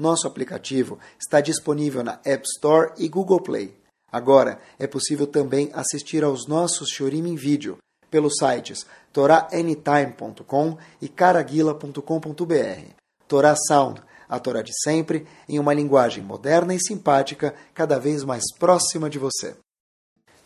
nosso 0.00 0.26
aplicativo 0.26 0.98
está 1.18 1.40
disponível 1.40 2.02
na 2.02 2.20
App 2.24 2.44
Store 2.44 2.92
e 2.98 3.08
Google 3.08 3.40
Play. 3.40 3.76
Agora 4.10 4.58
é 4.78 4.86
possível 4.86 5.26
também 5.26 5.70
assistir 5.72 6.24
aos 6.24 6.48
nossos 6.48 6.88
Shorim 6.90 7.28
em 7.28 7.36
vídeo 7.36 7.78
pelos 8.10 8.34
sites 8.38 8.86
toraanytime.com 9.12 10.76
e 11.00 11.08
caraguila.com.br. 11.08 12.94
Torá 13.28 13.54
Sound, 13.68 14.02
a 14.28 14.38
Torá 14.38 14.62
de 14.62 14.72
sempre, 14.82 15.26
em 15.48 15.58
uma 15.58 15.72
linguagem 15.72 16.22
moderna 16.22 16.74
e 16.74 16.80
simpática, 16.80 17.54
cada 17.72 17.98
vez 17.98 18.24
mais 18.24 18.44
próxima 18.58 19.08
de 19.08 19.18
você. 19.18 19.54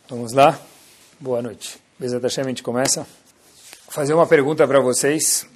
Vamos 0.07 0.33
lá? 0.33 0.59
Boa 1.19 1.41
noite. 1.41 1.79
Bezat 1.97 2.23
a 2.25 2.43
gente 2.43 2.61
começa. 2.61 3.01
Vou 3.85 3.93
fazer 3.93 4.13
uma 4.13 4.27
pergunta 4.27 4.67
para 4.67 4.79
vocês, 4.79 5.47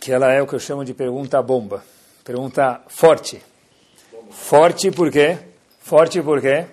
que 0.00 0.12
ela 0.12 0.30
é 0.30 0.42
o 0.42 0.46
que 0.46 0.54
eu 0.54 0.60
chamo 0.60 0.84
de 0.84 0.92
pergunta 0.92 1.40
bomba. 1.40 1.84
Pergunta 2.24 2.80
forte. 2.88 3.42
Forte 4.30 4.90
por 4.90 5.10
quê? 5.10 5.36
Forte 5.80 6.22
por 6.22 6.40
quê? 6.40 6.64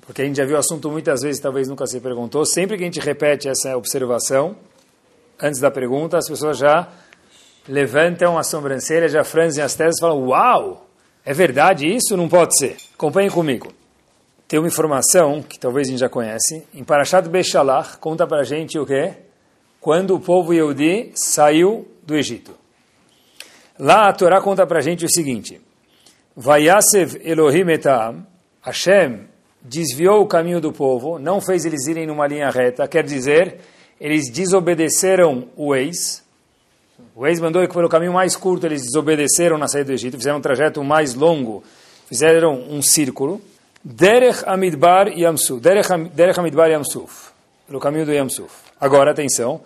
Porque 0.00 0.22
a 0.22 0.24
gente 0.24 0.36
já 0.36 0.44
viu 0.44 0.56
o 0.56 0.58
assunto 0.58 0.90
muitas 0.90 1.22
vezes, 1.22 1.40
talvez 1.40 1.68
nunca 1.68 1.86
se 1.86 2.00
perguntou. 2.00 2.44
Sempre 2.44 2.76
que 2.76 2.82
a 2.82 2.86
gente 2.86 2.98
repete 2.98 3.48
essa 3.48 3.76
observação, 3.76 4.56
antes 5.40 5.60
da 5.60 5.70
pergunta, 5.70 6.18
as 6.18 6.28
pessoas 6.28 6.58
já 6.58 6.88
levantam 7.68 8.36
a 8.36 8.42
sobrancelha, 8.42 9.08
já 9.08 9.22
franzem 9.22 9.62
as 9.62 9.76
testas 9.76 9.98
e 9.98 10.00
falam, 10.00 10.26
uau, 10.26 10.88
é 11.24 11.32
verdade 11.32 11.86
isso? 11.86 12.16
Não 12.16 12.28
pode 12.28 12.58
ser. 12.58 12.76
Acompanhem 12.94 13.30
comigo. 13.30 13.72
Tem 14.48 14.58
uma 14.58 14.66
informação 14.66 15.40
que 15.40 15.56
talvez 15.56 15.86
a 15.86 15.90
gente 15.92 16.00
já 16.00 16.08
conhece. 16.08 16.66
Em 16.74 16.82
Parashat 16.82 17.28
Bechalach, 17.28 17.96
conta 17.98 18.26
para 18.26 18.40
a 18.40 18.44
gente 18.44 18.76
o 18.76 18.84
quê? 18.84 19.14
Quando 19.80 20.16
o 20.16 20.20
povo 20.20 20.52
Yehudi 20.52 21.12
saiu 21.14 21.86
do 22.02 22.16
Egito. 22.16 22.63
Lá 23.78 24.08
a 24.08 24.12
Torá 24.12 24.40
conta 24.40 24.66
para 24.66 24.78
a 24.78 24.82
gente 24.82 25.04
o 25.04 25.10
seguinte. 25.10 25.60
Vayasev 26.36 27.20
Elohim 27.24 27.70
etam, 27.70 28.24
Hashem 28.62 29.26
desviou 29.60 30.22
o 30.22 30.26
caminho 30.26 30.60
do 30.60 30.72
povo, 30.72 31.18
não 31.18 31.40
fez 31.40 31.64
eles 31.64 31.86
irem 31.86 32.06
numa 32.06 32.26
linha 32.26 32.50
reta, 32.50 32.86
quer 32.86 33.02
dizer, 33.02 33.58
eles 34.00 34.30
desobedeceram 34.30 35.48
o 35.56 35.74
ex. 35.74 36.22
O 37.16 37.26
ex 37.26 37.40
mandou 37.40 37.66
que 37.66 37.72
pelo 37.72 37.88
caminho 37.88 38.12
mais 38.12 38.36
curto 38.36 38.66
eles 38.66 38.82
desobedeceram 38.82 39.58
na 39.58 39.66
saída 39.66 39.86
do 39.86 39.92
Egito, 39.92 40.16
fizeram 40.16 40.38
um 40.38 40.42
trajeto 40.42 40.82
mais 40.84 41.14
longo, 41.14 41.64
fizeram 42.06 42.54
um 42.68 42.82
círculo. 42.82 43.40
Derech 43.82 44.42
Amidbar 44.46 45.08
Yamsuf, 45.08 45.60
Derech 45.60 46.38
Amidbar 46.38 46.70
Yamsuf, 46.70 47.30
pelo 47.66 47.80
caminho 47.80 48.06
do 48.06 48.12
Yamsuf. 48.12 48.54
Agora, 48.80 49.10
atenção, 49.10 49.60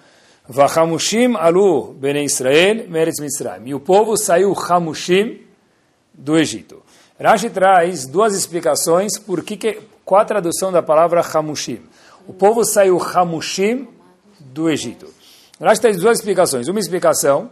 Vachamushim 0.48 1.36
alu 1.36 1.92
bene 1.92 2.24
Israel 2.24 2.88
meretz 2.88 3.20
Mitzrayim. 3.20 3.66
E 3.66 3.74
o 3.74 3.80
povo 3.80 4.16
saiu 4.16 4.54
Hamushim 4.54 5.42
do 6.14 6.38
Egito. 6.38 6.82
Rashi 7.20 7.50
traz 7.50 8.06
duas 8.06 8.34
explicações 8.34 9.18
por 9.18 9.42
que, 9.42 9.56
que 9.56 9.80
qual 10.04 10.22
a 10.22 10.24
tradução 10.24 10.72
da 10.72 10.82
palavra 10.82 11.20
Hamushim. 11.20 11.82
O 12.26 12.32
povo 12.32 12.64
saiu 12.64 12.98
Hamushim 12.98 13.88
do 14.40 14.70
Egito. 14.70 15.12
Rashi 15.60 15.82
traz 15.82 15.98
duas 15.98 16.18
explicações. 16.18 16.66
Uma 16.66 16.80
explicação 16.80 17.50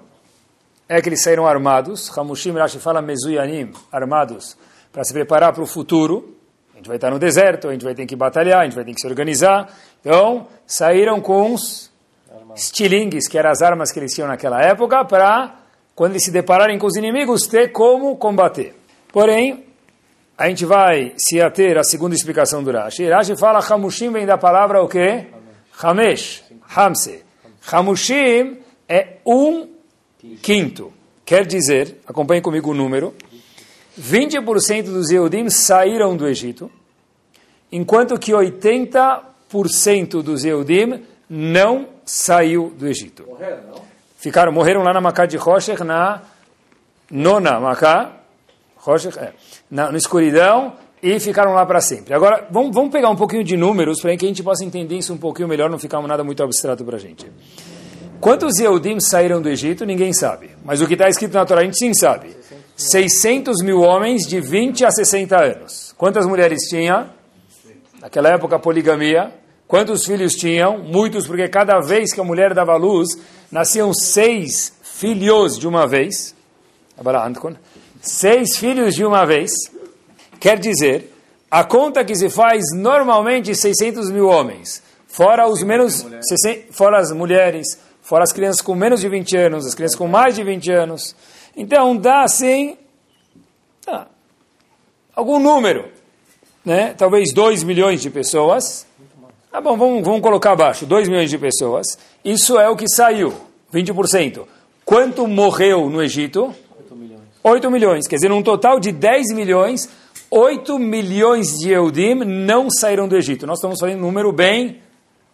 é 0.89 1.03
que 1.03 1.09
eles 1.11 1.23
saíram 1.23 1.47
armados. 1.47 2.11
Hamushim, 2.17 2.53
Rashi 2.53 2.79
fala 2.79 3.03
Mezuyanim, 3.03 3.73
armados, 3.93 4.57
para 4.91 5.05
se 5.05 5.13
preparar 5.13 5.53
para 5.53 5.63
o 5.63 5.67
futuro. 5.67 6.35
A 6.73 6.77
gente 6.79 6.87
vai 6.87 6.97
estar 6.97 7.11
no 7.11 7.19
deserto, 7.19 7.69
a 7.69 7.73
gente 7.73 7.85
vai 7.85 7.95
ter 7.95 8.07
que 8.07 8.17
batalhar, 8.17 8.61
a 8.61 8.65
gente 8.65 8.75
vai 8.75 8.85
ter 8.85 8.95
que 8.95 9.01
se 9.01 9.07
organizar. 9.07 9.69
Então, 10.01 10.47
saíram 10.67 11.21
com 11.21 11.53
uns 11.53 11.91
estilingues, 12.57 13.29
que 13.29 13.39
eram 13.39 13.51
as 13.51 13.63
armas 13.63 13.93
que 13.93 14.01
eles 14.01 14.13
tinham 14.13 14.29
naquela 14.29 14.61
época, 14.61 15.05
para, 15.05 15.55
quando 15.95 16.13
eles 16.13 16.25
se 16.25 16.31
depararem 16.31 16.79
com 16.79 16.87
os 16.87 16.97
inimigos, 16.97 17.47
ter 17.47 17.71
como 17.71 18.17
combater. 18.17 18.75
Porém, 19.13 19.65
a 20.37 20.49
gente 20.49 20.65
vai 20.65 21.13
se 21.17 21.41
ater 21.41 21.79
à 21.79 21.85
segunda 21.85 22.15
explicação 22.15 22.63
do 22.63 22.73
Rashi. 22.73 23.09
Rashi 23.09 23.37
fala, 23.37 23.61
Hamushim 23.61 24.11
vem 24.11 24.27
da 24.27 24.37
palavra 24.37 24.83
o 24.83 24.89
quê? 24.89 25.27
Hamesh, 25.81 26.43
Hamse. 26.75 27.23
Hamushim 27.71 28.59
é 28.89 29.19
um 29.25 29.69
quinto. 30.43 30.93
Quer 31.25 31.47
dizer, 31.47 32.01
acompanhe 32.07 32.41
comigo 32.41 32.71
o 32.71 32.75
número, 32.75 33.15
20% 34.01 34.85
dos 34.85 35.11
Yehudim 35.11 35.49
saíram 35.49 36.17
do 36.17 36.29
Egito, 36.29 36.71
enquanto 37.73 38.19
que 38.19 38.33
80% 38.33 40.23
dos 40.23 40.45
Yehudim 40.45 41.03
não 41.29 41.89
saiu 42.05 42.73
do 42.77 42.87
Egito. 42.87 43.25
Morreram, 43.27 43.63
não? 43.69 43.83
Ficaram, 44.17 44.53
morreram 44.53 44.83
lá 44.83 44.93
na 44.93 45.01
Macá 45.01 45.27
de 45.27 45.37
Rocher, 45.37 45.85
na 45.85 46.23
nona 47.11 47.61
Macá, 47.61 48.13
Rocher, 48.77 49.13
é, 49.19 49.33
na, 49.71 49.93
na 49.93 49.99
escuridão, 49.99 50.73
e 51.03 51.21
ficaram 51.21 51.53
lá 51.53 51.65
para 51.67 51.81
sempre. 51.81 52.15
Agora, 52.15 52.47
vamos, 52.51 52.75
vamos 52.75 52.91
pegar 52.91 53.11
um 53.11 53.17
pouquinho 53.17 53.45
de 53.45 53.57
números 53.57 54.01
para 54.01 54.17
que 54.17 54.25
a 54.25 54.29
gente 54.29 54.43
possa 54.43 54.65
entender 54.65 54.97
isso 54.97 55.13
um 55.13 55.19
pouquinho 55.19 55.47
melhor, 55.47 55.71
não 55.71 55.79
ficar 55.79 56.01
nada 56.03 56.25
muito 56.25 56.43
abstrato 56.43 56.85
para 56.85 56.97
a 56.97 56.99
gente. 56.99 57.31
Quantos 58.21 58.59
Yehudim 58.59 58.99
saíram 58.99 59.43
do 59.43 59.49
Egito, 59.49 59.85
ninguém 59.85 60.13
sabe. 60.13 60.51
Mas 60.65 60.81
o 60.81 60.87
que 60.87 60.95
está 60.95 61.09
escrito 61.09 61.35
na 61.35 61.45
Torá, 61.45 61.61
a 61.61 61.65
gente 61.65 61.79
sim 61.79 61.93
sabe. 61.93 62.35
600 62.77 63.63
mil 63.63 63.81
homens 63.81 64.23
de 64.27 64.41
20 64.41 64.85
a 64.85 64.91
60 64.91 65.37
anos. 65.37 65.95
Quantas 65.97 66.27
mulheres 66.27 66.63
tinha? 66.69 67.11
Naquela 68.01 68.31
época, 68.31 68.59
poligamia. 68.59 69.33
Quantos 69.67 70.07
filhos 70.07 70.35
tinham? 70.35 70.79
Muitos, 70.79 71.27
porque 71.27 71.49
cada 71.49 71.81
vez 71.81 72.13
que 72.13 72.21
a 72.21 72.25
mulher 72.25 72.55
dava 72.55 72.77
luz, 72.77 73.09
nasciam 73.51 73.93
seis 73.93 74.73
filhos 74.83 75.59
de 75.59 75.67
uma 75.67 75.87
vez. 75.87 76.35
Seis 78.01 78.57
filhos 78.57 78.95
de 78.95 79.05
uma 79.05 79.27
vez. 79.27 79.51
Quer 80.39 80.59
dizer, 80.59 81.13
a 81.51 81.65
conta 81.65 82.05
que 82.05 82.15
se 82.15 82.29
faz 82.29 82.63
normalmente 82.75 83.55
600 83.55 84.11
mil 84.11 84.27
homens, 84.27 84.83
fora 85.09 85.49
os 85.49 85.63
menos, 85.63 86.07
fora 86.71 86.99
as 86.99 87.11
mulheres, 87.11 87.79
fora 88.03 88.23
as 88.23 88.33
crianças 88.33 88.61
com 88.61 88.75
menos 88.75 89.01
de 89.01 89.09
20 89.09 89.37
anos, 89.37 89.67
as 89.67 89.75
crianças 89.75 89.97
com 89.97 90.07
mais 90.07 90.37
de 90.37 90.45
20 90.45 90.71
anos. 90.71 91.17
Então 91.57 91.97
dá 91.97 92.23
assim 92.23 92.77
tá, 93.85 94.07
algum 95.15 95.39
número, 95.39 95.91
né? 96.65 96.95
talvez 96.97 97.33
2 97.33 97.65
milhões 97.65 98.01
de 98.01 98.11
pessoas. 98.11 98.87
Tá 99.57 99.63
bom, 99.63 99.75
vamos, 99.75 100.05
vamos 100.05 100.21
colocar 100.21 100.53
abaixo, 100.53 100.85
2 100.85 101.09
milhões 101.09 101.31
de 101.31 101.39
pessoas. 101.39 101.87
Isso 102.23 102.59
é 102.59 102.69
o 102.69 102.77
que 102.77 102.87
saiu, 102.87 103.33
20%. 103.73 104.47
Quanto 104.85 105.27
morreu 105.27 105.89
no 105.89 106.03
Egito? 106.03 106.55
8 106.79 106.95
milhões. 106.95 107.23
8 107.43 107.71
milhões, 107.71 108.07
quer 108.07 108.17
dizer, 108.17 108.31
um 108.31 108.43
total 108.43 108.79
de 108.79 108.93
10 108.93 109.33
milhões, 109.33 109.89
8 110.31 110.79
milhões 110.79 111.53
de 111.53 111.71
Eudim 111.71 112.17
não 112.17 112.69
saíram 112.69 113.09
do 113.09 113.17
Egito. 113.17 113.47
Nós 113.47 113.57
estamos 113.57 113.81
falando 113.81 113.97
um 113.97 114.03
número 114.03 114.31
bem 114.31 114.83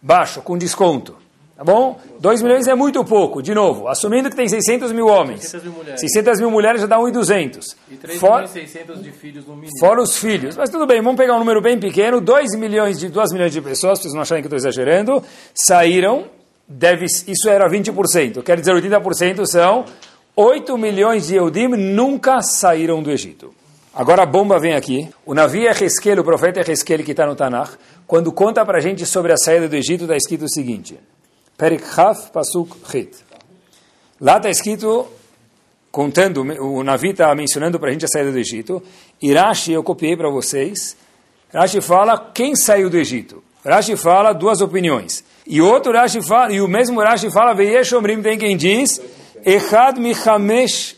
baixo, 0.01 0.41
com 0.41 0.57
desconto. 0.57 1.17
Tá 1.63 1.71
bom? 1.71 1.97
2 2.19 2.41
milhões 2.41 2.67
é 2.67 2.75
muito 2.75 3.05
pouco, 3.05 3.41
de 3.41 3.55
novo, 3.55 3.87
assumindo 3.87 4.29
que 4.29 4.35
tem 4.35 4.49
600 4.49 4.91
mil 4.91 5.07
homens. 5.07 5.43
600 5.43 5.63
mil 5.63 5.71
mulheres, 5.71 6.01
600 6.01 6.39
mil 6.41 6.51
mulheres 6.51 6.81
já 6.81 6.87
dá 6.87 6.97
1.200. 6.97 7.75
E 7.89 7.95
3 7.95 8.19
For, 8.19 8.31
milhões 8.31 8.49
e 8.49 8.53
600 8.53 9.01
de 9.01 9.11
filhos 9.11 9.47
no 9.47 9.55
mínimo. 9.55 9.71
Fora 9.79 10.01
os 10.01 10.17
filhos. 10.17 10.57
Mas 10.57 10.69
tudo 10.69 10.85
bem, 10.85 11.01
vamos 11.01 11.15
pegar 11.15 11.35
um 11.35 11.39
número 11.39 11.61
bem 11.61 11.79
pequeno. 11.79 12.19
2 12.19 12.55
milhões 12.57 12.99
de, 12.99 13.07
2 13.07 13.31
milhões 13.31 13.53
de 13.53 13.61
pessoas, 13.61 13.99
vocês 13.99 14.13
não 14.13 14.23
acharem 14.23 14.43
que 14.43 14.47
eu 14.47 14.57
estou 14.57 14.69
exagerando, 14.69 15.23
saíram, 15.55 16.25
deve, 16.67 17.05
isso 17.05 17.47
era 17.47 17.69
20%. 17.69 18.43
Quer 18.43 18.59
dizer, 18.59 18.73
80% 18.73 19.45
são 19.45 19.85
8 20.35 20.77
milhões 20.77 21.27
de 21.27 21.35
Eudim 21.35 21.69
nunca 21.69 22.41
saíram 22.41 23.01
do 23.01 23.09
Egito. 23.09 23.53
Agora 23.93 24.23
a 24.23 24.25
bomba 24.25 24.59
vem 24.59 24.73
aqui. 24.73 25.09
O 25.25 25.33
navio 25.33 25.69
Ezequiel, 25.69 26.19
o 26.19 26.23
profeta 26.25 26.59
Ezequiel 26.59 27.05
que 27.05 27.11
está 27.11 27.25
no 27.25 27.37
Tanakh, 27.37 27.77
quando 28.05 28.33
conta 28.33 28.65
para 28.65 28.79
a 28.79 28.81
gente 28.81 29.05
sobre 29.05 29.31
a 29.31 29.37
saída 29.37 29.69
do 29.69 29.75
Egito, 29.77 30.03
está 30.03 30.17
escrito 30.17 30.43
o 30.43 30.49
seguinte... 30.49 30.99
Perik 31.57 31.83
Haf 31.97 32.31
Pasuk 32.31 32.75
Hit. 32.91 33.15
Lá 34.19 34.37
está 34.37 34.49
escrito, 34.49 35.07
contando, 35.91 36.41
o 36.41 36.83
Navi 36.83 37.09
está 37.09 37.33
mencionando 37.35 37.79
para 37.79 37.89
a 37.89 37.91
gente 37.91 38.05
a 38.05 38.07
saída 38.07 38.31
do 38.31 38.39
Egito. 38.39 38.81
Irashi, 39.21 39.71
eu 39.71 39.83
copiei 39.83 40.17
para 40.17 40.29
vocês. 40.29 40.97
Rashi 41.53 41.81
fala 41.81 42.31
quem 42.33 42.55
saiu 42.55 42.89
do 42.89 42.97
Egito. 42.97 43.43
Rashi 43.63 43.95
fala 43.95 44.33
duas 44.33 44.59
opiniões. 44.61 45.23
E 45.45 45.61
outro 45.61 45.93
Rashi 45.93 46.21
fala, 46.21 46.51
e 46.51 46.59
o 46.59 46.67
mesmo 46.67 46.99
Rashi 46.99 47.29
fala, 47.29 47.53
Veyesh 47.53 47.93
Omrim, 47.93 48.21
tem 48.21 48.37
quem 48.37 48.57
diz, 48.57 48.99
Echad 49.45 49.99
Michamesh 49.99 50.95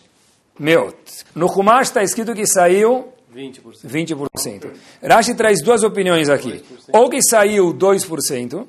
Meot. 0.58 0.96
No 1.36 1.50
Chumash 1.52 1.88
está 1.88 2.04
escrito 2.04 2.34
que 2.34 2.48
saiu 2.48 3.10
20%. 3.36 3.86
20%. 3.86 4.72
Rashi 5.04 5.36
traz 5.36 5.62
duas 5.62 5.84
opiniões 5.84 6.30
aqui. 6.30 6.64
Ou 6.94 7.10
que 7.10 7.22
saiu 7.22 7.74
2%, 7.74 8.66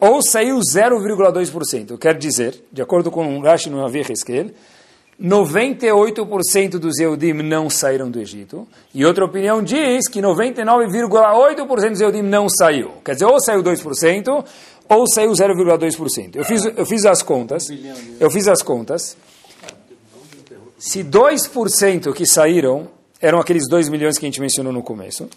ou 0.00 0.22
saiu 0.22 0.58
0,2%. 0.58 1.98
Quer 1.98 2.16
dizer, 2.16 2.62
de 2.72 2.82
acordo 2.82 3.10
com 3.10 3.40
Rashi 3.40 3.68
no 3.70 3.84
Avi 3.84 4.00
Heskel, 4.00 4.50
98% 5.20 6.78
dos 6.78 6.98
Eudim 7.00 7.32
não 7.32 7.68
saíram 7.68 8.08
do 8.08 8.20
Egito. 8.20 8.68
E 8.94 9.04
outra 9.04 9.24
opinião 9.24 9.62
diz 9.62 10.08
que 10.08 10.20
99,8% 10.20 11.90
dos 11.90 12.00
Eudim 12.00 12.22
não 12.22 12.48
saiu. 12.48 12.92
Quer 13.04 13.14
dizer, 13.14 13.24
ou 13.26 13.40
saiu 13.40 13.62
2%, 13.62 14.44
ou 14.88 15.06
saiu 15.08 15.32
0,2%. 15.32 16.36
Eu 16.36 16.44
fiz, 16.44 16.64
eu 16.64 16.86
fiz 16.86 17.04
as 17.04 17.22
contas. 17.22 17.64
Eu 18.20 18.30
fiz 18.30 18.46
as 18.46 18.62
contas. 18.62 19.16
Se 20.78 21.02
2% 21.02 22.12
que 22.12 22.24
saíram 22.24 22.88
eram 23.20 23.40
aqueles 23.40 23.68
2 23.68 23.88
milhões 23.88 24.16
que 24.16 24.24
a 24.24 24.28
gente 24.28 24.40
mencionou 24.40 24.72
no 24.72 24.82
começo. 24.82 25.28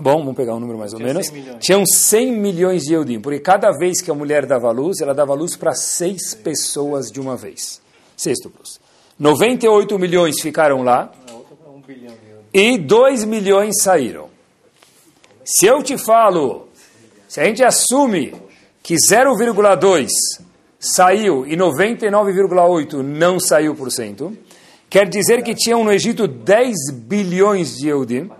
Tá 0.00 0.02
Bom, 0.02 0.20
vamos 0.20 0.34
pegar 0.34 0.54
um 0.54 0.60
número 0.60 0.78
mais 0.78 0.94
ou 0.94 0.98
menos. 0.98 1.26
100 1.26 1.34
milhões. 1.36 1.64
Tinham 1.64 1.84
100 1.84 2.32
milhões 2.32 2.82
de 2.84 2.94
Eudim, 2.94 3.20
porque 3.20 3.38
cada 3.38 3.70
vez 3.70 4.00
que 4.00 4.10
a 4.10 4.14
mulher 4.14 4.46
dava 4.46 4.70
luz, 4.70 5.00
ela 5.02 5.12
dava 5.12 5.34
luz 5.34 5.56
para 5.56 5.74
seis 5.74 6.34
pessoas 6.34 7.10
de 7.10 7.20
uma 7.20 7.36
vez. 7.36 7.82
Sextuplos. 8.16 8.80
98 9.18 9.98
milhões 9.98 10.40
ficaram 10.40 10.82
lá 10.82 11.12
A 11.28 11.34
outra 11.34 11.54
para 11.54 11.70
1 11.70 11.80
bilhão 11.82 12.14
de 12.14 12.30
euros. 12.30 12.44
e 12.54 12.78
2 12.78 13.24
milhões 13.24 13.82
saíram. 13.82 14.28
Se 15.44 15.66
eu 15.66 15.82
te 15.82 15.98
falo, 15.98 16.68
se 17.28 17.38
a 17.38 17.44
gente 17.44 17.62
assume 17.62 18.34
que 18.82 18.94
0,2 18.94 20.08
saiu 20.78 21.46
e 21.46 21.54
99,8 21.54 23.02
não 23.02 23.38
saiu 23.38 23.74
por 23.74 23.90
cento, 23.92 24.34
quer 24.88 25.06
dizer 25.06 25.42
que 25.42 25.54
tinham 25.54 25.84
no 25.84 25.92
Egito 25.92 26.26
10 26.26 26.74
bilhões 26.90 27.76
de 27.76 27.88
Eudim 27.88 28.30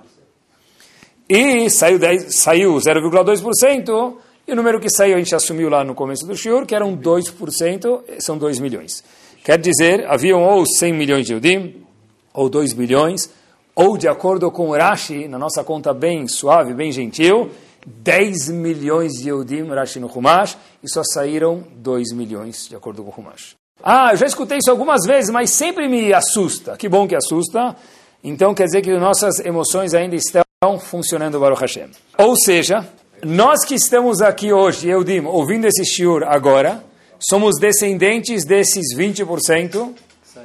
e 1.32 1.70
saiu, 1.70 1.96
10 1.96 2.34
saiu 2.34 2.74
0,2% 2.74 4.16
e 4.48 4.52
o 4.52 4.56
número 4.56 4.80
que 4.80 4.90
saiu 4.90 5.14
a 5.14 5.18
gente 5.18 5.32
assumiu 5.32 5.68
lá 5.68 5.84
no 5.84 5.94
começo 5.94 6.26
do 6.26 6.36
shiur, 6.36 6.66
que 6.66 6.74
eram 6.74 6.96
2%, 6.96 8.00
são 8.18 8.36
2 8.36 8.58
milhões. 8.58 9.04
Quer 9.44 9.56
dizer, 9.56 10.04
haviam 10.08 10.42
ou 10.42 10.66
100 10.66 10.92
milhões 10.92 11.24
de 11.24 11.32
Eudim, 11.32 11.86
ou 12.34 12.48
2 12.48 12.72
bilhões, 12.72 13.30
ou 13.76 13.96
de 13.96 14.08
acordo 14.08 14.50
com 14.50 14.72
Rashi, 14.72 15.28
na 15.28 15.38
nossa 15.38 15.62
conta 15.62 15.94
bem 15.94 16.26
suave, 16.26 16.74
bem 16.74 16.90
gentil, 16.90 17.48
10 17.86 18.48
milhões 18.48 19.12
de 19.12 19.28
Eudim, 19.28 19.68
Rashi 19.68 20.00
no 20.00 20.08
Humash, 20.08 20.58
e 20.82 20.90
só 20.90 21.02
saíram 21.04 21.62
2 21.76 22.10
milhões, 22.12 22.66
de 22.68 22.74
acordo 22.74 23.04
com 23.04 23.10
o 23.10 23.24
Humash. 23.24 23.54
Ah, 23.80 24.08
eu 24.10 24.16
já 24.16 24.26
escutei 24.26 24.58
isso 24.58 24.70
algumas 24.70 25.06
vezes, 25.06 25.30
mas 25.30 25.50
sempre 25.50 25.88
me 25.88 26.12
assusta. 26.12 26.76
Que 26.76 26.88
bom 26.88 27.06
que 27.06 27.14
assusta. 27.14 27.76
Então 28.22 28.52
quer 28.52 28.64
dizer 28.64 28.82
que 28.82 28.92
nossas 28.98 29.38
emoções 29.38 29.94
ainda 29.94 30.16
estão 30.16 30.42
funcionando, 30.78 31.40
Baruch 31.40 31.62
Hashem. 31.62 31.88
Ou 32.18 32.36
seja, 32.36 32.86
nós 33.24 33.64
que 33.64 33.74
estamos 33.74 34.20
aqui 34.20 34.52
hoje, 34.52 34.90
Eudim, 34.90 35.24
ouvindo 35.24 35.64
esse 35.64 35.86
shiur 35.86 36.22
agora, 36.22 36.84
somos 37.18 37.58
descendentes 37.58 38.44
desses 38.44 38.94
20%, 38.94 39.94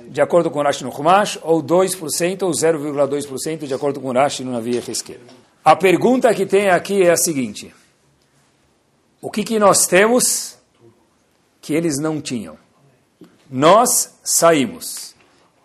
de 0.08 0.22
acordo 0.22 0.50
com 0.50 0.62
Rashi 0.62 0.86
no 0.86 0.90
Humash, 0.90 1.38
ou 1.42 1.62
2%, 1.62 2.44
ou 2.44 2.52
0,2%, 2.52 3.68
de 3.68 3.74
acordo 3.74 4.00
com 4.00 4.14
Rashi 4.14 4.46
no 4.46 4.54
Navi 4.54 4.78
Hezkel. 4.78 5.20
A 5.66 5.76
pergunta 5.76 6.34
que 6.34 6.46
tem 6.46 6.70
aqui 6.70 7.04
é 7.04 7.12
a 7.12 7.18
seguinte. 7.18 7.76
O 9.22 9.30
que, 9.30 9.44
que 9.44 9.60
nós 9.60 9.86
temos 9.86 10.58
que 11.60 11.74
eles 11.74 12.00
não 12.00 12.22
tinham? 12.22 12.58
Nós 13.52 14.18
saímos. 14.24 15.14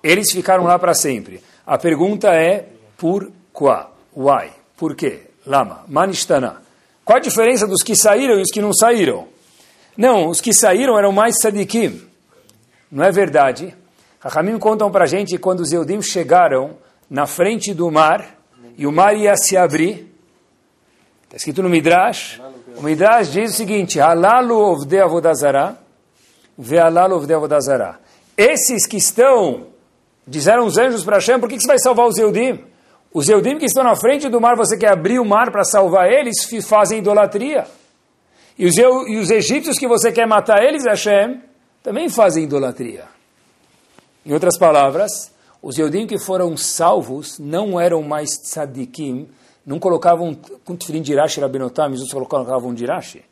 Eles 0.02 0.32
ficaram 0.32 0.64
lá 0.64 0.76
para 0.76 0.92
sempre. 0.92 1.40
A 1.64 1.78
pergunta 1.78 2.34
é 2.34 2.66
por 2.96 3.30
quê? 3.56 3.99
Why? 4.14 4.50
Por 4.76 4.94
quê? 4.94 5.22
Lama. 5.46 5.84
Manishtana. 5.88 6.62
Qual 7.04 7.16
a 7.16 7.20
diferença 7.20 7.66
dos 7.66 7.82
que 7.82 7.96
saíram 7.96 8.38
e 8.38 8.42
os 8.42 8.50
que 8.50 8.60
não 8.60 8.72
saíram? 8.72 9.28
Não, 9.96 10.28
os 10.28 10.40
que 10.40 10.52
saíram 10.52 10.98
eram 10.98 11.12
mais 11.12 11.36
sadikim. 11.40 12.00
Não 12.90 13.04
é 13.04 13.10
verdade? 13.10 13.74
Rahamim 14.20 14.58
contam 14.58 14.90
para 14.90 15.04
a 15.04 15.06
gente 15.06 15.30
que 15.30 15.38
quando 15.38 15.60
os 15.60 15.72
Eudim 15.72 16.02
chegaram 16.02 16.76
na 17.08 17.26
frente 17.26 17.72
do 17.72 17.90
mar, 17.90 18.38
e 18.76 18.86
o 18.86 18.92
mar 18.92 19.16
ia 19.16 19.36
se 19.36 19.56
abrir, 19.56 20.14
está 21.24 21.36
escrito 21.36 21.62
no 21.62 21.68
Midrash, 21.68 22.40
o 22.76 22.82
Midrash 22.82 23.32
diz 23.32 23.52
o 23.52 23.56
seguinte, 23.56 23.98
Halalu 24.00 24.56
ovde 24.56 25.00
avodazara, 25.00 25.76
ve'alalu 26.56 27.16
ovde 27.16 27.34
avodazara. 27.34 27.98
Esses 28.36 28.86
que 28.86 28.96
estão, 28.96 29.66
disseram 30.26 30.64
os 30.64 30.78
anjos 30.78 31.02
para 31.02 31.16
Hashem, 31.16 31.40
por 31.40 31.48
que 31.48 31.56
que 31.56 31.62
você 31.62 31.68
vai 31.68 31.78
salvar 31.78 32.06
os 32.06 32.16
Eudim? 32.16 32.69
Os 33.12 33.28
Eudim 33.28 33.58
que 33.58 33.64
estão 33.66 33.82
na 33.82 33.96
frente 33.96 34.28
do 34.28 34.40
mar, 34.40 34.56
você 34.56 34.76
quer 34.76 34.92
abrir 34.92 35.18
o 35.18 35.24
mar 35.24 35.50
para 35.50 35.64
salvar 35.64 36.10
eles, 36.10 36.36
fazem 36.66 36.98
idolatria. 36.98 37.66
E 38.58 38.66
os, 38.66 38.76
eu- 38.76 39.08
e 39.08 39.18
os 39.18 39.30
egípcios 39.30 39.78
que 39.78 39.88
você 39.88 40.12
quer 40.12 40.26
matar 40.26 40.62
eles, 40.62 40.84
Hashem, 40.84 41.40
também 41.82 42.08
fazem 42.08 42.44
idolatria. 42.44 43.04
Em 44.24 44.32
outras 44.32 44.56
palavras, 44.58 45.32
os 45.62 45.76
Eudim 45.78 46.06
que 46.06 46.18
foram 46.18 46.56
salvos 46.56 47.38
não 47.38 47.80
eram 47.80 48.02
mais 48.02 48.30
tzadikim, 48.30 49.28
não 49.66 49.78
colocavam 49.78 50.36
com 50.64 50.76
tefilim 50.76 51.02
de 51.02 51.14
Rashi 51.14 51.40
Rabinotam, 51.40 51.90
os 51.90 52.00
outros 52.00 52.28
colocavam 52.28 52.72
de 52.72 52.84
Rashi. 52.84 53.24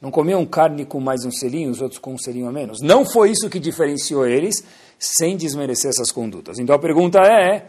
Não 0.00 0.10
comiam 0.10 0.44
carne 0.46 0.84
com 0.84 1.00
mais 1.00 1.24
um 1.24 1.30
selinho, 1.30 1.70
os 1.70 1.80
outros 1.80 1.98
com 1.98 2.14
um 2.14 2.18
selinho 2.18 2.48
a 2.48 2.52
menos. 2.52 2.80
Não 2.80 3.04
foi 3.04 3.30
isso 3.30 3.48
que 3.50 3.58
diferenciou 3.58 4.26
eles, 4.26 4.64
sem 4.98 5.36
desmerecer 5.36 5.90
essas 5.90 6.10
condutas. 6.10 6.58
Então 6.58 6.74
a 6.74 6.78
pergunta 6.78 7.18
é, 7.20 7.66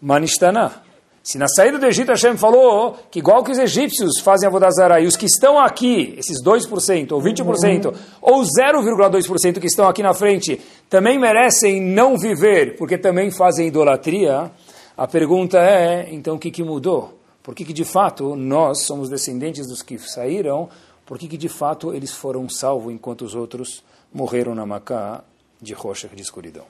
Manishtana, 0.00 0.82
se 1.22 1.36
na 1.36 1.46
saída 1.46 1.78
do 1.78 1.86
Egito 1.86 2.08
Hashem 2.08 2.36
falou 2.38 2.96
que 3.10 3.18
igual 3.18 3.44
que 3.44 3.52
os 3.52 3.58
egípcios 3.58 4.20
fazem 4.20 4.48
a 4.48 4.50
Vodazara 4.50 5.00
e 5.00 5.06
os 5.06 5.16
que 5.16 5.26
estão 5.26 5.58
aqui, 5.58 6.14
esses 6.16 6.42
2% 6.42 7.12
ou 7.12 7.20
20% 7.20 7.94
ou 8.22 8.42
0,2% 8.42 9.60
que 9.60 9.66
estão 9.66 9.86
aqui 9.86 10.02
na 10.02 10.14
frente, 10.14 10.58
também 10.88 11.18
merecem 11.18 11.80
não 11.80 12.16
viver 12.16 12.76
porque 12.76 12.96
também 12.96 13.30
fazem 13.30 13.68
idolatria, 13.68 14.50
a 14.96 15.06
pergunta 15.06 15.58
é, 15.58 16.08
então 16.10 16.36
o 16.36 16.38
que, 16.38 16.50
que 16.50 16.62
mudou? 16.62 17.18
Por 17.42 17.54
que, 17.54 17.64
que 17.64 17.72
de 17.72 17.84
fato 17.84 18.34
nós 18.34 18.86
somos 18.86 19.10
descendentes 19.10 19.66
dos 19.66 19.82
que 19.82 19.98
saíram? 19.98 20.68
Por 21.04 21.18
que, 21.18 21.28
que 21.28 21.36
de 21.36 21.48
fato 21.48 21.92
eles 21.92 22.12
foram 22.12 22.48
salvos 22.48 22.92
enquanto 22.92 23.22
os 23.22 23.34
outros 23.34 23.82
morreram 24.12 24.54
na 24.54 24.64
Macá 24.64 25.22
de 25.60 25.74
rocha 25.74 26.08
de 26.08 26.22
escuridão? 26.22 26.64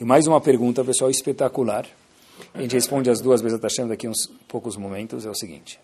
E 0.00 0.04
mais 0.04 0.26
uma 0.26 0.40
pergunta, 0.40 0.84
pessoal, 0.84 1.10
espetacular. 1.10 1.86
A 2.52 2.60
gente 2.60 2.72
responde 2.72 3.10
as 3.10 3.20
duas 3.20 3.40
vezes 3.40 3.60
Hashem 3.60 3.88
daqui 3.88 4.06
a 4.06 4.10
uns 4.10 4.30
poucos 4.48 4.76
momentos. 4.76 5.26
É 5.26 5.30
o 5.30 5.34
seguinte. 5.34 5.80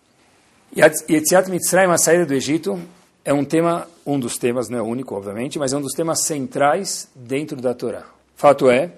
Yetziat 0.76 1.50
Mitzrayim, 1.50 1.90
a 1.90 1.98
saída 1.98 2.24
do 2.24 2.32
Egito, 2.32 2.80
é 3.24 3.34
um 3.34 3.44
tema, 3.44 3.88
um 4.06 4.18
dos 4.18 4.38
temas, 4.38 4.68
não 4.68 4.78
é 4.78 4.82
o 4.82 4.84
único, 4.84 5.14
obviamente, 5.14 5.58
mas 5.58 5.72
é 5.72 5.76
um 5.76 5.80
dos 5.80 5.92
temas 5.92 6.24
centrais 6.24 7.08
dentro 7.14 7.60
da 7.60 7.74
Torá. 7.74 8.04
Fato 8.36 8.70
é, 8.70 8.92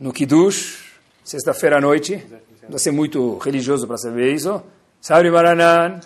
no 0.00 0.12
Kiddush, 0.12 0.92
sexta-feira 1.22 1.76
à 1.76 1.80
noite, 1.80 2.24
não 2.68 2.78
ser 2.78 2.90
muito 2.90 3.38
religioso 3.38 3.86
para 3.86 3.98
saber 3.98 4.32
isso, 4.32 4.62
Sabri 5.00 5.30
Maranan, 5.30 6.00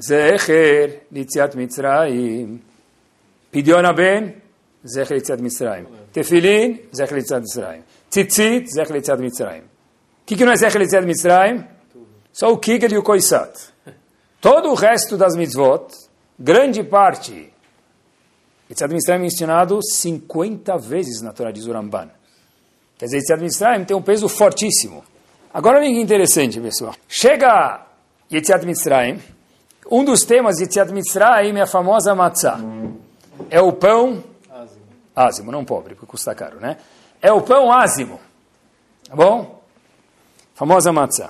Zecher, 0.00 1.02
Yetziat 1.12 1.56
Mitzrayim, 1.56 2.60
Pidyon 3.50 3.92
Ben, 3.94 4.34
Zecher 4.86 5.16
Yetziat 5.16 5.42
Mitzrayim, 5.42 5.86
Tefilin, 6.12 6.80
Zecher 6.94 7.16
Yetziat 7.18 7.40
Mitzrayim, 7.40 7.82
Tzitzit, 8.08 8.68
Zecher 8.68 8.94
Yetziat 8.94 9.18
Mitzrayim. 9.18 9.75
O 10.26 10.28
que, 10.28 10.34
que 10.34 10.44
não 10.44 10.50
é 10.50 10.56
Zecher 10.56 10.80
Yetziat 10.80 11.06
Mitzrayim? 11.06 11.64
Só 12.32 12.52
o 12.52 12.58
Kigel 12.58 12.90
e 12.90 12.98
o 12.98 13.02
Koisat. 13.04 13.56
Todo 14.40 14.70
o 14.70 14.74
resto 14.74 15.16
das 15.16 15.36
mitzvot, 15.36 15.86
grande 16.36 16.82
parte, 16.82 17.52
Yetziat 18.68 18.92
Mitzrayim 18.92 19.22
é 19.22 19.26
ensinado 19.26 19.78
50 19.80 20.76
vezes 20.78 21.22
na 21.22 21.32
Torá 21.32 21.52
de 21.52 21.60
Zuramban. 21.60 22.10
Quer 22.98 23.04
dizer, 23.04 23.18
Yetziat 23.18 23.40
Mitzrayim 23.40 23.84
tem 23.84 23.96
um 23.96 24.02
peso 24.02 24.28
fortíssimo. 24.28 25.04
Agora 25.54 25.78
olha 25.78 25.86
que 25.86 26.00
interessante, 26.00 26.60
pessoal. 26.60 26.92
Chega 27.06 27.86
Yetziat 28.30 28.66
Mitzrayim, 28.66 29.22
um 29.88 30.04
dos 30.04 30.24
temas 30.24 30.56
de 30.56 30.64
Yetziat 30.64 30.92
Mitzrayim 30.92 31.56
é 31.56 31.62
a 31.62 31.66
famosa 31.68 32.16
matzah. 32.16 32.58
É 33.48 33.60
o 33.60 33.72
pão 33.72 34.24
Ázimo. 34.50 34.82
ázimo, 35.14 35.52
não 35.52 35.64
pobre, 35.64 35.94
porque 35.94 36.10
custa 36.10 36.34
caro, 36.34 36.58
né? 36.58 36.78
É 37.22 37.30
o 37.30 37.42
pão 37.42 37.70
ázimo, 37.70 38.18
tá 39.08 39.14
bom? 39.14 39.55
Famosa 40.56 40.90
matzah. 40.90 41.28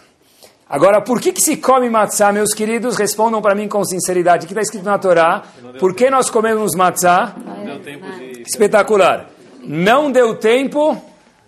Agora, 0.68 1.00
por 1.00 1.20
que, 1.20 1.32
que 1.32 1.40
se 1.40 1.56
come 1.56 1.90
matzah, 1.90 2.32
meus 2.32 2.54
queridos? 2.54 2.96
Respondam 2.96 3.42
para 3.42 3.56
mim 3.56 3.66
com 3.66 3.84
sinceridade. 3.84 4.44
O 4.44 4.46
que 4.46 4.52
está 4.52 4.62
escrito 4.62 4.84
na 4.84 4.96
Torá? 4.98 5.42
Por 5.80 5.96
que 5.96 6.08
nós 6.08 6.30
comemos 6.30 6.76
matzah? 6.76 7.34
Não 7.36 7.80
de... 7.80 8.42
Espetacular. 8.42 9.28
Não 9.64 10.12
deu 10.12 10.36
tempo 10.36 10.96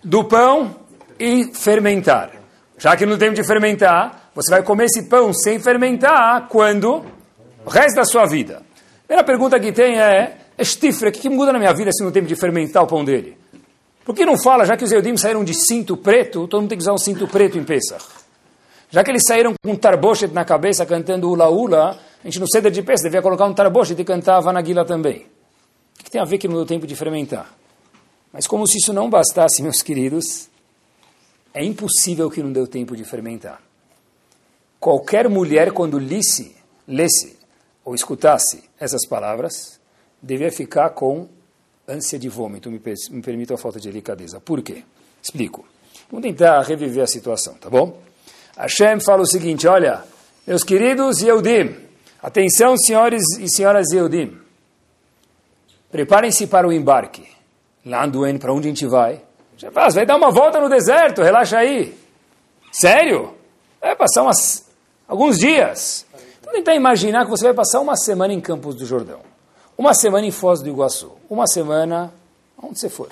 do 0.03 0.25
pão 0.25 0.75
e 1.17 1.53
fermentar. 1.53 2.31
Já 2.77 2.97
que 2.97 3.05
não 3.05 3.17
tem 3.17 3.29
tempo 3.29 3.41
de 3.41 3.47
fermentar, 3.47 4.29
você 4.35 4.51
vai 4.51 4.61
comer 4.61 4.85
esse 4.85 5.03
pão 5.03 5.33
sem 5.33 5.57
fermentar 5.57 6.49
quando? 6.49 7.05
O 7.65 7.69
resto 7.69 7.95
da 7.95 8.03
sua 8.03 8.25
vida. 8.25 8.57
A 8.57 9.07
primeira 9.07 9.23
pergunta 9.25 9.57
que 9.57 9.71
tem 9.71 9.97
é, 9.97 10.35
Estifre, 10.57 11.07
o 11.07 11.11
que, 11.13 11.21
que 11.21 11.29
muda 11.29 11.53
na 11.53 11.59
minha 11.59 11.73
vida 11.73 11.91
se 11.93 12.03
não 12.03 12.11
tem 12.11 12.21
tempo 12.21 12.33
de 12.33 12.39
fermentar 12.39 12.83
o 12.83 12.87
pão 12.87 13.05
dele? 13.05 13.37
Por 14.09 14.15
que 14.15 14.25
não 14.25 14.39
fala, 14.39 14.65
já 14.65 14.75
que 14.75 14.83
os 14.83 14.91
Eudim 14.91 15.15
saíram 15.17 15.43
de 15.43 15.53
cinto 15.53 15.95
preto, 15.95 16.47
todo 16.47 16.61
mundo 16.61 16.69
tem 16.69 16.77
que 16.79 16.81
usar 16.81 16.93
um 16.93 16.97
cinto 16.97 17.27
preto 17.27 17.59
em 17.59 17.63
Pesach? 17.63 18.03
Já 18.89 19.03
que 19.03 19.11
eles 19.11 19.21
saíram 19.23 19.53
com 19.63 19.71
um 19.71 19.75
tarboshet 19.75 20.33
na 20.33 20.43
cabeça 20.43 20.83
cantando 20.83 21.29
ula 21.29 21.47
ula, 21.47 21.91
a 21.91 22.27
gente 22.27 22.39
no 22.39 22.49
ceder 22.51 22.71
de 22.71 22.81
peça 22.81 23.03
devia 23.03 23.21
colocar 23.21 23.45
um 23.45 23.53
tarboshet 23.53 24.01
e 24.01 24.03
cantar 24.03 24.39
Vanagila 24.39 24.83
também. 24.83 25.27
O 25.99 26.03
que 26.03 26.09
tem 26.09 26.19
a 26.19 26.25
ver 26.25 26.39
que 26.39 26.47
não 26.47 26.55
deu 26.55 26.65
tempo 26.65 26.87
de 26.87 26.95
fermentar? 26.95 27.53
Mas 28.33 28.47
como 28.47 28.65
se 28.65 28.79
isso 28.79 28.91
não 28.91 29.11
bastasse, 29.11 29.61
meus 29.61 29.83
queridos, 29.83 30.49
é 31.53 31.63
impossível 31.63 32.31
que 32.31 32.41
não 32.41 32.51
deu 32.51 32.65
tempo 32.65 32.95
de 32.95 33.03
fermentar. 33.03 33.61
Qualquer 34.79 35.29
mulher, 35.29 35.71
quando 35.71 35.99
lisse, 35.99 36.55
lesse 36.87 37.37
ou 37.85 37.93
escutasse 37.93 38.63
essas 38.79 39.05
palavras, 39.07 39.79
devia 40.19 40.51
ficar 40.51 40.89
com 40.95 41.29
ânsia 41.89 42.19
de 42.19 42.29
vômito, 42.29 42.69
me, 42.69 42.79
me 42.79 43.47
a 43.53 43.57
falta 43.57 43.79
de 43.79 43.89
delicadeza. 43.89 44.39
Por 44.39 44.61
quê? 44.61 44.83
Explico. 45.21 45.65
Vamos 46.11 46.23
tentar 46.23 46.61
reviver 46.61 47.03
a 47.03 47.07
situação, 47.07 47.55
tá 47.55 47.69
bom? 47.69 47.99
Hashem 48.57 48.99
fala 48.99 49.21
o 49.21 49.25
seguinte, 49.25 49.67
olha, 49.67 50.03
meus 50.45 50.63
queridos 50.63 51.21
Yehudim, 51.21 51.75
atenção 52.21 52.75
senhores 52.77 53.23
e 53.39 53.47
senhoras 53.47 53.91
Yehudim, 53.91 54.37
preparem-se 55.91 56.47
para 56.47 56.67
o 56.67 56.73
embarque. 56.73 57.27
Lá 57.85 58.05
doendo, 58.05 58.39
para 58.39 58.53
onde 58.53 58.67
a 58.67 58.71
gente 58.71 58.85
vai? 58.85 59.21
Já 59.57 59.71
faz, 59.71 59.95
vai 59.95 60.05
dar 60.05 60.15
uma 60.15 60.31
volta 60.31 60.59
no 60.59 60.69
deserto, 60.69 61.21
relaxa 61.21 61.57
aí. 61.57 61.97
Sério? 62.71 63.33
Vai 63.79 63.95
passar 63.95 64.23
umas, 64.23 64.65
alguns 65.07 65.37
dias. 65.37 66.05
Então 66.39 66.53
tentar 66.53 66.75
imaginar 66.75 67.25
que 67.25 67.31
você 67.31 67.45
vai 67.45 67.53
passar 67.53 67.79
uma 67.79 67.95
semana 67.95 68.33
em 68.33 68.41
Campos 68.41 68.75
do 68.75 68.85
Jordão, 68.85 69.21
uma 69.79 69.93
semana 69.93 70.27
em 70.27 70.31
Foz 70.31 70.61
do 70.61 70.67
Iguaçu, 70.67 71.13
uma 71.29 71.47
semana 71.47 72.11
onde 72.61 72.77
você 72.77 72.89
for. 72.89 73.07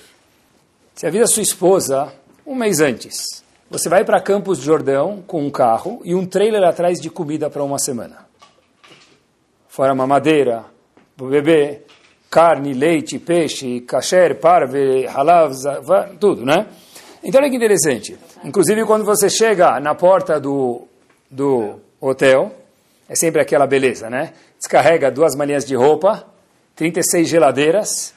Você 0.94 1.06
avisa 1.06 1.26
sua 1.26 1.42
esposa 1.42 2.12
um 2.46 2.54
mês 2.54 2.78
antes. 2.78 3.42
Você 3.70 3.88
vai 3.88 4.04
para 4.04 4.20
Campos 4.20 4.58
do 4.58 4.64
Jordão 4.66 5.24
com 5.26 5.42
um 5.42 5.50
carro 5.50 6.02
e 6.04 6.14
um 6.14 6.26
trailer 6.26 6.62
atrás 6.62 7.00
de 7.00 7.08
comida 7.08 7.48
para 7.48 7.64
uma 7.64 7.78
semana. 7.78 8.18
Fora 9.66 9.94
mamadeira, 9.94 10.66
bebê, 11.16 11.84
carne, 12.28 12.74
leite, 12.74 13.18
peixe, 13.18 13.80
kasher, 13.80 14.38
parve, 14.38 15.06
halav, 15.06 15.54
tudo, 16.20 16.44
né? 16.44 16.66
Então 17.24 17.40
olha 17.40 17.48
que 17.48 17.56
interessante. 17.56 18.18
Inclusive 18.44 18.84
quando 18.84 19.06
você 19.06 19.30
chega 19.30 19.80
na 19.80 19.94
porta 19.94 20.38
do, 20.38 20.86
do 21.30 21.80
hotel, 21.98 22.52
é 23.08 23.14
sempre 23.14 23.40
aquela 23.40 23.66
beleza, 23.66 24.10
né? 24.10 24.34
Descarrega 24.58 25.10
duas 25.10 25.34
manhãs 25.34 25.64
de 25.64 25.74
roupa, 25.74 26.26
36 26.78 27.28
geladeiras, 27.28 28.14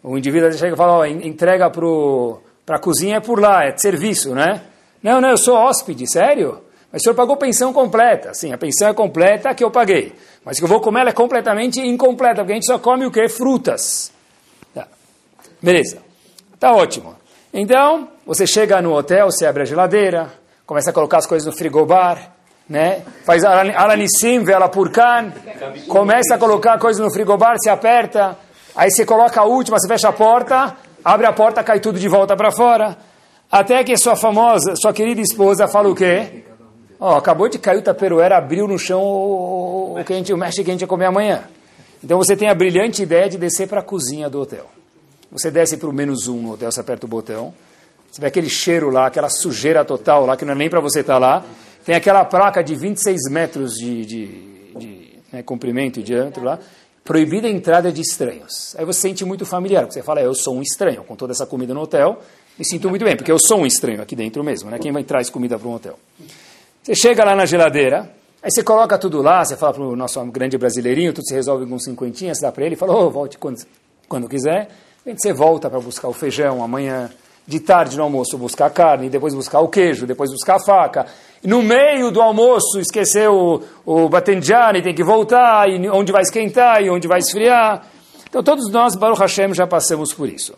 o 0.00 0.16
indivíduo 0.16 0.52
chega 0.52 0.74
e 0.74 0.76
fala, 0.76 1.08
entrega 1.08 1.68
para 1.68 2.76
a 2.76 2.78
cozinha 2.78 3.16
é 3.16 3.20
por 3.20 3.40
lá, 3.40 3.64
é 3.64 3.72
de 3.72 3.82
serviço, 3.82 4.32
né? 4.32 4.62
Não, 5.02 5.20
não, 5.20 5.30
eu 5.30 5.36
sou 5.36 5.56
hóspede, 5.56 6.08
sério? 6.08 6.62
Mas 6.92 7.02
o 7.02 7.04
senhor 7.04 7.16
pagou 7.16 7.36
pensão 7.36 7.72
completa. 7.72 8.32
Sim, 8.32 8.52
a 8.52 8.58
pensão 8.58 8.88
é 8.88 8.94
completa 8.94 9.52
que 9.54 9.64
eu 9.64 9.72
paguei. 9.72 10.14
Mas 10.44 10.56
que 10.56 10.64
eu 10.64 10.68
vou 10.68 10.80
comer 10.80 11.00
ela 11.00 11.10
é 11.10 11.12
completamente 11.12 11.80
incompleta, 11.80 12.36
porque 12.36 12.52
a 12.52 12.54
gente 12.54 12.66
só 12.66 12.78
come 12.78 13.04
o 13.06 13.10
quê? 13.10 13.28
Frutas. 13.28 14.12
Tá. 14.72 14.86
Beleza. 15.60 15.98
Tá 16.60 16.72
ótimo. 16.72 17.16
Então, 17.52 18.08
você 18.24 18.46
chega 18.46 18.80
no 18.80 18.94
hotel, 18.94 19.32
você 19.32 19.46
abre 19.46 19.62
a 19.62 19.66
geladeira, 19.66 20.32
começa 20.64 20.90
a 20.90 20.92
colocar 20.92 21.18
as 21.18 21.26
coisas 21.26 21.44
no 21.44 21.52
frigobar, 21.52 22.35
né? 22.68 23.02
Faz 23.24 23.44
alanissim, 23.44 24.42
vela 24.44 24.68
purcan, 24.68 25.32
começa 25.88 26.34
a 26.34 26.38
colocar 26.38 26.78
coisas 26.78 27.02
no 27.02 27.12
frigobar, 27.12 27.56
se 27.58 27.70
aperta, 27.70 28.36
aí 28.74 28.90
você 28.90 29.04
coloca 29.04 29.40
a 29.40 29.44
última, 29.44 29.78
você 29.78 29.88
fecha 29.88 30.08
a 30.08 30.12
porta, 30.12 30.76
abre 31.04 31.26
a 31.26 31.32
porta, 31.32 31.62
cai 31.62 31.80
tudo 31.80 31.98
de 31.98 32.08
volta 32.08 32.36
para 32.36 32.50
fora. 32.50 32.96
Até 33.50 33.84
que 33.84 33.96
sua 33.96 34.16
famosa, 34.16 34.74
sua 34.76 34.92
querida 34.92 35.20
esposa 35.20 35.68
fala 35.68 35.88
o 35.88 35.94
quê? 35.94 36.44
Oh, 36.98 37.10
acabou 37.10 37.48
de 37.48 37.58
cair 37.58 37.78
o 37.78 37.82
taperoeira, 37.82 38.36
abriu 38.36 38.66
no 38.66 38.78
chão 38.78 39.02
o, 39.02 39.98
o, 40.00 40.04
que 40.04 40.12
a 40.12 40.16
gente, 40.16 40.32
o 40.32 40.36
mexe 40.36 40.64
que 40.64 40.70
a 40.70 40.74
gente 40.74 40.80
ia 40.80 40.86
comer 40.86 41.06
amanhã. 41.06 41.44
Então 42.02 42.18
você 42.18 42.34
tem 42.36 42.48
a 42.48 42.54
brilhante 42.54 43.02
ideia 43.02 43.28
de 43.28 43.38
descer 43.38 43.68
para 43.68 43.80
a 43.80 43.82
cozinha 43.82 44.28
do 44.28 44.40
hotel. 44.40 44.66
Você 45.30 45.50
desce 45.50 45.76
para 45.76 45.88
o 45.88 45.92
menos 45.92 46.26
um 46.26 46.40
no 46.40 46.52
hotel, 46.54 46.72
você 46.72 46.80
aperta 46.80 47.04
o 47.06 47.08
botão. 47.08 47.52
Você 48.10 48.20
vê 48.20 48.28
aquele 48.28 48.48
cheiro 48.48 48.90
lá, 48.90 49.06
aquela 49.06 49.28
sujeira 49.28 49.84
total 49.84 50.24
lá, 50.24 50.36
que 50.36 50.44
não 50.44 50.52
é 50.52 50.56
nem 50.56 50.70
para 50.70 50.80
você 50.80 51.00
estar 51.00 51.14
tá 51.14 51.18
lá. 51.18 51.44
Tem 51.86 51.94
aquela 51.94 52.24
placa 52.24 52.64
de 52.64 52.74
26 52.74 53.30
metros 53.30 53.74
de, 53.74 54.04
de, 54.04 54.26
de 54.76 55.08
né, 55.32 55.40
comprimento 55.44 56.00
e 56.00 56.02
diâmetro 56.02 56.42
lá. 56.42 56.58
Proibida 57.04 57.46
a 57.46 57.50
entrada 57.50 57.92
de 57.92 58.00
estranhos. 58.00 58.74
Aí 58.76 58.84
você 58.84 59.02
sente 59.02 59.24
muito 59.24 59.46
familiar, 59.46 59.82
porque 59.82 59.94
você 59.94 60.02
fala, 60.02 60.20
eu 60.20 60.34
sou 60.34 60.56
um 60.56 60.62
estranho, 60.62 61.04
com 61.04 61.14
toda 61.14 61.32
essa 61.32 61.46
comida 61.46 61.72
no 61.72 61.80
hotel, 61.80 62.20
me 62.58 62.64
sinto 62.64 62.90
muito 62.90 63.04
bem, 63.04 63.14
porque 63.16 63.30
eu 63.30 63.38
sou 63.38 63.60
um 63.60 63.66
estranho 63.66 64.02
aqui 64.02 64.16
dentro 64.16 64.42
mesmo, 64.42 64.68
né? 64.68 64.80
Quem 64.80 64.90
vai 64.90 65.04
traz 65.04 65.30
comida 65.30 65.56
para 65.56 65.68
um 65.68 65.74
hotel? 65.74 65.96
Você 66.82 66.96
chega 66.96 67.24
lá 67.24 67.36
na 67.36 67.46
geladeira, 67.46 68.10
aí 68.42 68.50
você 68.50 68.64
coloca 68.64 68.98
tudo 68.98 69.22
lá, 69.22 69.44
você 69.44 69.56
fala 69.56 69.74
para 69.74 69.82
o 69.84 69.94
nosso 69.94 70.20
grande 70.24 70.58
brasileirinho, 70.58 71.12
tudo 71.12 71.28
se 71.28 71.34
resolve 71.34 71.66
com 71.66 71.78
cinquentinha, 71.78 72.34
você 72.34 72.42
dá 72.42 72.50
para 72.50 72.66
ele 72.66 72.74
fala, 72.74 72.96
oh, 72.96 73.08
volte 73.08 73.38
quando, 73.38 73.64
quando 74.08 74.28
quiser. 74.28 74.68
Você 75.04 75.32
volta 75.32 75.70
para 75.70 75.78
buscar 75.78 76.08
o 76.08 76.12
feijão 76.12 76.64
amanhã, 76.64 77.08
de 77.46 77.60
tarde 77.60 77.96
no 77.96 78.02
almoço 78.02 78.36
buscar 78.36 78.70
carne, 78.70 79.08
depois 79.08 79.32
buscar 79.32 79.60
o 79.60 79.68
queijo, 79.68 80.06
depois 80.06 80.30
buscar 80.30 80.56
a 80.56 80.64
faca. 80.64 81.06
No 81.44 81.62
meio 81.62 82.10
do 82.10 82.20
almoço 82.20 82.80
esqueceu 82.80 83.62
o, 83.84 84.04
o 84.04 84.08
batenjani, 84.08 84.82
tem 84.82 84.94
que 84.94 85.04
voltar, 85.04 85.68
e 85.68 85.88
onde 85.88 86.10
vai 86.10 86.22
esquentar 86.22 86.82
e 86.82 86.90
onde 86.90 87.06
vai 87.06 87.20
esfriar. 87.20 87.86
Então 88.28 88.42
todos 88.42 88.70
nós, 88.70 88.96
Baruch 88.96 89.20
Hashem, 89.20 89.54
já 89.54 89.66
passamos 89.66 90.12
por 90.12 90.28
isso. 90.28 90.54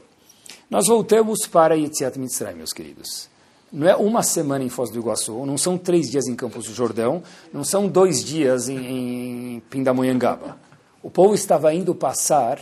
Nós 0.70 0.86
voltamos 0.86 1.46
para 1.46 1.74
Yetziat 1.74 2.18
Mitzrayim, 2.18 2.56
meus 2.56 2.72
queridos. 2.72 3.28
Não 3.70 3.86
é 3.86 3.94
uma 3.94 4.22
semana 4.22 4.64
em 4.64 4.70
Foz 4.70 4.90
do 4.90 4.98
Iguaçu, 4.98 5.44
não 5.44 5.58
são 5.58 5.76
três 5.76 6.10
dias 6.10 6.26
em 6.26 6.34
Campos 6.34 6.66
do 6.66 6.72
Jordão, 6.72 7.22
não 7.52 7.62
são 7.64 7.86
dois 7.86 8.24
dias 8.24 8.68
em, 8.68 9.56
em 9.56 9.60
Pindamonhangaba. 9.68 10.56
O 11.02 11.10
povo 11.10 11.34
estava 11.34 11.72
indo 11.74 11.94
passar, 11.94 12.58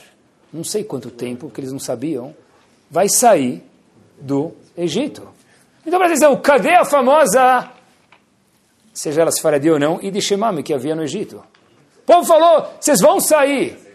não 0.53 0.65
sei 0.65 0.83
quanto 0.83 1.11
tempo, 1.11 1.47
porque 1.47 1.61
eles 1.61 1.71
não 1.71 1.79
sabiam, 1.79 2.35
vai 2.91 3.09
sair 3.09 3.63
do 4.21 4.53
Egito. 4.77 5.29
Então, 5.87 5.99
para 5.99 6.13
dizer, 6.13 6.35
cadê 6.41 6.75
a 6.75 6.85
famosa, 6.85 7.71
seja 8.93 9.23
ela 9.23 9.31
Sfaradi 9.31 9.71
ou 9.71 9.79
não, 9.79 10.01
Idishemami, 10.03 10.63
que 10.63 10.75
havia 10.75 10.95
no 10.95 11.03
Egito? 11.03 11.43
O 11.99 12.07
povo 12.07 12.25
falou, 12.25 12.69
vocês 12.81 13.01
vão 13.01 13.21
sair. 13.21 13.87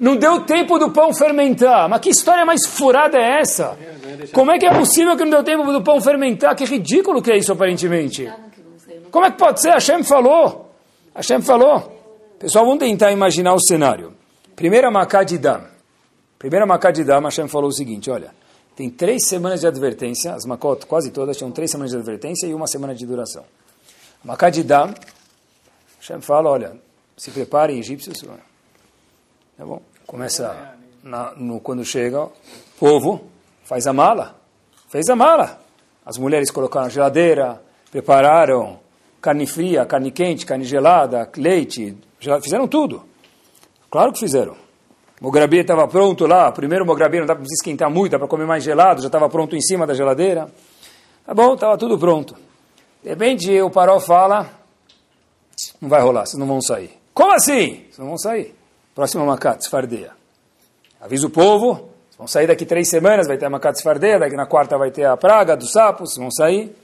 Não 0.00 0.16
deu 0.16 0.40
tempo 0.44 0.78
do 0.78 0.90
pão 0.90 1.14
fermentar. 1.14 1.88
Mas 1.88 2.00
que 2.00 2.10
história 2.10 2.44
mais 2.44 2.66
furada 2.66 3.16
é 3.16 3.40
essa? 3.40 3.78
Como 4.32 4.50
é 4.50 4.58
que 4.58 4.66
é 4.66 4.74
possível 4.76 5.16
que 5.16 5.22
não 5.22 5.30
deu 5.30 5.44
tempo 5.44 5.72
do 5.72 5.82
pão 5.82 6.00
fermentar? 6.00 6.54
Que 6.56 6.64
ridículo 6.64 7.22
que 7.22 7.30
é 7.30 7.36
isso, 7.36 7.52
aparentemente. 7.52 8.30
Como 9.10 9.24
é 9.24 9.30
que 9.30 9.38
pode 9.38 9.60
ser? 9.60 9.70
Hashem 9.70 10.02
falou. 10.02 10.70
Hashem 11.14 11.42
falou. 11.42 12.00
Pessoal, 12.38 12.64
vamos 12.64 12.80
tentar 12.80 13.12
imaginar 13.12 13.54
o 13.54 13.60
cenário. 13.60 14.14
Primeira 14.56 14.90
Macá 14.90 15.22
de 15.22 15.38
Dam. 15.38 15.62
Primeira 16.38 16.66
Macá 16.66 16.90
de 16.90 17.04
Dam, 17.04 17.20
Hashem 17.20 17.46
falou 17.46 17.68
o 17.68 17.72
seguinte, 17.72 18.10
olha, 18.10 18.30
tem 18.74 18.88
três 18.90 19.26
semanas 19.26 19.60
de 19.60 19.66
advertência, 19.66 20.34
as 20.34 20.44
Makot, 20.44 20.86
quase 20.86 21.10
todas, 21.10 21.36
tinham 21.36 21.50
três 21.50 21.70
semanas 21.70 21.90
de 21.90 21.96
advertência 21.96 22.46
e 22.46 22.54
uma 22.54 22.66
semana 22.66 22.94
de 22.94 23.06
duração. 23.06 23.44
Macá 24.24 24.50
de 24.50 24.62
Dam, 24.62 24.94
Hashem 25.98 26.20
fala, 26.20 26.50
olha, 26.50 26.76
se 27.16 27.30
preparem, 27.30 27.78
egípcios, 27.78 28.22
Tá 29.56 29.66
bom? 29.66 29.82
Começa 30.06 30.76
na, 31.02 31.32
no, 31.36 31.60
quando 31.60 31.84
chega, 31.84 32.24
o 32.24 32.32
povo 32.78 33.28
faz 33.64 33.86
a 33.86 33.92
mala. 33.92 34.36
Fez 34.88 35.08
a 35.08 35.16
mala. 35.16 35.60
As 36.04 36.18
mulheres 36.18 36.50
colocaram 36.50 36.88
geladeira, 36.88 37.62
prepararam 37.90 38.80
carne 39.20 39.46
fria, 39.46 39.86
carne 39.86 40.10
quente, 40.10 40.44
carne 40.44 40.64
gelada, 40.64 41.30
leite, 41.36 41.96
fizeram 42.42 42.66
tudo. 42.66 43.04
Claro 43.88 44.12
que 44.12 44.18
fizeram. 44.18 44.56
Mograbi 45.22 45.58
estava 45.58 45.86
pronto 45.86 46.26
lá, 46.26 46.50
primeiro 46.50 46.84
mograbi 46.84 47.20
não 47.20 47.26
dá 47.26 47.36
para 47.36 47.44
esquentar 47.44 47.88
muito, 47.88 48.10
dá 48.10 48.18
para 48.18 48.26
comer 48.26 48.44
mais 48.44 48.64
gelado, 48.64 49.00
já 49.00 49.06
estava 49.06 49.28
pronto 49.28 49.54
em 49.54 49.60
cima 49.60 49.86
da 49.86 49.94
geladeira. 49.94 50.50
Tá 51.24 51.32
bom, 51.32 51.54
estava 51.54 51.78
tudo 51.78 51.96
pronto. 51.96 52.34
De 53.00 53.10
repente 53.10 53.60
o 53.60 53.70
Paró 53.70 54.00
fala, 54.00 54.50
não 55.80 55.88
vai 55.88 56.02
rolar, 56.02 56.26
vocês 56.26 56.36
não 56.36 56.46
vão 56.48 56.60
sair. 56.60 56.90
Como 57.14 57.32
assim? 57.32 57.84
Vocês 57.84 57.98
não 57.98 58.08
vão 58.08 58.18
sair. 58.18 58.52
Próxima 58.96 59.24
Makat, 59.24 59.64
Sfardeia. 59.64 60.10
Avisa 61.00 61.28
o 61.28 61.30
povo, 61.30 61.90
vão 62.18 62.26
sair 62.26 62.48
daqui 62.48 62.66
três 62.66 62.90
semanas, 62.90 63.28
vai 63.28 63.38
ter 63.38 63.46
a 63.46 63.50
Makat 63.50 63.78
Sfardeia, 63.78 64.18
daqui 64.18 64.34
na 64.34 64.46
quarta 64.46 64.76
vai 64.76 64.90
ter 64.90 65.04
a 65.04 65.16
praga 65.16 65.56
dos 65.56 65.70
sapos, 65.70 66.16
vão 66.16 66.32
sair. 66.32 66.74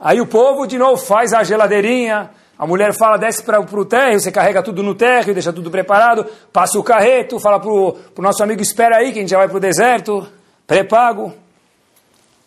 Aí 0.00 0.18
o 0.18 0.26
povo 0.26 0.66
de 0.66 0.78
novo 0.78 0.96
faz 0.96 1.34
a 1.34 1.44
geladeirinha, 1.44 2.30
a 2.58 2.66
mulher 2.66 2.92
fala, 2.94 3.16
desce 3.16 3.42
para 3.42 3.60
o 3.60 3.84
térreo, 3.84 4.20
você 4.20 4.30
carrega 4.30 4.62
tudo 4.62 4.82
no 4.82 4.94
térreo, 4.94 5.34
deixa 5.34 5.52
tudo 5.52 5.70
preparado, 5.70 6.26
passa 6.52 6.78
o 6.78 6.84
carreto, 6.84 7.40
fala 7.40 7.58
para 7.58 7.70
o 7.70 7.98
nosso 8.18 8.42
amigo, 8.42 8.62
espera 8.62 8.96
aí 8.96 9.12
que 9.12 9.18
a 9.18 9.22
gente 9.22 9.30
já 9.30 9.38
vai 9.38 9.48
para 9.48 9.56
o 9.56 9.60
deserto, 9.60 10.26
pré-pago. 10.66 11.32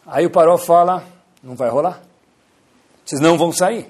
Aí 0.05 0.25
o 0.25 0.29
Paró 0.29 0.57
fala, 0.57 1.03
não 1.43 1.55
vai 1.55 1.69
rolar. 1.69 2.01
Vocês 3.05 3.21
não 3.21 3.37
vão 3.37 3.51
sair. 3.51 3.89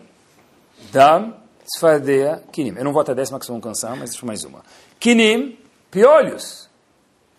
Dam 0.91 1.33
Sfardeia, 1.75 2.43
Kinim. 2.51 2.74
Eu 2.77 2.83
não 2.83 2.93
vou 2.93 3.01
até 3.01 3.12
a 3.12 3.15
décima 3.15 3.39
que 3.39 3.45
vocês 3.45 3.53
vão 3.53 3.62
cansar, 3.62 3.95
mas 3.95 4.12
deixa 4.12 4.25
mais 4.25 4.43
uma. 4.43 4.63
Kinim, 5.00 5.57
piolhos. 5.91 6.67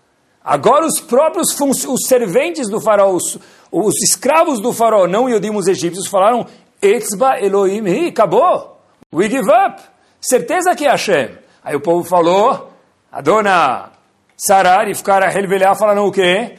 Agora 0.44 0.84
os 0.84 1.00
próprios 1.00 1.58
os 1.58 2.06
serventes 2.06 2.68
do 2.68 2.80
faraó, 2.80 3.12
os, 3.12 3.38
os 3.72 3.94
escravos 4.02 4.60
do 4.60 4.72
faraó, 4.72 5.06
não 5.06 5.28
Yodim 5.28 5.50
os 5.56 5.66
egípcios, 5.66 6.06
falaram, 6.06 6.46
Etzba 6.86 7.40
Elohim 7.40 7.86
hi, 7.86 8.08
acabou. 8.08 8.80
We 9.12 9.28
give 9.28 9.50
up. 9.50 9.82
Certeza 10.20 10.74
que 10.74 10.86
é 10.86 10.90
Hashem. 10.90 11.38
Aí 11.62 11.74
o 11.74 11.80
povo 11.80 12.04
falou, 12.04 12.70
a 13.10 13.20
dona 13.20 13.94
Sarar 14.36 14.88
e 14.88 14.94
ficar 14.94 15.22
a 15.22 15.28
relvelhar 15.28 15.76
falando 15.76 16.04
o 16.04 16.10
quê? 16.10 16.58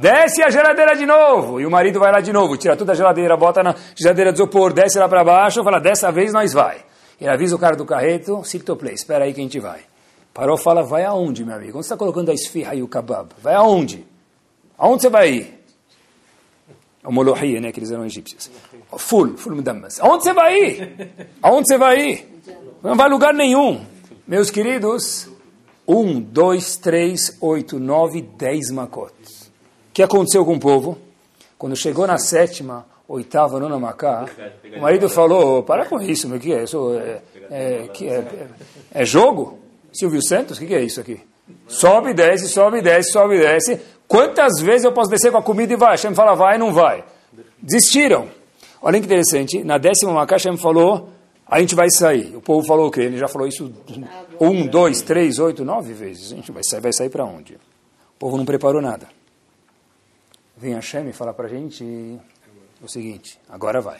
Desce 0.00 0.42
a 0.42 0.50
geladeira 0.50 0.94
de 0.94 1.04
novo. 1.04 1.60
E 1.60 1.66
o 1.66 1.70
marido 1.70 1.98
vai 1.98 2.12
lá 2.12 2.20
de 2.20 2.32
novo, 2.32 2.56
tira 2.56 2.76
toda 2.76 2.92
a 2.92 2.94
geladeira, 2.94 3.36
bota 3.36 3.62
na 3.62 3.74
geladeira 3.96 4.32
de 4.32 4.38
isopor, 4.38 4.72
desce 4.72 4.98
lá 4.98 5.08
para 5.08 5.24
baixo, 5.24 5.64
fala, 5.64 5.80
dessa 5.80 6.12
vez 6.12 6.32
nós 6.32 6.52
vai. 6.52 6.84
Ele 7.20 7.30
avisa 7.30 7.56
o 7.56 7.58
cara 7.58 7.74
do 7.74 7.84
carreto, 7.84 8.42
play, 8.78 8.94
espera 8.94 9.24
aí 9.24 9.34
que 9.34 9.40
a 9.40 9.42
gente 9.42 9.58
vai. 9.58 9.80
Parou, 10.32 10.56
fala, 10.56 10.82
vai 10.82 11.04
aonde, 11.04 11.44
meu 11.44 11.56
amigo? 11.56 11.78
Onde 11.78 11.86
você 11.86 11.94
está 11.94 11.96
colocando 11.96 12.30
a 12.30 12.34
esfirra 12.34 12.74
e 12.74 12.82
o 12.82 12.88
kebab? 12.88 13.30
Vai 13.42 13.54
aonde? 13.54 14.06
Aonde 14.78 15.02
você 15.02 15.08
vai 15.08 15.28
ir? 15.30 15.64
O 17.02 17.10
Molohi, 17.10 17.58
né, 17.60 17.72
que 17.72 17.80
eles 17.80 17.90
eram 17.90 18.04
egípcios. 18.04 18.50
Full, 18.96 19.36
full 19.36 19.56
mudammas. 19.56 20.00
Aonde 20.00 20.24
você 20.24 20.32
vai 20.32 20.54
ir? 20.56 21.28
Aonde 21.42 21.66
você 21.66 21.78
vai 21.78 22.00
ir? 22.00 22.40
Não 22.82 22.94
vai 22.94 23.06
a 23.06 23.10
lugar 23.10 23.34
nenhum. 23.34 23.84
Meus 24.26 24.50
queridos, 24.50 25.28
um, 25.86 26.20
dois, 26.20 26.76
três, 26.76 27.36
oito, 27.40 27.78
nove, 27.78 28.22
dez 28.22 28.70
macotes. 28.70 29.46
O 29.90 29.92
que 29.92 30.02
aconteceu 30.02 30.44
com 30.44 30.54
o 30.54 30.60
povo? 30.60 30.98
Quando 31.58 31.76
chegou 31.76 32.06
na 32.06 32.18
sétima, 32.18 32.86
oitava, 33.08 33.58
nona 33.58 33.78
macá, 33.78 34.26
o 34.76 34.80
marido 34.80 35.08
falou, 35.08 35.62
para 35.62 35.86
com 35.86 36.00
isso, 36.00 36.28
meu, 36.28 36.38
que 36.38 36.52
é 36.52 36.64
isso? 36.64 36.94
É, 36.94 37.22
é, 37.50 37.90
é, 38.00 38.06
é, 38.06 38.46
é 38.92 39.04
jogo? 39.04 39.58
Silvio 39.92 40.22
Santos, 40.22 40.58
o 40.58 40.60
que, 40.60 40.66
que 40.66 40.74
é 40.74 40.82
isso 40.82 41.00
aqui? 41.00 41.20
Sobe, 41.66 42.12
desce, 42.12 42.48
sobe, 42.48 42.82
desce, 42.82 43.12
sobe, 43.12 43.38
desce. 43.38 43.80
Quantas 44.06 44.60
vezes 44.60 44.84
eu 44.84 44.92
posso 44.92 45.10
descer 45.10 45.32
com 45.32 45.38
a 45.38 45.42
comida 45.42 45.72
e 45.72 45.76
vai? 45.76 45.92
Hashem 45.92 46.14
fala, 46.14 46.34
vai, 46.34 46.58
não 46.58 46.72
vai. 46.72 47.04
Desistiram. 47.60 48.28
Olha 48.86 49.00
que 49.00 49.06
interessante, 49.06 49.64
na 49.64 49.78
décima 49.78 50.12
macá, 50.12 50.36
Hashem 50.36 50.56
falou, 50.56 51.08
a 51.44 51.58
gente 51.58 51.74
vai 51.74 51.90
sair. 51.90 52.36
O 52.36 52.40
povo 52.40 52.64
falou 52.64 52.86
o 52.86 52.90
quê? 52.92 53.00
Ele 53.00 53.18
já 53.18 53.26
falou 53.26 53.48
isso 53.48 53.74
um, 54.40 54.64
dois, 54.64 55.02
três, 55.02 55.40
oito, 55.40 55.64
nove 55.64 55.92
vezes. 55.92 56.32
A 56.32 56.36
gente 56.36 56.52
vai 56.52 56.62
sair, 56.62 56.80
vai 56.80 56.92
sair 56.92 57.08
para 57.08 57.24
onde? 57.24 57.54
O 57.54 58.16
povo 58.16 58.36
não 58.36 58.44
preparou 58.44 58.80
nada. 58.80 59.08
Vem 60.56 60.74
Hashem 60.74 61.08
e 61.08 61.12
fala 61.12 61.34
para 61.34 61.46
a 61.46 61.48
gente 61.48 61.82
o 62.80 62.86
seguinte, 62.86 63.40
agora 63.48 63.80
vai. 63.80 63.98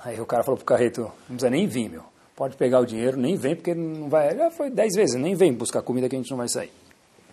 Aí 0.00 0.20
o 0.20 0.26
cara 0.26 0.44
falou 0.44 0.58
para 0.58 0.64
o 0.64 0.66
carreto, 0.66 1.00
não 1.00 1.36
precisa 1.36 1.48
nem 1.48 1.66
vir, 1.66 1.88
meu. 1.88 2.04
Pode 2.36 2.56
pegar 2.58 2.78
o 2.78 2.84
dinheiro, 2.84 3.16
nem 3.16 3.36
vem, 3.36 3.56
porque 3.56 3.74
não 3.74 4.10
vai. 4.10 4.36
Já 4.36 4.50
foi 4.50 4.68
dez 4.68 4.94
vezes, 4.94 5.14
nem 5.14 5.34
vem 5.34 5.50
buscar 5.50 5.80
comida 5.80 6.10
que 6.10 6.14
a 6.14 6.18
gente 6.18 6.30
não 6.30 6.36
vai 6.36 6.48
sair. 6.50 6.72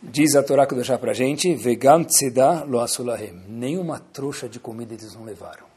Diz 0.01 0.37
a 0.37 0.41
Torá 0.41 0.65
que 0.65 0.73
deixar 0.73 0.99
para 0.99 1.11
a 1.11 1.13
gente, 1.13 1.53
vegam 1.53 2.05
tzedá 2.05 2.63
lo 2.63 2.79
asulahem. 2.79 3.33
Nenhuma 3.49 3.99
trouxa 3.99 4.47
de 4.47 4.57
comida 4.57 4.93
eles 4.93 5.13
não 5.13 5.25
levaram. 5.25 5.68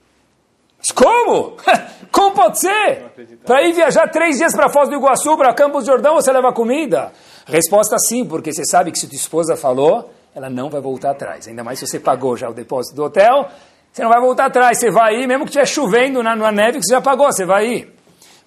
Como? 0.90 1.56
Como 2.10 2.34
pode 2.34 2.60
ser? 2.60 3.10
Para 3.44 3.62
ir 3.62 3.72
viajar 3.72 4.08
três 4.08 4.36
dias 4.36 4.54
para 4.54 4.68
Foz 4.68 4.88
do 4.88 4.96
Iguaçu, 4.96 5.36
para 5.36 5.54
Campos 5.54 5.84
do 5.84 5.86
Jordão, 5.86 6.16
você 6.16 6.32
leva 6.32 6.52
comida? 6.52 7.12
Resposta 7.46 7.96
sim, 7.98 8.24
porque 8.24 8.52
você 8.52 8.64
sabe 8.64 8.90
que 8.90 8.98
se 8.98 9.06
tua 9.06 9.16
esposa 9.16 9.56
falou, 9.56 10.10
ela 10.34 10.50
não 10.50 10.68
vai 10.68 10.80
voltar 10.80 11.12
atrás. 11.12 11.46
Ainda 11.46 11.62
mais 11.62 11.78
se 11.78 11.86
você 11.86 12.00
pagou 12.00 12.36
já 12.36 12.48
o 12.48 12.54
depósito 12.54 12.96
do 12.96 13.04
hotel, 13.04 13.48
você 13.92 14.02
não 14.02 14.10
vai 14.10 14.20
voltar 14.20 14.46
atrás. 14.46 14.78
Você 14.78 14.90
vai 14.90 15.22
ir, 15.22 15.26
mesmo 15.26 15.44
que 15.44 15.50
estiver 15.50 15.66
chovendo 15.66 16.22
na, 16.22 16.34
na 16.34 16.50
neve 16.50 16.78
que 16.78 16.86
você 16.86 16.94
já 16.94 17.00
pagou, 17.00 17.26
você 17.26 17.44
vai 17.44 17.66
ir. 17.66 17.94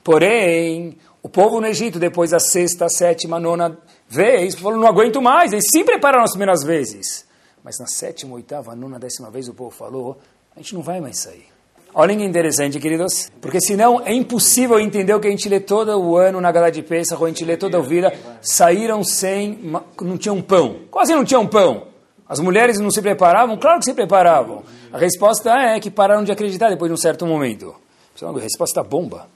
Porém, 0.04 0.98
o 1.24 1.30
povo 1.30 1.60
no 1.60 1.68
Egito, 1.68 1.98
depois 1.98 2.32
da 2.32 2.40
sexta, 2.40 2.88
sétima, 2.90 3.40
nona 3.40 3.78
vez, 4.08 4.56
falou, 4.56 4.80
não 4.80 4.88
aguento 4.88 5.22
mais. 5.22 5.54
Eles 5.54 5.66
sim 5.72 5.84
prepararam 5.84 6.24
as 6.24 6.32
primeiras 6.32 6.64
vezes. 6.64 7.26
Mas 7.64 7.80
na 7.80 7.88
sétima, 7.88 8.36
oitava, 8.36 8.76
nona, 8.76 9.00
décima 9.00 9.32
vez, 9.32 9.48
o 9.48 9.54
povo 9.54 9.72
falou, 9.72 10.20
a 10.56 10.60
gente 10.60 10.76
não 10.76 10.84
vai 10.84 11.02
mais 11.02 11.20
sair. 11.20 11.55
Olhem 11.98 12.18
que 12.18 12.26
interessante, 12.26 12.78
queridos, 12.78 13.32
porque 13.40 13.62
senão 13.62 14.02
é 14.02 14.14
impossível 14.14 14.78
entender 14.78 15.14
o 15.14 15.20
que 15.22 15.30
a 15.30 15.32
gente 15.32 15.48
lê 15.48 15.62
todo 15.62 15.98
o 15.98 16.18
ano 16.18 16.42
na 16.42 16.52
Gala 16.52 16.70
de 16.70 16.84
Pesach, 16.84 17.18
ou 17.22 17.26
a 17.26 17.30
gente 17.30 17.46
lê 17.46 17.56
toda 17.56 17.78
a 17.78 17.82
vida, 17.82 18.14
saíram 18.42 19.02
sem, 19.02 19.58
não 20.02 20.18
tinham 20.18 20.42
pão. 20.42 20.82
Quase 20.92 21.16
não 21.16 21.24
tinham 21.24 21.48
pão. 21.48 21.88
As 22.28 22.42
mulheres 22.42 22.80
não 22.80 22.92
se 22.92 23.02
preparavam? 23.02 23.56
Claro 23.56 23.80
que 23.80 23.86
se 23.86 23.94
preparavam. 23.94 24.64
A 24.92 24.98
resposta 24.98 25.50
é 25.52 25.80
que 25.80 25.90
pararam 25.90 26.26
de 26.26 26.34
acreditar 26.34 26.70
depois 26.70 26.90
de 26.90 26.94
um 26.94 26.98
certo 26.98 27.26
momento. 27.26 27.74
A 28.22 28.40
resposta 28.42 28.84
bomba. 28.84 29.30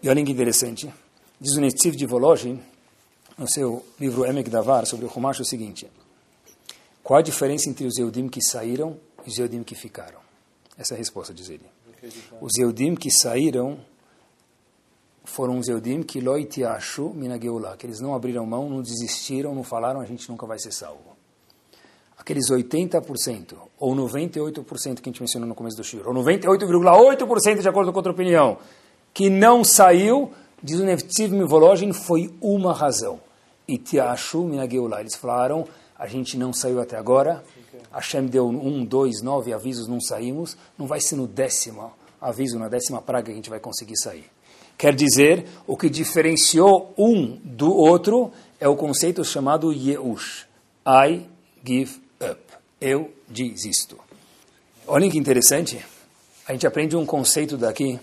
E 0.00 0.08
olhem 0.08 0.24
que 0.24 0.30
interessante. 0.30 0.88
Diz 1.40 1.56
o 1.56 1.60
Netziv 1.60 1.96
de 1.96 2.06
Volozhin, 2.06 2.60
no 3.36 3.48
seu 3.48 3.84
livro 3.98 4.24
Emek 4.24 4.48
Davar, 4.48 4.86
sobre 4.86 5.06
o 5.06 5.10
Humash, 5.12 5.40
o 5.40 5.44
seguinte. 5.44 5.88
Qual 7.02 7.18
a 7.18 7.22
diferença 7.22 7.68
entre 7.68 7.84
os 7.84 7.98
Eudim 7.98 8.28
que 8.28 8.40
saíram 8.40 8.96
e 9.26 9.30
os 9.30 9.38
Eudim 9.38 9.64
que 9.64 9.74
ficaram? 9.74 10.20
Essa 10.78 10.94
é 10.94 10.96
a 10.96 10.98
resposta, 10.98 11.34
diz 11.34 11.50
ele. 11.50 11.64
Os 12.40 12.58
Eudim 12.58 12.94
que 12.94 13.10
saíram 13.10 13.78
foram 15.24 15.58
os 15.58 15.68
Eudim 15.68 16.02
que 16.02 16.20
loitiashu 16.20 17.12
minageulá, 17.14 17.76
que 17.76 17.86
eles 17.86 18.00
não 18.00 18.14
abriram 18.14 18.44
mão, 18.44 18.68
não 18.68 18.82
desistiram, 18.82 19.54
não 19.54 19.62
falaram, 19.62 20.00
a 20.00 20.04
gente 20.04 20.28
nunca 20.28 20.46
vai 20.46 20.58
ser 20.58 20.72
salvo. 20.72 21.16
Aqueles 22.18 22.50
80% 22.50 23.56
ou 23.78 23.94
98% 23.94 25.00
que 25.00 25.08
a 25.08 25.12
gente 25.12 25.20
mencionou 25.20 25.48
no 25.48 25.54
começo 25.54 25.76
do 25.76 25.84
Shiro, 25.84 26.08
ou 26.08 26.14
98,8% 26.14 27.60
de 27.60 27.68
acordo 27.68 27.92
com 27.92 27.98
outra 27.98 28.12
opinião, 28.12 28.58
que 29.14 29.30
não 29.30 29.64
saiu, 29.64 30.32
diz 30.62 30.80
o 30.80 30.84
Neftiv 30.84 31.32
Mivologin, 31.32 31.92
foi 31.92 32.34
uma 32.40 32.74
razão. 32.74 33.20
Itiashu 33.66 34.42
minageulá. 34.42 35.00
Eles 35.00 35.14
falaram, 35.14 35.66
a 35.96 36.06
gente 36.06 36.36
não 36.36 36.52
saiu 36.52 36.80
até 36.80 36.96
agora, 36.96 37.42
Hashem 37.92 38.26
deu 38.26 38.48
um, 38.48 38.84
dois, 38.84 39.22
nove 39.22 39.52
avisos, 39.52 39.88
não 39.88 40.00
saímos, 40.00 40.56
não 40.78 40.86
vai 40.86 41.00
ser 41.00 41.16
no 41.16 41.26
décimo 41.26 41.92
aviso, 42.20 42.58
na 42.58 42.68
décima 42.68 43.02
praga 43.02 43.26
que 43.26 43.32
a 43.32 43.34
gente 43.34 43.50
vai 43.50 43.58
conseguir 43.58 43.96
sair. 43.96 44.24
Quer 44.78 44.94
dizer, 44.94 45.46
o 45.66 45.76
que 45.76 45.90
diferenciou 45.90 46.94
um 46.96 47.38
do 47.44 47.70
outro 47.74 48.32
é 48.58 48.68
o 48.68 48.76
conceito 48.76 49.24
chamado 49.24 49.72
Yeush. 49.72 50.46
I 50.86 51.26
give 51.64 52.00
up. 52.20 52.40
Eu 52.80 53.12
desisto. 53.28 53.98
Olhem 54.86 55.10
que 55.10 55.18
interessante. 55.18 55.84
A 56.46 56.52
gente 56.52 56.66
aprende 56.66 56.96
um 56.96 57.04
conceito 57.04 57.56
daqui. 57.56 58.00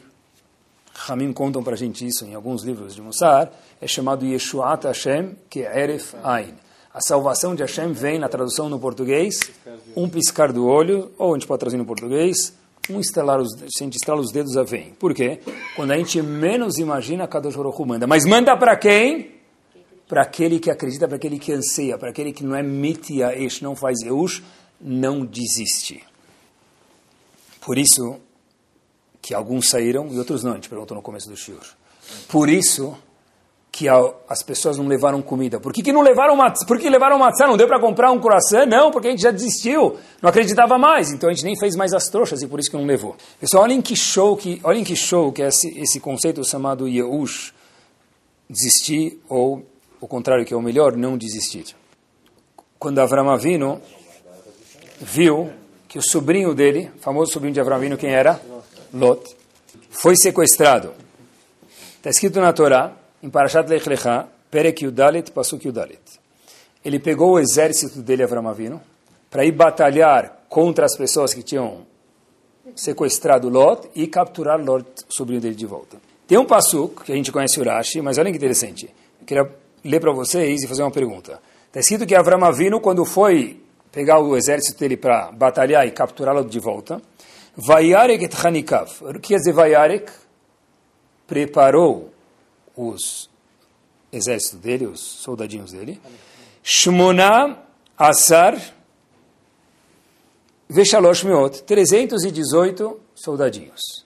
Ramim 0.93 1.33
contam 1.33 1.63
para 1.63 1.73
a 1.73 1.77
gente 1.77 2.05
isso 2.05 2.25
em 2.25 2.35
alguns 2.35 2.63
livros 2.63 2.93
de 2.95 3.01
Mussar. 3.01 3.51
É 3.81 3.87
chamado 3.87 4.25
Yeshuat 4.25 4.85
Hashem, 4.85 5.35
que 5.49 5.61
é 5.61 5.83
Eref 5.83 6.15
Ain. 6.23 6.53
A 6.97 6.99
salvação 6.99 7.53
de 7.53 7.61
Hashem 7.61 7.91
vem 7.91 8.17
na 8.17 8.27
tradução 8.27 8.67
no 8.69 8.79
português, 8.79 9.51
um 9.95 10.09
piscar 10.09 10.51
do 10.51 10.65
olho, 10.65 11.11
ou 11.15 11.31
a 11.31 11.37
gente 11.37 11.45
pode 11.45 11.59
traduzir 11.59 11.77
no 11.77 11.85
português, 11.85 12.55
um 12.89 12.99
estalar 12.99 13.39
os, 13.39 13.51
se 13.51 13.83
a 13.83 13.83
gente 13.83 13.97
estrala 13.97 14.19
os 14.19 14.31
dedos, 14.31 14.57
a 14.57 14.63
vem. 14.63 14.95
Por 14.95 15.13
quê? 15.13 15.39
Quando 15.75 15.91
a 15.91 15.97
gente 15.99 16.19
menos 16.23 16.79
imagina, 16.79 17.27
Kadosh 17.27 17.55
Baruch 17.55 17.85
manda. 17.85 18.07
Mas 18.07 18.25
manda 18.25 18.57
para 18.57 18.75
quem? 18.75 19.29
Para 20.07 20.23
aquele 20.23 20.59
que 20.59 20.71
acredita, 20.71 21.07
para 21.07 21.17
aquele 21.17 21.37
que 21.37 21.53
anseia, 21.53 21.99
para 21.99 22.09
aquele 22.09 22.33
que 22.33 22.43
não 22.43 22.55
é 22.55 22.63
mitia 22.63 23.39
esh, 23.39 23.61
não 23.61 23.75
faz 23.75 24.01
eush, 24.01 24.41
não 24.81 25.23
desiste. 25.23 26.03
Por 27.61 27.77
isso 27.77 28.19
que 29.21 29.35
alguns 29.35 29.69
saíram 29.69 30.07
e 30.11 30.17
outros 30.17 30.43
não, 30.43 30.53
a 30.53 30.55
gente 30.55 30.67
perguntou 30.67 30.97
no 30.97 31.03
começo 31.03 31.29
do 31.29 31.37
shiur. 31.37 31.61
Por 32.27 32.49
isso 32.49 32.97
que 33.77 33.87
as 34.27 34.41
pessoas 34.41 34.75
não 34.75 34.87
levaram 34.87 35.21
comida. 35.21 35.59
Por 35.59 35.71
que, 35.71 35.83
que 35.83 35.93
não 35.93 36.01
levaram 36.01 36.35
matzá? 36.35 36.65
Por 36.65 36.79
que 36.79 36.89
levaram 36.89 37.19
matzá? 37.19 37.45
Não 37.45 37.55
deu 37.55 37.67
para 37.67 37.79
comprar 37.79 38.11
um 38.11 38.19
coração? 38.19 38.65
Não, 38.65 38.89
porque 38.89 39.07
a 39.07 39.11
gente 39.11 39.21
já 39.21 39.29
desistiu, 39.29 39.95
não 40.19 40.31
acreditava 40.31 40.79
mais. 40.79 41.11
Então 41.11 41.29
a 41.29 41.33
gente 41.33 41.45
nem 41.45 41.55
fez 41.55 41.75
mais 41.75 41.93
as 41.93 42.05
trouxas 42.05 42.41
e 42.41 42.47
por 42.47 42.59
isso 42.59 42.71
que 42.71 42.75
não 42.75 42.87
levou. 42.87 43.15
Pessoal, 43.39 43.65
olhem 43.65 43.79
que 43.79 43.95
show 43.95 44.35
que, 44.35 44.59
olhem 44.63 44.83
que 44.83 44.95
show 44.95 45.31
que 45.31 45.43
é 45.43 45.49
esse, 45.49 45.79
esse 45.79 45.99
conceito 45.99 46.43
chamado 46.43 46.87
Yehush, 46.87 47.53
desistir 48.49 49.21
ou 49.29 49.63
o 50.01 50.07
contrário 50.07 50.43
que 50.43 50.55
é 50.55 50.57
o 50.57 50.61
melhor, 50.61 50.97
não 50.97 51.15
desistir. 51.15 51.75
Quando 52.79 52.97
Avram 52.97 53.29
Avinu 53.29 53.79
viu 54.99 55.51
que 55.87 55.99
o 55.99 56.01
sobrinho 56.01 56.55
dele, 56.55 56.89
famoso 56.99 57.31
sobrinho 57.31 57.53
de 57.53 57.59
Avram 57.59 57.75
Avinu, 57.75 57.95
quem 57.95 58.09
era? 58.09 58.41
Lot, 58.91 59.37
foi 59.91 60.15
sequestrado. 60.15 60.95
Está 61.97 62.09
escrito 62.09 62.41
na 62.41 62.51
Torá 62.51 63.05
em 63.21 63.29
Parashat 63.29 63.69
Lech 63.69 63.87
Lecha, 63.87 64.27
Perek 64.49 64.85
Yudalet, 64.85 65.31
Pasuk 65.31 65.65
Yudalet. 65.65 66.01
Ele 66.83 66.99
pegou 66.99 67.33
o 67.33 67.39
exército 67.39 68.01
dele, 68.01 68.23
Avram 68.23 68.47
Avinu, 68.47 68.81
para 69.29 69.45
ir 69.45 69.51
batalhar 69.51 70.45
contra 70.47 70.85
as 70.85 70.95
pessoas 70.95 71.33
que 71.33 71.43
tinham 71.43 71.85
sequestrado 72.75 73.49
Lot 73.49 73.89
e 73.95 74.07
capturar 74.07 74.59
Lot, 74.59 74.87
sobrinho 75.09 75.41
dele, 75.41 75.55
de 75.55 75.65
volta. 75.65 75.97
Tem 76.27 76.37
um 76.37 76.45
Pasuk, 76.45 77.03
que 77.03 77.11
a 77.11 77.15
gente 77.15 77.31
conhece 77.31 77.59
o 77.59 77.63
Rashi, 77.63 78.01
mas 78.01 78.17
olha 78.17 78.31
que 78.31 78.37
interessante. 78.37 78.93
Eu 79.19 79.25
queria 79.25 79.49
ler 79.83 79.99
para 79.99 80.11
vocês 80.11 80.63
e 80.63 80.67
fazer 80.67 80.81
uma 80.83 80.91
pergunta. 80.91 81.39
Está 81.67 81.79
escrito 81.79 82.05
que 82.05 82.15
Avram 82.15 82.43
Avinu, 82.43 82.79
quando 82.79 83.03
foi 83.05 83.61
pegar 83.91 84.19
o 84.19 84.35
exército 84.37 84.79
dele 84.79 84.97
para 84.97 85.31
batalhar 85.31 85.87
e 85.87 85.91
capturá-lo 85.91 86.45
de 86.45 86.59
volta, 86.59 87.01
Vayarek 87.55 88.25
et 88.25 88.45
Hanikav. 88.45 88.91
O 89.01 89.13
que 89.13 89.29
quer 89.29 89.37
dizer 89.37 89.51
Vayarek? 89.51 90.11
Preparou 91.25 92.11
os 92.77 93.29
exércitos 94.11 94.59
dele, 94.59 94.85
os 94.85 95.01
soldadinhos 95.01 95.71
dele. 95.71 95.99
Shmona 96.63 97.57
Asar 97.97 98.55
Veshalosh 100.69 101.23
Meot, 101.23 101.63
318 101.63 102.99
soldadinhos. 103.15 104.05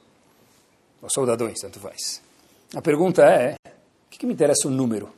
ou 1.01 1.09
soldadões, 1.09 1.59
tanto 1.59 1.79
faz. 1.79 2.21
A 2.75 2.81
pergunta 2.81 3.23
é, 3.23 3.55
o 3.65 4.09
que, 4.09 4.19
que 4.19 4.25
me 4.25 4.33
interessa 4.33 4.67
o 4.67 4.71
número? 4.71 5.09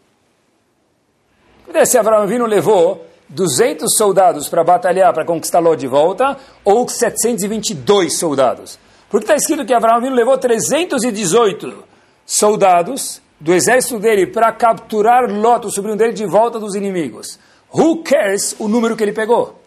Se 1.85 1.97
Abraão 1.97 2.23
Avinu 2.23 2.45
levou 2.45 3.05
200 3.29 3.93
soldados 3.95 4.47
para 4.47 4.63
batalhar, 4.63 5.13
para 5.13 5.25
conquistar 5.25 5.59
Ló 5.59 5.75
de 5.75 5.87
volta, 5.87 6.37
ou 6.63 6.87
722 6.87 8.17
soldados. 8.17 8.79
Porque 9.09 9.25
está 9.25 9.35
escrito 9.35 9.65
que 9.65 9.73
Abraão 9.73 9.97
Avinu 9.97 10.15
levou 10.15 10.37
318 10.37 11.83
soldados 12.25 13.21
do 13.43 13.53
exército 13.53 13.99
dele 13.99 14.25
para 14.25 14.53
capturar 14.53 15.29
Ló, 15.29 15.59
o 15.59 15.69
sobrinho 15.69 15.97
dele, 15.97 16.13
de 16.13 16.25
volta 16.25 16.57
dos 16.57 16.75
inimigos. 16.75 17.37
Who 17.73 18.01
cares 18.01 18.55
o 18.57 18.69
número 18.69 18.95
que 18.95 19.03
ele 19.03 19.11
pegou? 19.11 19.61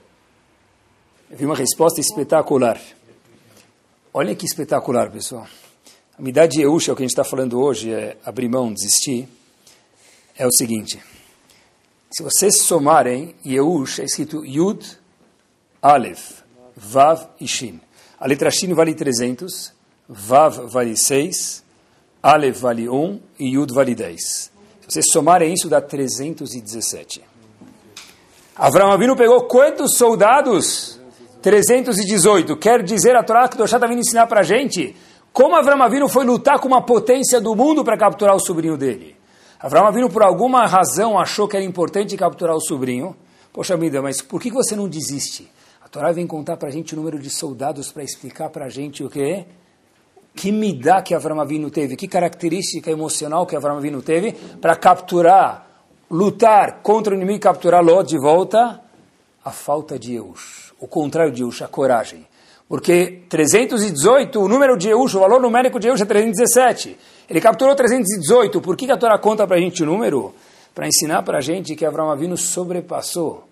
Eu 1.31 1.37
vi 1.37 1.45
uma 1.45 1.55
resposta 1.55 2.01
espetacular. 2.01 2.81
Olha 4.15 4.35
que 4.35 4.47
espetacular, 4.47 5.11
pessoal. 5.11 5.47
A 6.19 6.23
midade 6.23 6.53
de 6.53 6.63
Yehush, 6.63 6.89
é 6.89 6.93
o 6.93 6.97
que 6.97 7.03
a 7.03 7.05
gente 7.05 7.11
está 7.11 7.23
falando 7.23 7.61
hoje, 7.61 7.93
é 7.93 8.17
abrir 8.25 8.49
mão, 8.49 8.73
desistir, 8.73 9.29
é 10.35 10.47
o 10.47 10.51
seguinte. 10.51 10.99
Se 12.11 12.23
vocês 12.23 12.63
somarem, 12.63 13.35
Yehush 13.45 14.01
é 14.01 14.05
escrito 14.05 14.43
Yud, 14.43 14.87
Aleph, 15.83 16.41
Vav 16.75 17.29
e 17.39 17.47
Shin. 17.47 17.79
A 18.19 18.27
letra 18.27 18.51
Shin 18.51 18.73
vale 18.73 18.95
300, 18.95 19.75
Vav 20.09 20.67
vale 20.67 20.97
6, 20.97 21.66
Aleph 22.29 22.59
vale 22.59 22.89
1 22.89 23.21
e 23.39 23.55
Yud 23.55 23.73
vale 23.73 23.95
10. 23.95 24.19
Se 24.21 24.51
vocês 24.89 25.05
somarem 25.13 25.55
isso, 25.55 25.69
dá 25.69 25.81
317. 25.81 27.23
Avram 28.57 28.91
Avinu 28.91 29.15
pegou 29.15 29.45
quantos 29.45 29.97
soldados? 29.97 31.01
318. 31.41 32.57
Quer 32.57 32.83
dizer, 32.83 33.15
a 33.15 33.23
Torá 33.23 33.47
que 33.47 33.57
Doshá 33.57 33.77
está 33.77 33.87
vindo 33.87 34.01
ensinar 34.01 34.27
para 34.27 34.41
a 34.41 34.43
gente 34.43 34.97
como 35.33 35.55
Avram 35.55 35.81
Avinu 35.81 36.09
foi 36.09 36.25
lutar 36.25 36.59
com 36.59 36.67
uma 36.67 36.83
potência 36.83 37.41
do 37.41 37.55
mundo 37.55 37.85
para 37.85 37.97
capturar 37.97 38.35
o 38.35 38.41
sobrinho 38.41 38.77
dele. 38.77 39.15
Avram 39.61 39.87
Avinu, 39.87 40.11
por 40.11 40.25
alguma 40.25 40.67
razão, 40.67 41.17
achou 41.17 41.47
que 41.47 41.57
era 41.57 41.65
importante 41.65 42.17
capturar 42.17 42.57
o 42.57 42.61
sobrinho. 42.61 43.15
Poxa 43.53 43.77
vida, 43.77 44.03
mas 44.03 44.21
por 44.21 44.41
que 44.41 44.51
você 44.51 44.75
não 44.75 44.89
desiste? 44.89 45.49
A 45.81 45.87
Torá 45.87 46.11
vem 46.11 46.27
contar 46.27 46.57
para 46.57 46.71
a 46.71 46.73
gente 46.73 46.93
o 46.93 46.97
número 46.97 47.21
de 47.21 47.31
soldados 47.31 47.93
para 47.93 48.03
explicar 48.03 48.51
para 48.51 48.65
a 48.65 48.69
gente 48.69 49.05
o 49.05 49.09
que 49.09 49.23
é. 49.23 49.47
Que 50.37 50.53
midá 50.53 51.01
que 51.01 51.15
Avram 51.15 51.41
Avinu 51.41 51.71
teve, 51.71 51.97
que 51.97 52.07
característica 52.07 52.91
emocional 52.91 53.47
que 53.47 53.57
Avram 53.57 53.79
Avinu 53.79 54.03
teve 54.03 54.33
para 54.61 54.77
capturar, 54.77 55.67
lutar 56.11 56.81
contra 56.83 57.15
o 57.15 57.17
inimigo 57.17 57.39
e 57.39 57.41
capturar 57.41 57.83
Ló 57.83 58.03
de 58.03 58.19
volta? 58.19 58.83
A 59.43 59.51
falta 59.51 59.99
de 59.99 60.15
Eush. 60.15 60.75
O 60.79 60.87
contrário 60.87 61.33
de 61.33 61.43
Eush, 61.43 61.63
a 61.63 61.69
coragem. 61.69 62.27
Porque 62.69 63.23
318, 63.31 64.39
o 64.39 64.47
número 64.47 64.77
de 64.77 64.91
Eush, 64.91 65.15
o 65.15 65.21
valor 65.21 65.41
numérico 65.41 65.81
de 65.81 65.89
Eush 65.89 66.03
é 66.03 66.05
317. 66.05 66.99
Ele 67.31 67.41
capturou 67.41 67.75
318. 67.75 68.61
Por 68.61 68.77
que 68.77 68.91
a 68.91 68.97
Torá 68.97 69.19
conta 69.19 69.47
para 69.47 69.57
a 69.57 69.61
gente 69.61 69.83
o 69.83 69.87
número? 69.87 70.35
Para 70.75 70.87
ensinar 70.87 71.23
para 71.23 71.39
a 71.39 71.41
gente 71.41 71.75
que 71.75 71.87
Avram 71.87 72.11
Avinu 72.11 72.37
sobrepassou 72.37 73.49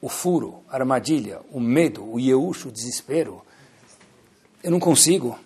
o 0.00 0.08
furo, 0.08 0.62
a 0.70 0.76
armadilha, 0.76 1.40
o 1.52 1.60
medo, 1.60 2.10
o 2.10 2.18
Yeush, 2.18 2.66
o 2.66 2.72
desespero. 2.72 3.42
Eu 4.62 4.70
não 4.70 4.80
consigo. 4.80 5.38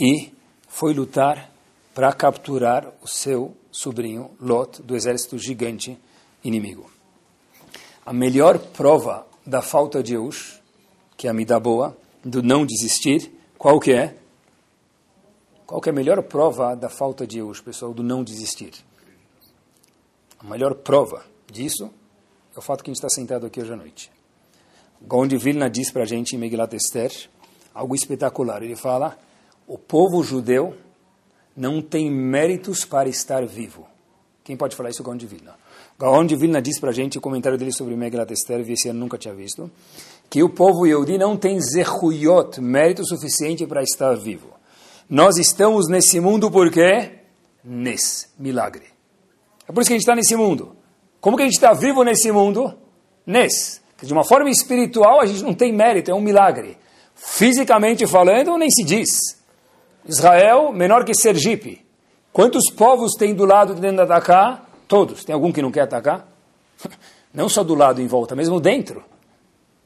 E 0.00 0.32
foi 0.66 0.94
lutar 0.94 1.52
para 1.94 2.10
capturar 2.14 2.90
o 3.02 3.06
seu 3.06 3.54
sobrinho 3.70 4.30
Lot 4.40 4.80
do 4.80 4.96
exército 4.96 5.36
gigante 5.36 5.98
inimigo. 6.42 6.90
A 8.06 8.12
melhor 8.12 8.58
prova 8.58 9.26
da 9.46 9.60
falta 9.60 10.02
de 10.02 10.14
Yeush, 10.14 10.58
que 11.18 11.26
é 11.26 11.30
a 11.30 11.34
mida 11.34 11.60
boa, 11.60 11.94
do 12.24 12.42
não 12.42 12.64
desistir, 12.64 13.30
qual 13.58 13.78
que 13.78 13.92
é? 13.92 14.16
Qual 15.66 15.80
que 15.82 15.90
é 15.90 15.92
a 15.92 15.94
melhor 15.94 16.22
prova 16.22 16.74
da 16.74 16.88
falta 16.88 17.26
de 17.26 17.38
Yeush, 17.38 17.60
pessoal, 17.60 17.92
do 17.92 18.02
não 18.02 18.24
desistir? 18.24 18.72
A 20.38 20.44
melhor 20.44 20.74
prova 20.76 21.24
disso 21.46 21.90
é 22.56 22.58
o 22.58 22.62
fato 22.62 22.82
que 22.82 22.90
a 22.90 22.92
gente 22.92 23.04
está 23.04 23.10
sentado 23.10 23.44
aqui 23.44 23.60
hoje 23.60 23.72
à 23.72 23.76
noite. 23.76 24.10
Gaon 25.02 25.28
Vilna 25.28 25.68
diz 25.68 25.90
para 25.90 26.04
a 26.04 26.06
gente 26.06 26.34
em 26.34 26.38
Megilat 26.38 26.72
Esther 26.74 27.12
algo 27.74 27.94
espetacular. 27.94 28.62
Ele 28.62 28.76
fala, 28.76 29.18
o 29.70 29.78
povo 29.78 30.20
judeu 30.24 30.74
não 31.56 31.80
tem 31.80 32.10
méritos 32.10 32.84
para 32.84 33.08
estar 33.08 33.46
vivo. 33.46 33.86
Quem 34.42 34.56
pode 34.56 34.74
falar 34.74 34.90
isso, 34.90 35.00
Gaon 35.04 35.16
de 35.16 35.28
Vilna? 35.28 35.54
Gaon 35.96 36.26
de 36.26 36.34
Vilna 36.34 36.60
diz 36.60 36.80
para 36.80 36.90
a 36.90 36.92
gente, 36.92 37.18
o 37.18 37.20
comentário 37.20 37.56
dele 37.56 37.72
sobre 37.72 37.94
Megilat 37.94 38.32
Esther, 38.32 38.68
esse 38.68 38.88
ano 38.88 38.98
nunca 38.98 39.16
tinha 39.16 39.32
visto, 39.32 39.70
que 40.28 40.42
o 40.42 40.50
povo 40.50 40.86
Yehudi 40.86 41.16
não 41.18 41.36
tem 41.36 41.60
zerhuyot, 41.60 42.60
mérito 42.60 43.06
suficiente 43.06 43.64
para 43.64 43.80
estar 43.80 44.16
vivo. 44.16 44.48
Nós 45.08 45.36
estamos 45.36 45.86
nesse 45.88 46.18
mundo 46.18 46.50
por 46.50 46.68
quê? 46.72 47.20
Nes, 47.62 48.28
milagre. 48.36 48.86
É 49.68 49.72
por 49.72 49.82
isso 49.82 49.88
que 49.88 49.94
a 49.94 49.98
gente 49.98 50.02
está 50.02 50.16
nesse 50.16 50.34
mundo. 50.34 50.74
Como 51.20 51.36
que 51.36 51.44
a 51.44 51.46
gente 51.46 51.54
está 51.54 51.72
vivo 51.72 52.02
nesse 52.02 52.32
mundo? 52.32 52.76
Nes. 53.24 53.80
De 54.02 54.12
uma 54.12 54.24
forma 54.24 54.50
espiritual, 54.50 55.20
a 55.20 55.26
gente 55.26 55.44
não 55.44 55.54
tem 55.54 55.72
mérito, 55.72 56.10
é 56.10 56.14
um 56.14 56.20
milagre. 56.20 56.76
Fisicamente 57.14 58.04
falando, 58.08 58.56
nem 58.58 58.68
se 58.68 58.82
diz. 58.82 59.39
Israel, 60.06 60.72
menor 60.72 61.04
que 61.04 61.14
Sergipe. 61.14 61.84
Quantos 62.32 62.70
povos 62.70 63.12
tem 63.18 63.34
do 63.34 63.44
lado 63.44 63.74
de 63.74 63.80
dentro 63.80 63.96
de 63.96 64.02
atacar? 64.02 64.68
Todos. 64.86 65.24
Tem 65.24 65.34
algum 65.34 65.52
que 65.52 65.62
não 65.62 65.70
quer 65.70 65.82
atacar? 65.82 66.26
Não 67.32 67.48
só 67.48 67.62
do 67.62 67.76
lado 67.76 68.02
em 68.02 68.08
volta, 68.08 68.34
mesmo 68.34 68.58
dentro. 68.58 69.04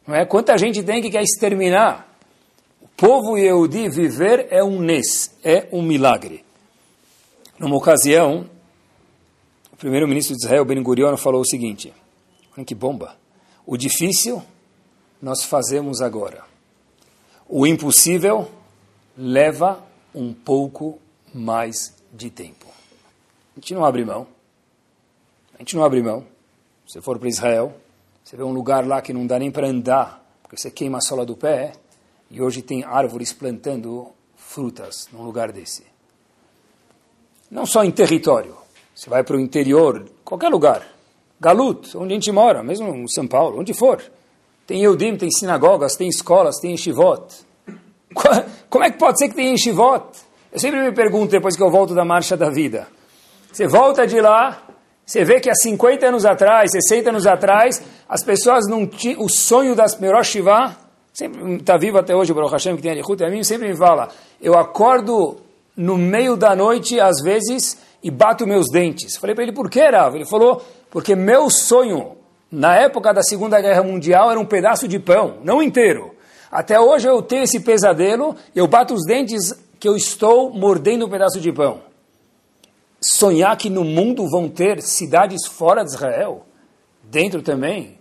Não 0.06 0.14
é? 0.14 0.24
Quanta 0.24 0.56
gente 0.56 0.82
tem 0.82 1.02
que 1.02 1.10
quer 1.10 1.22
exterminar? 1.22 2.08
O 2.80 2.88
povo 2.88 3.36
Yehudi 3.36 3.88
viver 3.90 4.46
é 4.50 4.64
um 4.64 4.80
nes, 4.80 5.30
é 5.44 5.68
um 5.70 5.82
milagre. 5.82 6.42
Numa 7.58 7.76
ocasião, 7.76 8.48
o 9.72 9.76
primeiro-ministro 9.76 10.34
de 10.34 10.44
Israel, 10.44 10.64
Ben 10.64 10.82
Gurion, 10.82 11.16
falou 11.18 11.42
o 11.42 11.46
seguinte, 11.46 11.92
olha 12.56 12.64
que 12.64 12.74
bomba, 12.74 13.16
o 13.66 13.76
difícil 13.76 14.42
nós 15.20 15.44
fazemos 15.44 16.00
agora. 16.00 16.44
O 17.48 17.66
impossível 17.66 18.50
leva 19.16 19.82
um 20.14 20.32
pouco 20.32 20.98
mais 21.34 21.94
de 22.12 22.30
tempo. 22.30 22.66
A 23.56 23.60
gente 23.60 23.74
não 23.74 23.84
abre 23.84 24.04
mão. 24.04 24.26
A 25.54 25.58
gente 25.58 25.76
não 25.76 25.84
abre 25.84 26.02
mão. 26.02 26.24
Se 26.86 27.00
for 27.00 27.18
para 27.18 27.28
Israel, 27.28 27.74
você 28.22 28.36
vê 28.36 28.42
um 28.42 28.52
lugar 28.52 28.86
lá 28.86 29.02
que 29.02 29.12
não 29.12 29.26
dá 29.26 29.38
nem 29.38 29.50
para 29.50 29.66
andar, 29.66 30.24
porque 30.42 30.56
você 30.56 30.70
queima 30.70 30.98
a 30.98 31.00
sola 31.00 31.24
do 31.24 31.36
pé, 31.36 31.72
e 32.30 32.40
hoje 32.42 32.62
tem 32.62 32.84
árvores 32.84 33.32
plantando 33.32 34.08
frutas 34.36 35.08
num 35.12 35.22
lugar 35.22 35.52
desse. 35.52 35.84
Não 37.50 37.66
só 37.66 37.84
em 37.84 37.90
território, 37.90 38.56
você 38.94 39.08
vai 39.08 39.22
para 39.22 39.36
o 39.36 39.40
interior, 39.40 40.08
qualquer 40.24 40.48
lugar, 40.48 40.86
Galut, 41.40 41.96
onde 41.96 42.12
a 42.12 42.16
gente 42.16 42.32
mora, 42.32 42.62
mesmo 42.62 42.94
em 42.94 43.08
São 43.08 43.26
Paulo, 43.26 43.60
onde 43.60 43.74
for. 43.74 44.02
Tem 44.66 44.82
Eudim, 44.82 45.16
tem 45.16 45.30
sinagogas, 45.30 45.94
tem 45.94 46.08
escolas, 46.08 46.58
tem 46.58 46.70
yeshivot. 46.70 47.44
Como 48.70 48.84
é 48.84 48.90
que 48.90 48.98
pode 48.98 49.18
ser 49.18 49.28
que 49.28 49.34
tem 49.34 49.50
yeshivot? 49.50 50.04
Eu 50.52 50.58
sempre 50.60 50.80
me 50.80 50.92
pergunto, 50.92 51.32
depois 51.32 51.56
que 51.56 51.62
eu 51.62 51.70
volto 51.70 51.94
da 51.94 52.04
marcha 52.04 52.36
da 52.36 52.48
vida. 52.48 52.86
Você 53.52 53.66
volta 53.66 54.06
de 54.06 54.20
lá, 54.20 54.62
você 55.04 55.24
vê 55.24 55.40
que 55.40 55.50
há 55.50 55.54
50 55.54 56.06
anos 56.06 56.24
atrás, 56.24 56.70
60 56.70 57.10
anos 57.10 57.26
atrás, 57.26 57.82
as 58.08 58.24
pessoas 58.24 58.66
não 58.68 58.86
tinham 58.86 59.22
o 59.22 59.28
sonho 59.28 59.74
das 59.74 59.98
Merosh 59.98 60.28
Shiva, 60.28 60.76
sempre 61.12 61.56
está 61.56 61.76
vivo 61.76 61.98
até 61.98 62.14
hoje 62.14 62.32
o 62.32 62.34
Baruch 62.34 62.52
Hashem, 62.52 62.76
que 62.76 62.82
tem 62.82 62.92
Arichut, 62.92 63.22
a 63.22 63.28
mim 63.28 63.44
sempre 63.44 63.68
me 63.68 63.76
fala, 63.76 64.08
eu 64.40 64.58
acordo 64.58 65.36
no 65.76 65.96
meio 65.96 66.36
da 66.36 66.56
noite, 66.56 66.98
às 67.00 67.20
vezes, 67.22 67.78
e 68.02 68.10
bato 68.10 68.46
meus 68.46 68.70
dentes. 68.70 69.16
Falei 69.16 69.34
para 69.34 69.44
ele, 69.44 69.52
por 69.52 69.68
que, 69.68 69.80
Rav? 69.80 70.14
Ele 70.14 70.26
falou, 70.26 70.62
porque 70.90 71.14
meu 71.14 71.50
sonho, 71.50 72.16
na 72.50 72.76
época 72.76 73.12
da 73.12 73.22
Segunda 73.22 73.60
Guerra 73.60 73.82
Mundial, 73.82 74.30
era 74.30 74.40
um 74.40 74.46
pedaço 74.46 74.86
de 74.88 74.98
pão, 74.98 75.38
não 75.42 75.62
inteiro. 75.62 76.13
Até 76.54 76.78
hoje 76.78 77.08
eu 77.08 77.20
tenho 77.20 77.42
esse 77.42 77.58
pesadelo, 77.58 78.36
eu 78.54 78.68
bato 78.68 78.94
os 78.94 79.04
dentes 79.04 79.52
que 79.80 79.88
eu 79.88 79.96
estou 79.96 80.54
mordendo 80.54 81.04
um 81.04 81.10
pedaço 81.10 81.40
de 81.40 81.50
pão. 81.50 81.80
Sonhar 83.00 83.56
que 83.56 83.68
no 83.68 83.82
mundo 83.82 84.30
vão 84.30 84.48
ter 84.48 84.80
cidades 84.80 85.48
fora 85.48 85.82
de 85.82 85.90
Israel, 85.90 86.46
dentro 87.02 87.42
também, 87.42 87.98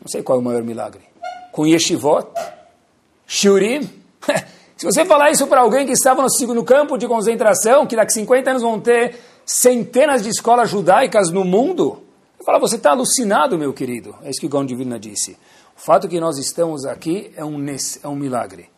não 0.00 0.06
sei 0.06 0.22
qual 0.22 0.38
é 0.38 0.40
o 0.40 0.44
maior 0.44 0.62
milagre. 0.62 1.02
Com 1.50 1.66
yeshivot, 1.66 2.28
shurim. 3.26 3.80
Se 4.76 4.86
você 4.86 5.04
falar 5.04 5.32
isso 5.32 5.48
para 5.48 5.62
alguém 5.62 5.84
que 5.84 5.92
estava 5.92 6.22
no 6.22 6.30
segundo 6.30 6.62
campo 6.62 6.96
de 6.96 7.08
concentração, 7.08 7.88
que 7.88 7.96
daqui 7.96 8.12
a 8.12 8.20
50 8.20 8.50
anos 8.50 8.62
vão 8.62 8.78
ter 8.78 9.18
centenas 9.44 10.22
de 10.22 10.28
escolas 10.28 10.70
judaicas 10.70 11.28
no 11.28 11.44
mundo, 11.44 12.04
eu 12.38 12.44
falo, 12.44 12.60
você 12.60 12.76
está 12.76 12.92
alucinado, 12.92 13.58
meu 13.58 13.72
querido. 13.72 14.14
É 14.22 14.30
isso 14.30 14.40
que 14.40 14.76
Vilna 14.76 14.98
disse. 14.98 15.36
O 15.80 15.82
fato 15.82 16.06
que 16.08 16.20
nós 16.20 16.36
estamos 16.36 16.84
aqui 16.84 17.32
é 17.34 17.42
um, 17.42 17.56
é 17.66 18.06
um 18.06 18.14
milagre. 18.14 18.68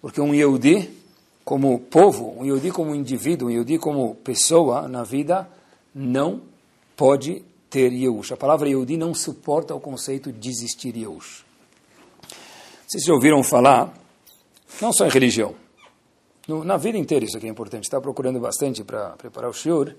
Porque 0.00 0.20
um 0.20 0.32
Yehudi, 0.32 0.96
como 1.44 1.76
povo, 1.80 2.36
um 2.38 2.44
Yehudi 2.44 2.70
como 2.70 2.94
indivíduo, 2.94 3.48
um 3.48 3.50
Yehudi 3.50 3.80
como 3.80 4.14
pessoa 4.14 4.86
na 4.86 5.02
vida, 5.02 5.50
não 5.92 6.40
pode 6.96 7.42
ter 7.68 7.92
Yehush. 7.92 8.30
A 8.30 8.36
palavra 8.36 8.68
Yehudi 8.68 8.96
não 8.96 9.12
suporta 9.12 9.74
o 9.74 9.80
conceito 9.80 10.30
de 10.30 10.38
desistir 10.38 10.96
Yehush. 10.96 11.44
Vocês 12.86 13.02
já 13.04 13.12
ouviram 13.12 13.42
falar, 13.42 13.92
não 14.80 14.92
só 14.92 15.04
em 15.04 15.10
religião, 15.10 15.56
no, 16.46 16.62
na 16.62 16.76
vida 16.76 16.96
inteira 16.96 17.24
isso 17.24 17.36
aqui 17.36 17.48
é 17.48 17.50
importante. 17.50 17.82
Estava 17.82 18.04
procurando 18.04 18.38
bastante 18.38 18.84
para 18.84 19.16
preparar 19.16 19.50
o 19.50 19.52
shiur. 19.52 19.96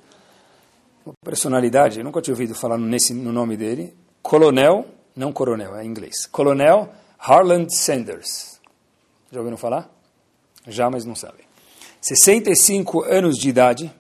Uma 1.06 1.14
personalidade, 1.26 2.02
nunca 2.02 2.22
tinha 2.22 2.34
ouvido 2.34 2.56
falar 2.56 2.78
nesse, 2.78 3.14
no 3.14 3.34
nome 3.34 3.58
dele. 3.58 3.94
Coronel, 4.22 4.86
não 5.16 5.32
coronel, 5.32 5.76
é 5.76 5.84
em 5.84 5.88
inglês. 5.88 6.26
Coronel 6.26 6.90
Harland 7.20 7.74
Sanders. 7.76 8.60
Já 9.32 9.40
ouviram 9.40 9.58
falar? 9.58 9.90
Já, 10.68 10.90
mas 10.90 11.06
não 11.06 11.16
sabem. 11.16 11.46
65 12.02 13.04
anos 13.04 13.38
de 13.38 13.50
idade 13.50 13.94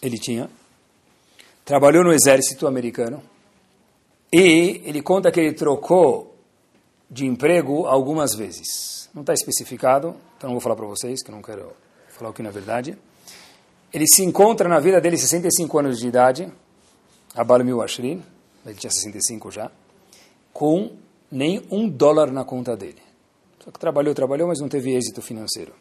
ele 0.00 0.18
tinha. 0.18 0.48
Trabalhou 1.64 2.04
no 2.04 2.12
exército 2.12 2.66
americano. 2.66 3.22
E 4.32 4.82
ele 4.84 5.02
conta 5.02 5.30
que 5.30 5.40
ele 5.40 5.52
trocou 5.52 6.36
de 7.10 7.26
emprego 7.26 7.86
algumas 7.86 8.34
vezes. 8.34 9.08
Não 9.14 9.22
está 9.22 9.32
especificado, 9.32 10.14
então 10.36 10.48
não 10.48 10.54
vou 10.54 10.60
falar 10.60 10.76
para 10.76 10.86
vocês, 10.86 11.22
que 11.22 11.30
eu 11.30 11.34
não 11.34 11.42
quero 11.42 11.72
falar 12.08 12.30
o 12.30 12.32
que 12.32 12.42
não 12.42 12.50
é 12.50 12.52
verdade. 12.52 12.96
Ele 13.92 14.06
se 14.06 14.22
encontra 14.22 14.68
na 14.68 14.78
vida 14.78 15.00
dele, 15.00 15.16
65 15.16 15.78
anos 15.78 15.98
de 15.98 16.08
idade, 16.08 16.52
Abal 17.34 17.64
Mil 17.64 17.80
Ashrin, 17.80 18.22
ele 18.70 18.78
tinha 18.78 18.90
65 18.90 19.50
já, 19.50 19.70
com 20.52 20.92
nem 21.30 21.62
um 21.70 21.88
dólar 21.88 22.30
na 22.30 22.44
conta 22.44 22.76
dele. 22.76 23.02
Só 23.64 23.70
que 23.70 23.78
trabalhou, 23.78 24.14
trabalhou, 24.14 24.48
mas 24.48 24.60
não 24.60 24.68
teve 24.68 24.94
êxito 24.94 25.20
financeiro. 25.20 25.72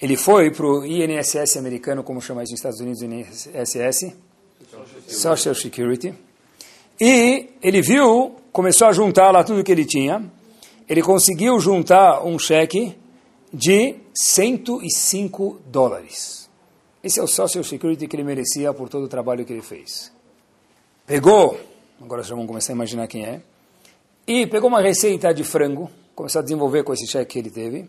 Ele 0.00 0.16
foi 0.16 0.50
para 0.50 0.66
o 0.66 0.84
INSS 0.84 1.56
americano, 1.56 2.02
como 2.02 2.20
chama 2.20 2.42
isso 2.42 2.52
nos 2.52 2.60
Estados 2.60 2.80
Unidos, 2.80 3.02
INSS, 3.02 4.12
Social 5.06 5.54
Security, 5.54 6.14
e 7.00 7.50
ele 7.62 7.80
viu, 7.80 8.36
começou 8.52 8.88
a 8.88 8.92
juntar 8.92 9.30
lá 9.30 9.42
tudo 9.42 9.64
que 9.64 9.72
ele 9.72 9.84
tinha, 9.84 10.30
ele 10.88 11.02
conseguiu 11.02 11.58
juntar 11.58 12.24
um 12.24 12.38
cheque 12.38 12.96
de 13.52 13.96
105 14.14 15.60
dólares. 15.66 16.48
Esse 17.02 17.20
é 17.20 17.22
o 17.22 17.26
Social 17.26 17.64
Security 17.64 18.06
que 18.06 18.16
ele 18.16 18.24
merecia 18.24 18.72
por 18.72 18.88
todo 18.88 19.04
o 19.04 19.08
trabalho 19.08 19.44
que 19.44 19.52
ele 19.52 19.62
fez. 19.62 20.12
Pegou, 21.06 21.58
agora 22.00 22.22
já 22.22 22.34
vamos 22.34 22.46
começar 22.46 22.72
a 22.72 22.76
imaginar 22.76 23.06
quem 23.06 23.24
é, 23.24 23.40
e 24.26 24.46
pegou 24.46 24.68
uma 24.68 24.80
receita 24.80 25.32
de 25.32 25.44
frango, 25.44 25.90
começou 26.14 26.40
a 26.40 26.42
desenvolver 26.42 26.82
com 26.82 26.92
esse 26.92 27.06
cheque 27.06 27.32
que 27.32 27.38
ele 27.38 27.50
teve, 27.50 27.88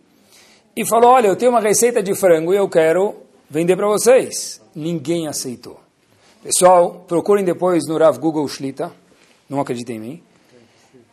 e 0.76 0.86
falou, 0.86 1.12
olha, 1.12 1.28
eu 1.28 1.36
tenho 1.36 1.52
uma 1.52 1.62
receita 1.62 2.04
de 2.04 2.14
frango 2.14 2.54
e 2.54 2.58
eu 2.58 2.68
quero 2.68 3.16
vender 3.50 3.78
para 3.78 3.88
vocês. 3.88 4.62
Ninguém 4.76 5.28
aceitou. 5.28 5.80
Pessoal, 6.44 7.06
procurem 7.08 7.46
depois 7.46 7.88
no 7.88 7.98
Rav 7.98 8.20
Google 8.20 8.46
Shlita, 8.48 8.92
não 9.50 9.62
acreditem 9.62 9.96
em 9.96 10.00
mim. 10.00 10.24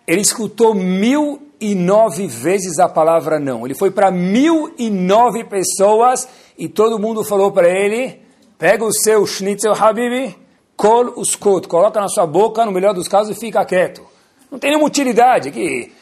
Ele 0.07 0.21
escutou 0.21 0.75
mil 0.75 1.41
e 1.61 1.77
nove 1.77 2.27
vezes 2.27 2.81
a 2.81 2.89
palavra 2.89 3.39
não. 3.39 3.65
Ele 3.65 3.75
foi 3.75 3.93
para 3.93 4.11
mil 4.11 4.75
e 4.77 4.91
nove 4.91 5.45
pessoas 5.45 6.29
e 6.59 6.69
todo 6.69 6.99
mundo 6.99 7.23
falou 7.23 7.53
para 7.53 7.69
ele, 7.69 8.21
pega 8.59 8.85
o 8.85 8.93
seu 8.93 9.25
schnitzel 9.25 9.73
habibi, 9.73 10.37
col 10.77 11.13
uskot, 11.17 11.69
coloca 11.69 12.01
na 12.01 12.09
sua 12.09 12.27
boca, 12.27 12.65
no 12.65 12.73
melhor 12.73 12.95
dos 12.95 13.09
casos, 13.09 13.37
e 13.37 13.41
fica 13.41 13.65
quieto. 13.65 14.03
Não 14.51 14.59
tem 14.59 14.71
nenhuma 14.71 14.87
utilidade 14.87 15.49
aqui. 15.49 15.93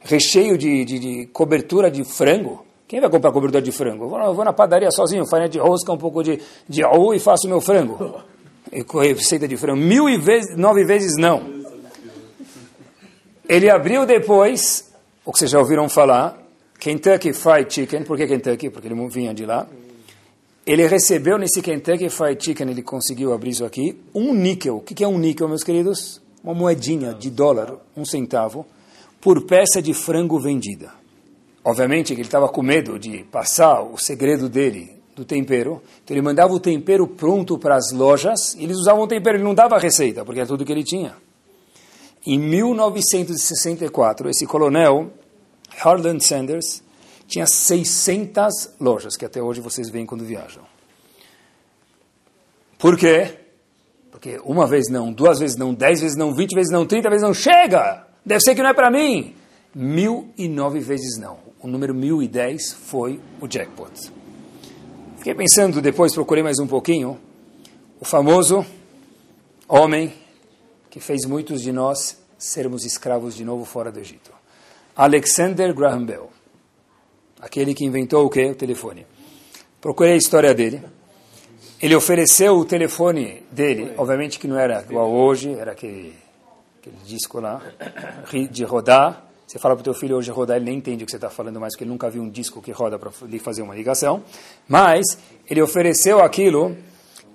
Recheio 0.00 0.56
de, 0.56 0.84
de, 0.84 0.98
de 0.98 1.26
cobertura 1.26 1.90
de 1.90 2.04
frango. 2.04 2.64
Quem 2.88 3.00
vai 3.00 3.10
comprar 3.10 3.32
cobertura 3.32 3.62
de 3.62 3.72
frango? 3.72 4.04
Eu 4.04 4.34
vou, 4.34 4.44
na 4.44 4.52
padaria 4.52 4.90
sozinho, 4.90 5.26
farinha 5.26 5.48
de 5.48 5.58
rosca, 5.58 5.92
um 5.92 5.98
pouco 5.98 6.22
de, 6.22 6.40
de 6.68 6.82
e 6.82 7.18
faço 7.18 7.48
meu 7.48 7.60
frango. 7.60 8.22
E 8.72 8.84
receita 9.14 9.46
de 9.46 9.56
frango. 9.56 9.78
Mil 9.78 10.08
e 10.08 10.16
vezes, 10.16 10.56
nove 10.56 10.84
vezes 10.84 11.16
não. 11.16 11.42
Ele 13.48 13.70
abriu 13.70 14.06
depois, 14.06 14.92
o 15.24 15.32
que 15.32 15.38
vocês 15.38 15.50
já 15.50 15.58
ouviram 15.58 15.88
falar, 15.88 16.38
Kentucky 16.78 17.32
Fried 17.32 17.72
Chicken. 17.72 18.04
Por 18.04 18.16
que 18.16 18.26
Kentucky? 18.26 18.70
Porque 18.70 18.88
ele 18.88 19.08
vinha 19.08 19.32
de 19.34 19.44
lá. 19.44 19.66
Ele 20.66 20.86
recebeu 20.86 21.36
nesse 21.36 21.60
Kentucky 21.60 22.08
Fried 22.08 22.42
Chicken, 22.42 22.70
ele 22.70 22.82
conseguiu 22.82 23.34
abrir 23.34 23.50
isso 23.50 23.66
aqui, 23.66 24.00
um 24.14 24.32
níquel. 24.32 24.76
O 24.76 24.80
que 24.80 25.04
é 25.04 25.08
um 25.08 25.18
níquel, 25.18 25.46
meus 25.46 25.62
queridos? 25.62 26.22
Uma 26.42 26.54
moedinha 26.54 27.12
de 27.12 27.30
dólar, 27.30 27.74
um 27.94 28.04
centavo, 28.04 28.64
por 29.20 29.42
peça 29.42 29.82
de 29.82 29.92
frango 29.92 30.40
vendida. 30.40 30.90
Obviamente 31.62 32.14
que 32.14 32.20
ele 32.20 32.28
estava 32.28 32.48
com 32.48 32.62
medo 32.62 32.98
de 32.98 33.24
passar 33.24 33.82
o 33.82 33.98
segredo 33.98 34.48
dele 34.48 34.90
do 35.14 35.24
tempero, 35.24 35.82
então 36.02 36.14
ele 36.14 36.22
mandava 36.22 36.52
o 36.52 36.60
tempero 36.60 37.06
pronto 37.06 37.58
para 37.58 37.76
as 37.76 37.92
lojas, 37.92 38.54
e 38.54 38.64
eles 38.64 38.76
usavam 38.78 39.02
o 39.02 39.06
tempero, 39.06 39.36
ele 39.36 39.44
não 39.44 39.54
dava 39.54 39.78
receita, 39.78 40.24
porque 40.24 40.40
é 40.40 40.46
tudo 40.46 40.64
que 40.64 40.72
ele 40.72 40.82
tinha. 40.84 41.14
Em 42.26 42.38
1964, 42.38 44.30
esse 44.30 44.46
coronel, 44.46 45.10
Harland 45.82 46.24
Sanders, 46.24 46.82
tinha 47.26 47.46
600 47.46 48.74
lojas, 48.80 49.16
que 49.16 49.24
até 49.24 49.42
hoje 49.42 49.60
vocês 49.60 49.88
veem 49.90 50.06
quando 50.06 50.24
viajam. 50.24 50.62
Por 52.78 52.98
quê? 52.98 53.38
Porque 54.10 54.40
uma 54.44 54.66
vez 54.66 54.88
não, 54.88 55.12
duas 55.12 55.38
vezes 55.38 55.56
não, 55.56 55.72
dez 55.72 56.00
vezes 56.00 56.16
não, 56.16 56.34
vinte 56.34 56.54
vezes 56.54 56.70
não, 56.70 56.86
trinta 56.86 57.08
vezes 57.08 57.24
não, 57.24 57.34
chega! 57.34 58.06
Deve 58.24 58.40
ser 58.40 58.54
que 58.54 58.62
não 58.62 58.70
é 58.70 58.74
para 58.74 58.90
mim! 58.90 59.34
Mil 59.74 60.28
e 60.38 60.48
nove 60.48 60.80
vezes 60.80 61.18
não. 61.18 61.38
O 61.60 61.66
número 61.66 61.94
mil 61.94 62.22
e 62.22 62.28
dez 62.28 62.72
foi 62.72 63.20
o 63.40 63.48
jackpot. 63.48 63.90
Fiquei 65.16 65.34
pensando, 65.34 65.80
depois 65.80 66.12
procurei 66.14 66.42
mais 66.42 66.58
um 66.58 66.66
pouquinho, 66.66 67.18
o 67.98 68.04
famoso 68.04 68.64
homem 69.66 70.12
que 70.90 71.00
fez 71.00 71.24
muitos 71.24 71.62
de 71.62 71.72
nós 71.72 72.18
sermos 72.38 72.84
escravos 72.84 73.34
de 73.34 73.44
novo 73.44 73.64
fora 73.64 73.90
do 73.90 73.98
Egito. 73.98 74.30
Alexander 74.94 75.74
Graham 75.74 76.04
Bell, 76.04 76.30
aquele 77.44 77.74
que 77.74 77.84
inventou 77.84 78.24
o 78.24 78.30
quê? 78.30 78.46
O 78.46 78.54
telefone. 78.54 79.06
Procurei 79.80 80.14
a 80.14 80.16
história 80.16 80.54
dele. 80.54 80.82
Ele 81.80 81.94
ofereceu 81.94 82.56
o 82.56 82.64
telefone 82.64 83.42
dele, 83.50 83.92
obviamente 83.98 84.38
que 84.38 84.48
não 84.48 84.58
era 84.58 84.82
igual 84.88 85.12
hoje, 85.12 85.52
era 85.52 85.72
aquele, 85.72 86.14
aquele 86.80 86.96
disco 87.04 87.38
lá, 87.40 87.60
de 88.50 88.64
rodar. 88.64 89.22
Você 89.46 89.58
fala 89.58 89.74
para 89.74 89.82
o 89.82 89.84
teu 89.84 89.92
filho 89.92 90.16
hoje 90.16 90.30
rodar, 90.30 90.56
ele 90.56 90.64
nem 90.64 90.78
entende 90.78 91.04
o 91.04 91.06
que 91.06 91.10
você 91.10 91.18
está 91.18 91.28
falando 91.28 91.60
mais, 91.60 91.74
porque 91.74 91.84
ele 91.84 91.90
nunca 91.90 92.08
viu 92.08 92.22
um 92.22 92.30
disco 92.30 92.62
que 92.62 92.72
roda 92.72 92.98
para 92.98 93.12
lhe 93.26 93.38
fazer 93.38 93.60
uma 93.60 93.74
ligação. 93.74 94.22
Mas 94.66 95.04
ele 95.48 95.60
ofereceu 95.60 96.20
aquilo 96.20 96.74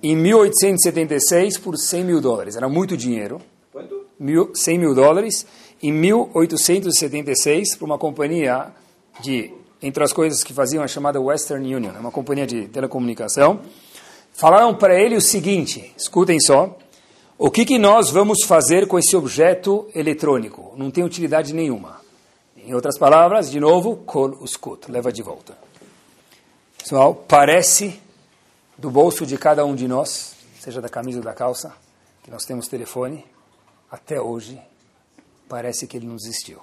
em 0.02 0.16
1876 0.16 1.60
por 1.60 1.78
100 1.78 2.04
mil 2.04 2.20
dólares. 2.20 2.56
Era 2.56 2.68
muito 2.68 2.98
dinheiro. 2.98 3.40
Quanto? 3.72 4.08
Mil, 4.20 4.56
100 4.56 4.80
mil 4.80 4.96
dólares. 4.96 5.46
Em 5.84 5.92
1876, 5.92 7.76
para 7.76 7.86
uma 7.86 8.00
companhia 8.00 8.74
de, 9.22 9.54
entre 9.82 10.04
as 10.04 10.12
coisas 10.12 10.44
que 10.44 10.54
faziam, 10.54 10.84
a 10.84 10.88
chamada 10.88 11.20
Western 11.20 11.76
Union, 11.76 11.94
uma 12.00 12.12
companhia 12.12 12.46
de 12.46 12.68
telecomunicação, 12.68 13.62
falaram 14.34 14.76
para 14.76 15.00
ele 15.00 15.16
o 15.16 15.22
seguinte, 15.22 15.94
escutem 15.98 16.40
só, 16.40 16.78
o 17.38 17.50
que, 17.50 17.64
que 17.64 17.78
nós 17.78 18.10
vamos 18.10 18.44
fazer 18.44 18.88
com 18.88 19.00
esse 19.00 19.16
objeto 19.16 19.90
eletrônico? 19.96 20.74
Não 20.76 20.92
tem 20.92 21.04
utilidade 21.04 21.54
nenhuma. 21.54 22.02
Em 22.58 22.74
outras 22.74 22.98
palavras, 22.98 23.50
de 23.50 23.60
novo, 23.60 23.96
kol 23.98 24.38
uskut, 24.42 24.92
leva 24.92 25.12
de 25.12 25.24
volta. 25.24 25.58
Pessoal, 26.78 27.16
parece 27.16 28.00
do 28.78 28.90
bolso 28.92 29.26
de 29.26 29.38
cada 29.38 29.66
um 29.66 29.74
de 29.74 29.88
nós, 29.88 30.36
seja 30.60 30.82
da 30.82 30.90
camisa 30.90 31.20
ou 31.20 31.24
da 31.24 31.34
calça, 31.34 31.74
que 32.24 32.30
nós 32.30 32.44
temos 32.44 32.68
telefone, 32.68 33.26
até 33.90 34.20
hoje 34.20 34.60
parece 35.48 35.88
que 35.88 35.96
ele 35.96 36.06
não 36.06 36.16
existiu. 36.16 36.60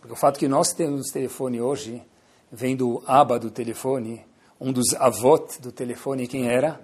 Porque 0.00 0.12
o 0.12 0.16
fato 0.16 0.38
que 0.38 0.48
nós 0.48 0.72
temos 0.72 1.10
telefone 1.10 1.60
hoje 1.60 2.02
vem 2.52 2.76
do 2.76 3.02
aba 3.06 3.38
do 3.38 3.50
telefone, 3.50 4.22
um 4.60 4.70
dos 4.70 4.94
avós 4.94 5.58
do 5.58 5.72
telefone, 5.72 6.28
quem 6.28 6.46
era? 6.46 6.78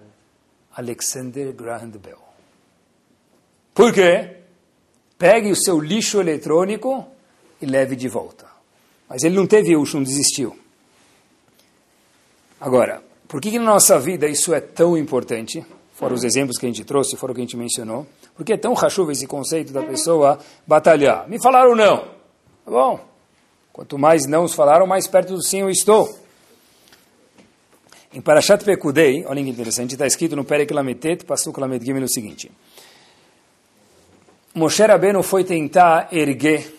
Alexander 0.75 1.53
Graham 1.53 1.91
Bell. 1.91 2.19
Por 3.75 3.93
quê? 3.93 4.39
Pegue 5.19 5.51
o 5.51 5.57
seu 5.57 5.79
lixo 5.79 6.21
eletrônico 6.21 7.07
e 7.61 7.67
leve 7.67 7.95
de 7.95 8.09
volta. 8.09 8.47
Mas 9.09 9.23
ele 9.23 9.37
não 9.37 9.47
teve 9.47 9.77
uso, 9.77 9.97
não 9.97 10.05
desistiu. 10.05 10.57
Agora, 12.61 13.03
por 13.29 13.41
que, 13.41 13.51
que 13.51 13.59
na 13.59 13.67
nossa 13.67 13.99
vida 13.99 14.27
isso 14.27 14.55
é 14.55 14.61
tão 14.61 14.97
importante? 14.97 15.65
Fora 15.95 16.15
os 16.15 16.25
exemplos 16.25 16.59
que 16.59 16.67
a 16.67 16.69
gente 16.69 16.85
trouxe, 16.85 17.17
fora 17.17 17.33
o 17.33 17.35
que 17.35 17.41
a 17.41 17.45
gente 17.45 17.57
mencionou. 17.57 18.07
Por 18.35 18.45
que 18.45 18.53
é 18.53 18.57
tão 18.57 18.73
rachuva 18.75 19.13
esse 19.13 19.27
conceito 19.27 19.73
da 19.73 19.83
pessoa 19.83 20.39
batalhar? 20.67 21.29
Me 21.29 21.41
falaram 21.41 21.75
não. 21.75 21.99
Tá 22.65 22.71
bom. 22.71 23.08
Quanto 23.79 23.97
mais 23.97 24.27
não 24.27 24.43
os 24.43 24.55
falaram, 24.55 24.89
mais 24.89 25.07
perto 25.07 25.35
do 25.35 25.41
sim 25.41 25.61
eu 25.61 25.71
estou. 25.71 26.13
Em 28.13 28.21
Parashat 28.21 28.65
Pekudei, 28.65 29.25
olha 29.25 29.41
que 29.41 29.49
interessante, 29.49 29.93
está 29.93 30.05
escrito 30.05 30.35
no 30.35 30.45
Perek 30.45 30.75
Lametet, 30.75 31.25
Pasuk 31.25 31.61
Lamed 31.61 31.87
Gimel 31.87 32.03
o 32.03 32.09
seguinte. 32.09 32.51
Moshe 34.53 34.85
Rabbeinu 34.85 35.23
foi 35.23 35.45
tentar 35.45 36.09
erguer, 36.11 36.75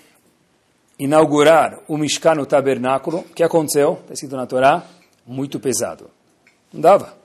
inaugurar 1.00 1.80
o 1.88 1.98
Mishkan, 1.98 2.38
o 2.42 2.46
tabernáculo. 2.46 3.20
O 3.20 3.34
que 3.34 3.44
aconteceu? 3.44 4.00
Está 4.02 4.16
escrito 4.16 4.36
na 4.36 4.46
Torá, 4.46 4.84
muito 5.26 5.58
pesado. 5.58 6.10
Não 6.74 6.82
dava. 6.82 7.18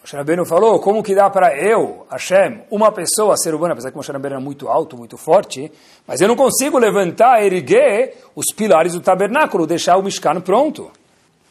Moshe 0.00 0.16
Rabbeinu 0.16 0.46
falou, 0.46 0.80
como 0.80 1.02
que 1.02 1.14
dá 1.14 1.28
para 1.28 1.54
eu, 1.56 2.06
Hashem, 2.10 2.62
uma 2.70 2.90
pessoa 2.90 3.36
ser 3.36 3.54
humana, 3.54 3.74
apesar 3.74 3.90
que 3.90 3.96
Moshe 3.96 4.10
era 4.10 4.40
muito 4.40 4.66
alto, 4.68 4.96
muito 4.96 5.18
forte, 5.18 5.70
mas 6.06 6.20
eu 6.22 6.28
não 6.28 6.36
consigo 6.36 6.78
levantar, 6.78 7.44
erguer 7.44 8.16
os 8.34 8.46
pilares 8.54 8.94
do 8.94 9.00
tabernáculo, 9.00 9.66
deixar 9.66 9.98
o 9.98 10.02
Mishkan 10.02 10.40
pronto. 10.40 10.90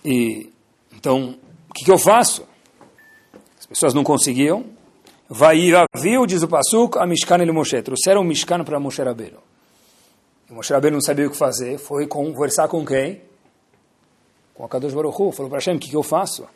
E 0.03 0.51
Então, 0.99 1.37
o 1.69 1.73
que, 1.73 1.85
que 1.85 1.91
eu 1.91 1.97
faço? 1.97 2.45
As 3.59 3.65
pessoas 3.65 3.93
não 3.93 4.03
conseguiam. 4.03 4.65
Vai 5.29 5.71
viu, 5.95 6.25
diz 6.25 6.41
o 6.41 6.47
Pasuk, 6.47 6.97
a 6.97 7.05
Mishkan 7.05 7.37
ele 7.37 7.51
Moshe. 7.51 7.81
Trouxeram 7.81 8.21
um 8.21 8.23
Mishkan 8.23 8.63
para 8.63 8.79
Moshe 8.79 9.01
Rabbeinu. 9.01 9.37
E 10.49 10.53
Moshe 10.53 10.73
não 10.91 10.99
sabia 10.99 11.27
o 11.27 11.29
que 11.29 11.37
fazer. 11.37 11.77
Foi 11.77 12.07
conversar 12.07 12.67
com 12.67 12.83
quem? 12.83 13.21
Com 14.55 14.65
a 14.65 14.67
Kadosh 14.67 14.93
Baruch 14.93 15.21
Hu. 15.21 15.31
Falou 15.31 15.49
para 15.49 15.59
Hashem, 15.59 15.75
o 15.75 15.79
que, 15.79 15.89
que 15.89 15.95
eu 15.95 16.03
faço? 16.03 16.47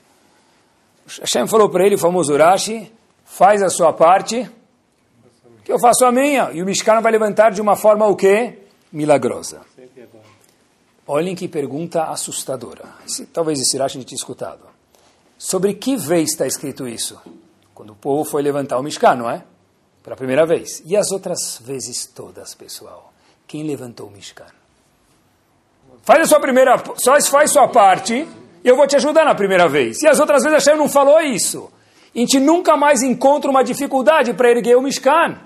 Hashem 1.08 1.48
falou 1.48 1.70
para 1.70 1.86
ele, 1.86 1.96
o 1.96 2.00
famoso 2.00 2.36
Rashi, 2.36 2.92
faz 3.26 3.62
a 3.62 3.70
sua 3.70 3.94
parte, 3.94 4.50
que 5.64 5.72
eu 5.72 5.80
faço 5.80 6.06
a 6.06 6.12
minha. 6.12 6.52
E 6.52 6.62
o 6.62 6.66
Mishkan 6.66 7.02
vai 7.02 7.12
levantar 7.12 7.52
de 7.52 7.62
uma 7.62 7.76
forma 7.76 8.06
o 8.08 8.16
quê? 8.16 8.60
Milagrosa. 8.92 9.62
Olhem 11.06 11.36
que 11.36 11.48
pergunta 11.48 12.06
assustadora. 12.06 12.86
Talvez 13.34 13.60
esse 13.60 13.78
Rashi 13.78 13.98
não 13.98 14.06
tinha 14.06 14.18
escutado. 14.18 14.62
Sobre 15.38 15.74
que 15.74 15.98
vez 15.98 16.32
está 16.32 16.48
escrito 16.48 16.88
isso? 16.88 17.20
Quando 17.74 17.92
o 17.92 17.96
povo 17.96 18.24
foi 18.24 18.42
levantar 18.42 18.80
o 18.80 18.84
Mishkan, 18.84 19.16
não 19.16 19.30
é? 19.30 19.44
Pela 20.02 20.16
primeira 20.16 20.46
vez. 20.46 20.82
E 20.86 20.96
as 20.96 21.12
outras 21.12 21.60
vezes 21.62 22.06
todas, 22.06 22.54
pessoal? 22.56 23.12
Quem 23.48 23.64
levantou 23.64 24.08
o 24.08 24.12
Mishkan? 24.12 24.48
Faz 26.04 26.22
a 26.22 26.26
sua 26.26 26.40
primeira, 26.40 26.82
só 26.98 27.20
faz 27.30 27.52
sua 27.52 27.68
parte, 27.68 28.28
eu 28.64 28.76
vou 28.76 28.88
te 28.88 28.96
ajudar 28.96 29.26
na 29.26 29.36
primeira 29.36 29.68
vez. 29.68 30.02
E 30.02 30.08
as 30.08 30.20
outras 30.20 30.44
vezes 30.44 30.64
Hashem 30.64 30.78
não 30.78 30.88
falou 30.88 31.20
isso. 31.22 31.70
A 32.16 32.20
gente 32.20 32.40
nunca 32.40 32.78
mais 32.78 33.02
encontra 33.02 33.50
uma 33.50 33.64
dificuldade 33.64 34.34
para 34.34 34.52
erguer 34.52 34.78
o 34.78 34.82
Mishkan. 34.82 35.38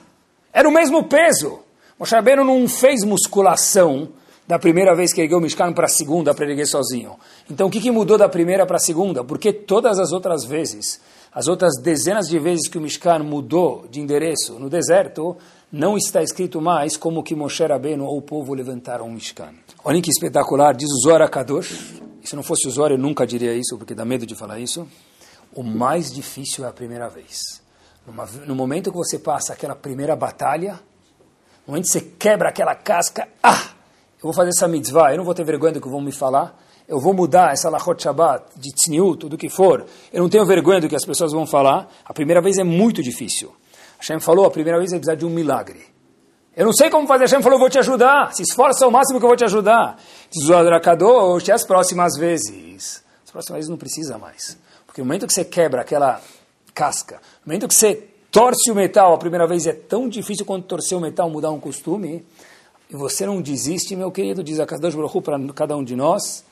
Era 0.53 0.67
o 0.67 0.71
mesmo 0.71 1.03
peso. 1.03 1.59
Moshe 1.97 2.13
Rabbeinu 2.13 2.43
não 2.43 2.67
fez 2.67 3.03
musculação 3.03 4.09
da 4.47 4.59
primeira 4.59 4.95
vez 4.95 5.11
que 5.11 5.21
ergueu 5.21 5.39
o 5.39 5.41
Mishkan 5.41 5.73
para 5.73 5.85
a 5.85 5.89
segunda 5.89 6.33
para 6.33 6.45
erguer 6.45 6.65
sozinho. 6.65 7.15
Então 7.49 7.67
o 7.67 7.69
que, 7.69 7.81
que 7.81 7.91
mudou 7.91 8.17
da 8.17 8.29
primeira 8.29 8.65
para 8.65 8.77
a 8.77 8.79
segunda? 8.79 9.23
Porque 9.23 9.51
todas 9.51 9.99
as 9.99 10.11
outras 10.11 10.45
vezes, 10.45 11.01
as 11.33 11.47
outras 11.47 11.73
dezenas 11.81 12.27
de 12.27 12.37
vezes 12.37 12.69
que 12.69 12.77
o 12.77 12.81
Mishkan 12.81 13.19
mudou 13.19 13.85
de 13.89 13.99
endereço 13.99 14.59
no 14.59 14.69
deserto, 14.69 15.35
não 15.71 15.97
está 15.97 16.21
escrito 16.21 16.61
mais 16.61 16.95
como 16.95 17.23
que 17.23 17.35
Moshe 17.35 17.65
Rabbeinu 17.65 18.05
ou 18.05 18.17
o 18.17 18.21
povo 18.21 18.53
levantaram 18.53 19.05
o 19.05 19.11
Mishkan. 19.11 19.53
Olhem 19.87 20.01
que 20.01 20.11
espetacular, 20.11 20.75
diz 20.75 20.89
o 20.91 20.99
Zohar 20.99 21.29
Kadosh. 21.29 22.01
Se 22.21 22.35
não 22.35 22.43
fosse 22.43 22.67
o 22.67 22.69
Zohar 22.69 22.91
eu 22.91 22.97
nunca 22.97 23.25
diria 23.25 23.53
isso, 23.53 23.77
porque 23.77 23.95
dá 23.95 24.03
medo 24.03 24.25
de 24.25 24.35
falar 24.35 24.59
isso. 24.59 24.85
O 25.55 25.63
mais 25.63 26.11
difícil 26.11 26.65
é 26.65 26.67
a 26.67 26.73
primeira 26.73 27.07
vez. 27.07 27.61
no 28.45 28.53
momento 28.53 28.91
que 28.91 28.97
você 28.97 29.17
passa 29.17 29.53
aquela 29.53 29.77
primeira 29.77 30.13
batalha, 30.13 30.73
no 31.65 31.71
momento 31.71 31.85
que 31.85 31.91
você 31.91 32.01
quebra 32.01 32.49
aquela 32.49 32.75
casca, 32.75 33.29
ah, 33.41 33.63
eu 34.17 34.23
vou 34.23 34.33
fazer 34.33 34.49
essa 34.49 34.67
mitzvah, 34.67 35.13
eu 35.13 35.19
não 35.19 35.23
vou 35.23 35.33
ter 35.33 35.45
vergonha 35.45 35.71
do 35.71 35.79
que 35.79 35.87
vão 35.87 36.01
me 36.01 36.11
falar, 36.11 36.61
eu 36.85 36.99
vou 36.99 37.13
mudar 37.13 37.53
essa 37.53 37.69
lachot 37.69 38.03
shabbat, 38.03 38.59
de 38.59 38.73
tzniut, 38.73 39.19
tudo 39.19 39.37
que 39.37 39.47
for, 39.47 39.85
eu 40.11 40.21
não 40.21 40.27
tenho 40.27 40.45
vergonha 40.45 40.81
do 40.81 40.89
que 40.89 40.97
as 40.97 41.05
pessoas 41.05 41.31
vão 41.31 41.47
falar, 41.47 41.87
a 42.03 42.13
primeira 42.13 42.41
vez 42.41 42.57
é 42.57 42.63
muito 42.65 43.01
difícil. 43.01 43.55
Hashem 43.99 44.19
falou, 44.19 44.43
a 44.47 44.51
primeira 44.51 44.79
vez 44.79 44.91
é 44.91 44.97
precisar 44.97 45.15
de 45.15 45.25
um 45.25 45.29
milagre. 45.29 45.96
Eu 46.57 46.65
não 46.65 46.73
sei 46.73 46.89
como 46.89 47.07
fazer, 47.07 47.25
Hashem 47.25 47.43
falou, 47.43 47.59
vou 47.59 47.69
te 47.69 47.77
ajudar, 47.77 48.33
se 48.33 48.41
esforça 48.41 48.83
ao 48.83 48.89
máximo 48.89 49.19
que 49.19 49.25
eu 49.25 49.29
vou 49.29 49.37
te 49.37 49.43
ajudar. 49.43 49.95
Diz 50.31 50.49
o 50.49 50.55
Adrakadosh, 50.55 51.51
as 51.51 51.63
próximas 51.63 52.17
vezes. 52.17 53.03
As 53.23 53.29
próximas 53.29 53.57
vezes 53.57 53.69
não 53.69 53.77
precisa 53.77 54.17
mais. 54.17 54.57
Porque 54.87 54.99
no 54.99 55.05
momento 55.05 55.27
que 55.27 55.33
você 55.35 55.45
quebra 55.45 55.81
aquela 55.81 56.19
casca, 56.73 57.21
no 57.45 57.51
momento 57.51 57.67
que 57.67 57.75
você 57.75 58.07
torce 58.31 58.71
o 58.71 58.75
metal, 58.75 59.13
a 59.13 59.19
primeira 59.19 59.45
vez 59.45 59.67
é 59.67 59.71
tão 59.71 60.09
difícil 60.09 60.47
quanto 60.47 60.65
torcer 60.65 60.97
o 60.97 61.01
metal, 61.01 61.29
mudar 61.29 61.51
um 61.51 61.59
costume, 61.59 62.25
e 62.89 62.95
você 62.95 63.23
não 63.23 63.39
desiste, 63.39 63.95
meu 63.95 64.09
querido, 64.09 64.43
diz 64.43 64.59
a 64.59 64.65
Kadosh 64.65 64.95
Baruch 64.95 65.21
para 65.21 65.37
cada 65.53 65.77
um 65.77 65.83
de 65.83 65.95
nós, 65.95 66.43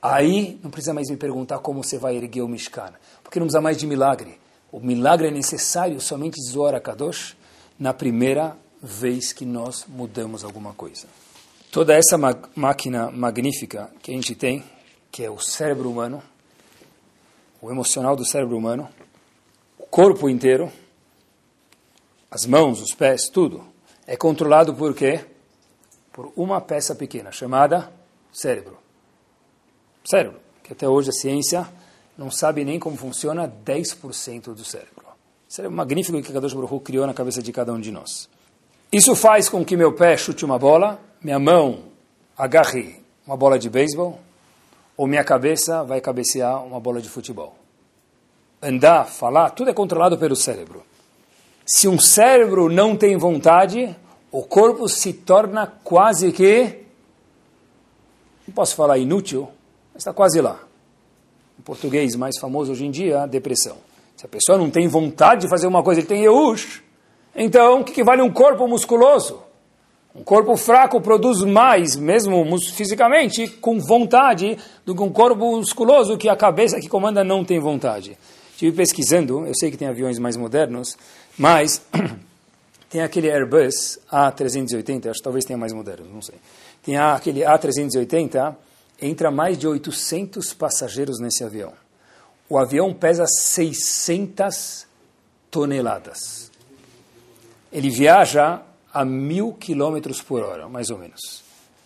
aí 0.00 0.60
não 0.62 0.70
precisa 0.70 0.94
mais 0.94 1.10
me 1.10 1.16
perguntar 1.16 1.58
como 1.58 1.82
você 1.82 1.98
vai 1.98 2.14
erguer 2.14 2.42
o 2.42 2.48
Mishkan, 2.48 2.92
porque 3.24 3.40
não 3.40 3.46
precisa 3.46 3.60
mais 3.60 3.76
de 3.76 3.84
milagre. 3.84 4.38
O 4.70 4.78
milagre 4.78 5.26
é 5.26 5.30
necessário 5.32 6.00
somente 6.00 6.40
Zohar 6.40 6.80
Kadosh 6.80 7.36
na 7.76 7.92
primeira 7.92 8.56
vez 8.82 9.32
que 9.32 9.44
nós 9.44 9.84
mudamos 9.86 10.44
alguma 10.44 10.72
coisa. 10.72 11.06
Toda 11.70 11.94
essa 11.94 12.18
máquina 12.54 13.10
magnífica 13.10 13.90
que 14.02 14.10
a 14.10 14.14
gente 14.14 14.34
tem, 14.34 14.64
que 15.10 15.22
é 15.22 15.30
o 15.30 15.38
cérebro 15.38 15.90
humano, 15.90 16.22
o 17.60 17.70
emocional 17.70 18.16
do 18.16 18.26
cérebro 18.26 18.56
humano, 18.56 18.88
o 19.78 19.84
corpo 19.86 20.28
inteiro, 20.28 20.70
as 22.30 22.46
mãos, 22.46 22.80
os 22.80 22.94
pés, 22.94 23.28
tudo, 23.32 23.64
é 24.06 24.16
controlado 24.16 24.74
por 24.74 24.94
quê? 24.94 25.24
por 26.12 26.32
uma 26.36 26.60
peça 26.60 26.94
pequena, 26.94 27.32
chamada 27.32 27.90
cérebro. 28.32 28.78
Cérebro, 30.04 30.40
que 30.62 30.72
até 30.72 30.88
hoje 30.88 31.10
a 31.10 31.12
ciência 31.12 31.68
não 32.16 32.30
sabe 32.30 32.64
nem 32.64 32.78
como 32.78 32.96
funciona 32.96 33.48
10% 33.48 34.54
do 34.54 34.64
cérebro. 34.64 35.06
Cérebro 35.48 35.76
magnífico 35.76 36.20
que 36.22 36.32
Kadosh 36.32 36.52
Baruch 36.52 36.84
criou 36.84 37.06
na 37.06 37.14
cabeça 37.14 37.42
de 37.42 37.52
cada 37.52 37.72
um 37.72 37.80
de 37.80 37.90
nós. 37.90 38.28
Isso 38.92 39.14
faz 39.14 39.48
com 39.48 39.64
que 39.64 39.76
meu 39.76 39.92
pé 39.92 40.16
chute 40.16 40.44
uma 40.44 40.58
bola, 40.58 41.00
minha 41.22 41.38
mão 41.38 41.84
agarre 42.36 43.00
uma 43.24 43.36
bola 43.36 43.56
de 43.56 43.70
beisebol, 43.70 44.18
ou 44.96 45.06
minha 45.06 45.22
cabeça 45.22 45.84
vai 45.84 46.00
cabecear 46.00 46.64
uma 46.64 46.80
bola 46.80 47.00
de 47.00 47.08
futebol. 47.08 47.54
Andar, 48.60 49.06
falar, 49.06 49.50
tudo 49.50 49.70
é 49.70 49.72
controlado 49.72 50.18
pelo 50.18 50.34
cérebro. 50.34 50.82
Se 51.64 51.86
um 51.86 52.00
cérebro 52.00 52.68
não 52.68 52.96
tem 52.96 53.16
vontade, 53.16 53.94
o 54.32 54.42
corpo 54.42 54.88
se 54.88 55.12
torna 55.12 55.68
quase 55.68 56.32
que, 56.32 56.80
não 58.46 58.52
posso 58.52 58.74
falar 58.74 58.98
inútil, 58.98 59.48
mas 59.94 60.00
está 60.00 60.12
quase 60.12 60.40
lá. 60.40 60.58
O 61.60 61.62
português 61.62 62.16
mais 62.16 62.36
famoso 62.40 62.72
hoje 62.72 62.84
em 62.84 62.90
dia, 62.90 63.24
depressão. 63.26 63.76
Se 64.16 64.26
a 64.26 64.28
pessoa 64.28 64.58
não 64.58 64.68
tem 64.68 64.88
vontade 64.88 65.42
de 65.42 65.48
fazer 65.48 65.68
uma 65.68 65.82
coisa, 65.84 66.00
ele 66.00 66.08
tem 66.08 66.24
eush, 66.24 66.82
então 67.42 67.80
o 67.80 67.84
que, 67.84 67.92
que 67.92 68.04
vale 68.04 68.22
um 68.22 68.30
corpo 68.30 68.66
musculoso? 68.68 69.42
Um 70.14 70.22
corpo 70.24 70.56
fraco 70.56 71.00
produz 71.00 71.42
mais, 71.42 71.96
mesmo 71.96 72.44
fisicamente, 72.72 73.46
com 73.48 73.78
vontade, 73.78 74.58
do 74.84 74.94
que 74.94 75.02
um 75.02 75.10
corpo 75.10 75.56
musculoso 75.56 76.18
que 76.18 76.28
a 76.28 76.36
cabeça 76.36 76.80
que 76.80 76.88
comanda 76.88 77.22
não 77.22 77.44
tem 77.44 77.60
vontade. 77.60 78.18
Estive 78.52 78.76
pesquisando, 78.76 79.46
eu 79.46 79.54
sei 79.54 79.70
que 79.70 79.76
tem 79.76 79.88
aviões 79.88 80.18
mais 80.18 80.36
modernos, 80.36 80.98
mas 81.38 81.80
Tem 82.90 83.02
aquele 83.02 83.30
Airbus 83.30 84.00
A380, 84.12 85.10
acho 85.10 85.20
que 85.20 85.22
talvez 85.22 85.44
tenha 85.44 85.56
mais 85.56 85.72
modernos, 85.72 86.12
não 86.12 86.20
sei. 86.20 86.34
Tem 86.82 86.98
aquele 86.98 87.42
A380, 87.42 88.56
entra 89.00 89.30
mais 89.30 89.56
de 89.56 89.68
800 89.68 90.52
passageiros 90.54 91.20
nesse 91.20 91.44
avião. 91.44 91.72
O 92.48 92.58
avião 92.58 92.92
pesa 92.92 93.26
600 93.28 94.88
toneladas. 95.48 96.49
Ele 97.72 97.90
viaja 97.90 98.62
a 98.92 99.04
mil 99.04 99.52
quilômetros 99.54 100.20
por 100.20 100.42
hora, 100.42 100.68
mais 100.68 100.90
ou 100.90 100.98
menos. 100.98 101.42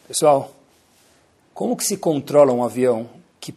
Pessoal, 0.09 0.55
como 1.53 1.77
que 1.77 1.85
se 1.85 1.97
controla 1.97 2.53
um 2.53 2.65
avião 2.65 3.09
que 3.39 3.55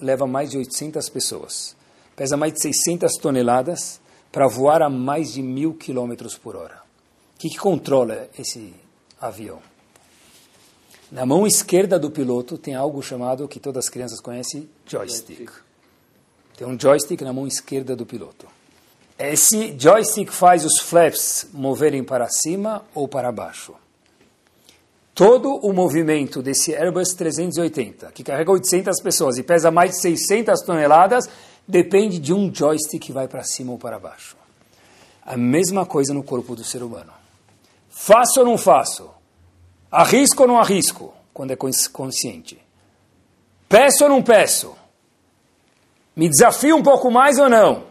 leva 0.00 0.26
mais 0.26 0.50
de 0.50 0.58
800 0.58 1.08
pessoas? 1.08 1.76
Pesa 2.16 2.36
mais 2.36 2.52
de 2.52 2.62
600 2.62 3.14
toneladas 3.14 4.00
para 4.32 4.48
voar 4.48 4.82
a 4.82 4.90
mais 4.90 5.32
de 5.32 5.42
mil 5.42 5.74
quilômetros 5.74 6.36
por 6.36 6.56
hora. 6.56 6.82
O 7.36 7.38
que, 7.38 7.48
que 7.48 7.58
controla 7.58 8.28
esse 8.36 8.74
avião? 9.20 9.60
Na 11.10 11.24
mão 11.24 11.46
esquerda 11.46 11.98
do 11.98 12.10
piloto 12.10 12.58
tem 12.58 12.74
algo 12.74 13.00
chamado, 13.02 13.48
que 13.48 13.58
todas 13.58 13.86
as 13.86 13.90
crianças 13.90 14.20
conhecem, 14.20 14.68
joystick. 14.84 15.50
Tem 16.56 16.66
um 16.66 16.78
joystick 16.78 17.22
na 17.22 17.32
mão 17.32 17.46
esquerda 17.46 17.96
do 17.96 18.04
piloto. 18.04 18.46
Esse 19.18 19.76
joystick 19.76 20.30
faz 20.30 20.64
os 20.64 20.78
flaps 20.78 21.48
moverem 21.52 22.04
para 22.04 22.28
cima 22.28 22.84
ou 22.94 23.08
para 23.08 23.32
baixo. 23.32 23.74
Todo 25.12 25.56
o 25.56 25.72
movimento 25.72 26.40
desse 26.40 26.72
Airbus 26.72 27.14
380, 27.14 28.12
que 28.12 28.22
carrega 28.22 28.52
800 28.52 29.00
pessoas 29.02 29.36
e 29.36 29.42
pesa 29.42 29.72
mais 29.72 29.90
de 29.90 30.00
600 30.02 30.62
toneladas, 30.62 31.28
depende 31.66 32.20
de 32.20 32.32
um 32.32 32.54
joystick 32.54 33.02
que 33.02 33.12
vai 33.12 33.26
para 33.26 33.42
cima 33.42 33.72
ou 33.72 33.78
para 33.78 33.98
baixo. 33.98 34.36
A 35.26 35.36
mesma 35.36 35.84
coisa 35.84 36.14
no 36.14 36.22
corpo 36.22 36.54
do 36.54 36.62
ser 36.62 36.84
humano. 36.84 37.12
Faço 37.90 38.38
ou 38.38 38.46
não 38.46 38.56
faço? 38.56 39.10
Arrisco 39.90 40.42
ou 40.42 40.48
não 40.48 40.60
arrisco? 40.60 41.12
Quando 41.34 41.50
é 41.50 41.56
consciente. 41.92 42.56
Peço 43.68 44.04
ou 44.04 44.10
não 44.10 44.22
peço? 44.22 44.76
Me 46.14 46.28
desafio 46.28 46.76
um 46.76 46.82
pouco 46.84 47.10
mais 47.10 47.36
ou 47.40 47.48
não? 47.48 47.87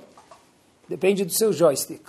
Depende 0.88 1.26
do 1.26 1.32
seu 1.32 1.52
joystick. 1.52 2.04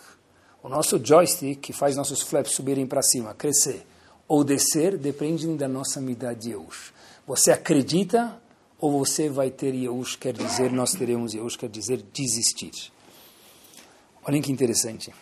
O 0.63 0.69
nosso 0.69 1.05
joystick, 1.05 1.61
que 1.61 1.73
faz 1.73 1.97
nossos 1.97 2.23
flaps 2.23 2.55
subirem 2.55 2.87
para 2.87 3.03
cima, 3.03 3.35
crescer 3.35 3.87
ou 4.27 4.45
descer, 4.45 4.97
depende 4.99 5.47
da 5.57 5.67
nossa 5.67 6.01
medida 6.01 6.35
de 6.35 6.51
Yehush. 6.51 6.93
Você 7.27 7.51
acredita 7.51 8.41
ou 8.79 8.93
você 8.93 9.29
vai 9.29 9.51
ter 9.51 9.75
Yehush, 9.75 10.17
quer 10.17 10.33
dizer, 10.33 10.71
nós 10.71 10.93
teremos 10.93 11.35
Yehush, 11.35 11.57
quer 11.57 11.69
dizer 11.69 12.03
desistir. 12.13 12.93
Olhem 14.25 14.43
que 14.43 14.53
interessante. 14.53 15.13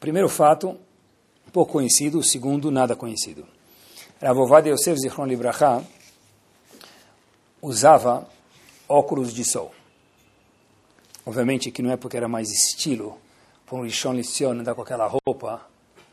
Primeiro 0.00 0.28
fato, 0.28 0.76
pouco 1.52 1.72
conhecido, 1.72 2.18
o 2.18 2.24
segundo, 2.24 2.70
nada 2.70 2.96
conhecido. 2.96 3.46
Ravovad 4.20 4.68
Yosef 4.68 4.98
Zichron 4.98 5.26
Libraha 5.26 5.84
usava 7.60 8.26
óculos 8.88 9.34
de 9.34 9.44
sol. 9.44 9.75
Obviamente 11.26 11.72
que 11.72 11.82
não 11.82 11.90
é 11.90 11.96
porque 11.96 12.16
era 12.16 12.28
mais 12.28 12.52
estilo 12.52 13.18
para 13.66 13.76
um 13.76 13.82
Rishon 13.82 14.12
Lition 14.12 14.52
andar 14.52 14.76
com 14.76 14.82
aquela 14.82 15.08
roupa. 15.08 15.68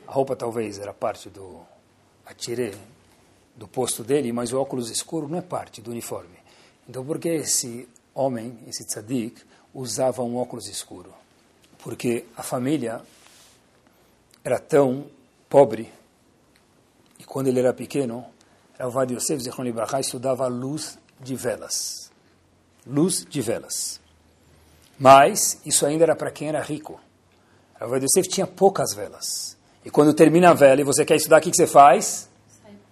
A 0.08 0.12
roupa 0.12 0.36
talvez 0.36 0.80
era 0.80 0.92
parte 0.92 1.30
do 1.30 1.62
atire 2.26 2.76
do 3.56 3.68
posto 3.68 4.04
dele, 4.04 4.34
mas 4.34 4.52
o 4.52 4.60
óculos 4.60 4.90
escuro 4.90 5.28
não 5.28 5.38
é 5.38 5.42
parte 5.42 5.82
do 5.82 5.92
uniforme. 5.92 6.36
Então 6.90 7.06
por 7.06 7.20
que 7.20 7.30
esse 7.30 7.88
homem, 8.12 8.58
esse 8.66 8.84
tzadik, 8.84 9.40
usava 9.72 10.24
um 10.24 10.36
óculos 10.36 10.68
escuro? 10.68 11.14
Porque 11.78 12.26
a 12.36 12.42
família 12.42 13.00
era 14.44 14.58
tão 14.58 15.06
pobre 15.48 15.94
e 17.20 17.24
quando 17.24 17.50
ele 17.50 17.60
era 17.60 17.72
pequeno, 17.72 18.26
Ravad 18.80 19.14
Yosef 19.14 19.44
Zichron 19.44 19.64
Libraha 19.64 20.00
estudava 20.00 20.48
luz 20.48 20.98
de 21.20 21.36
velas. 21.36 22.12
Luz 22.86 23.24
de 23.30 23.42
velas. 23.42 24.03
Mas 25.00 25.60
isso 25.66 25.86
ainda 25.86 26.04
era 26.04 26.16
para 26.16 26.32
quem 26.32 26.50
era 26.50 26.62
rico. 26.62 27.00
Rav 27.80 27.96
Yosef 27.96 28.28
tinha 28.30 28.48
poucas 28.48 28.94
velas. 28.94 29.58
E 29.84 29.90
quando 29.90 30.14
termina 30.14 30.52
a 30.52 30.54
vela 30.54 30.80
e 30.80 30.84
você 30.84 31.04
quer 31.04 31.16
estudar, 31.16 31.40
o 31.40 31.42
que, 31.42 31.54
você 31.54 31.68
faz? 31.68 32.30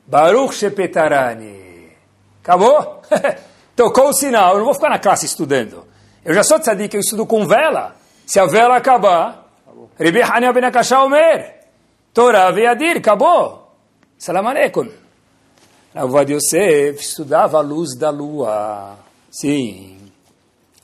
Baruch 0.05 0.53
Shepetarani. 0.55 1.91
Acabou? 2.43 3.01
Tocou 3.75 4.09
o 4.09 4.13
sinal. 4.13 4.53
Eu 4.53 4.57
não 4.59 4.65
vou 4.65 4.73
ficar 4.73 4.89
na 4.89 4.99
classe 4.99 5.25
estudando. 5.25 5.85
Eu 6.25 6.33
já 6.33 6.43
sou 6.43 6.59
tzadik, 6.59 6.93
eu 6.93 6.99
estudo 6.99 7.25
com 7.25 7.47
vela. 7.47 7.95
Se 8.25 8.39
a 8.39 8.45
vela 8.45 8.75
acabar, 8.75 9.47
Rebi 9.97 10.21
Hania 10.21 10.51
ben 10.51 10.63
Omer. 11.03 11.61
Torah 12.13 12.51
ve'adir. 12.51 12.97
Acabou. 12.97 13.73
Salam 14.17 14.47
aleikum. 14.47 14.89
Rav 15.95 16.29
Yosef 16.29 16.99
estudava 16.99 17.59
a 17.59 17.61
luz 17.61 17.97
da 17.97 18.09
lua. 18.09 18.97
Sim, 19.29 19.97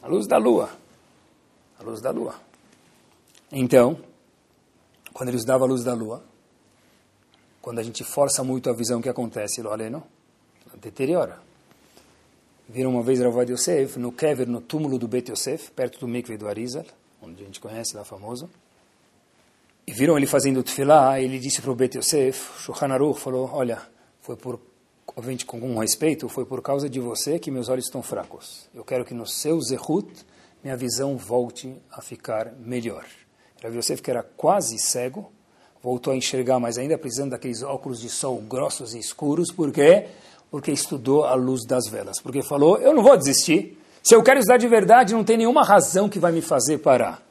a 0.02 0.08
luz 0.08 0.26
da 0.26 0.38
lua 0.38 0.70
a 1.80 1.84
luz 1.84 2.02
da 2.02 2.12
lua. 2.12 2.36
Então, 3.52 3.98
quando 5.14 5.30
ele 5.30 5.38
estudava 5.38 5.64
a 5.64 5.68
luz 5.68 5.84
da 5.84 5.94
lua, 5.94 6.24
quando 7.62 7.80
a 7.80 7.84
gente 7.84 8.04
força 8.04 8.44
muito 8.44 8.70
a 8.70 8.74
visão, 8.74 9.00
o 9.00 9.04
que 9.04 9.10
acontece? 9.10 9.62
Lo 9.62 9.72
aleno, 9.72 10.04
deteriora. 10.80 11.40
Viram 12.70 12.92
uma 12.92 13.02
vez 13.02 13.20
Ravad 13.20 13.52
Yosef 13.52 13.98
no 13.98 14.12
Kever, 14.12 14.48
no 14.48 14.60
túmulo 14.60 14.98
do 14.98 15.08
Bet 15.08 15.32
Yosef, 15.32 15.72
perto 15.72 16.00
do 16.00 16.08
Mikve 16.08 16.38
do 16.38 16.48
Arizal, 16.48 16.86
onde 17.22 17.42
a 17.42 17.46
gente 17.46 17.60
conhece 17.60 17.96
lá 17.96 18.04
famoso. 18.04 18.50
E 19.86 19.94
viram 19.94 20.18
ele 20.18 20.28
fazendo 20.28 20.62
tefilá, 20.62 21.20
ele 21.20 21.40
disse 21.40 21.62
para 21.62 21.72
o 21.72 21.76
Bet 21.76 21.98
Yosef, 21.98 22.62
Shulchan 22.62 22.94
Aruch 22.94 23.20
falou, 23.20 23.50
olha, 23.54 23.82
foi 24.22 24.36
por, 24.36 24.60
obviamente 25.08 25.46
com 25.46 25.60
um 25.60 25.80
respeito, 25.80 26.28
foi 26.28 26.46
por 26.46 26.62
causa 26.62 26.90
de 26.90 27.00
você 27.00 27.40
que 27.40 27.50
meus 27.50 27.70
olhos 27.70 27.86
estão 27.86 28.02
fracos. 28.02 28.70
Eu 28.76 28.84
quero 28.84 29.06
que 29.06 29.14
no 29.14 29.26
seu 29.26 29.62
zehut 29.62 30.26
minha 30.64 30.76
visão 30.76 31.18
volte 31.18 31.76
a 31.92 32.02
ficar 32.02 32.54
melhor. 32.60 33.06
Rav 33.64 33.76
Yosef, 33.76 34.02
que 34.02 34.12
era 34.12 34.24
quase 34.24 34.78
cego, 34.78 35.32
voltou 35.82 36.14
a 36.14 36.16
enxergar, 36.16 36.60
mas 36.60 36.78
ainda 36.78 36.98
precisando 36.98 37.32
daqueles 37.32 37.64
óculos 37.64 38.00
de 38.00 38.10
sol 38.10 38.38
grossos 38.42 38.94
e 38.94 39.00
escuros, 39.00 39.52
por 39.52 39.72
quê? 39.72 40.08
Porque 40.52 40.72
estudou 40.72 41.26
a 41.26 41.34
luz 41.34 41.66
das 41.66 41.88
velas. 41.88 42.20
Porque 42.22 42.42
falou, 42.42 42.78
eu 42.78 42.94
não 42.94 43.04
vou 43.04 43.18
desistir. 43.18 43.78
Se 44.04 44.16
eu 44.16 44.24
quero 44.24 44.40
estudar 44.40 44.58
de 44.58 44.68
verdade, 44.68 45.14
não 45.14 45.24
tem 45.24 45.38
nenhuma 45.38 45.64
razão 45.64 46.08
que 46.08 46.20
vai 46.20 46.32
me 46.32 46.42
fazer 46.42 46.80
parar. 46.80 47.22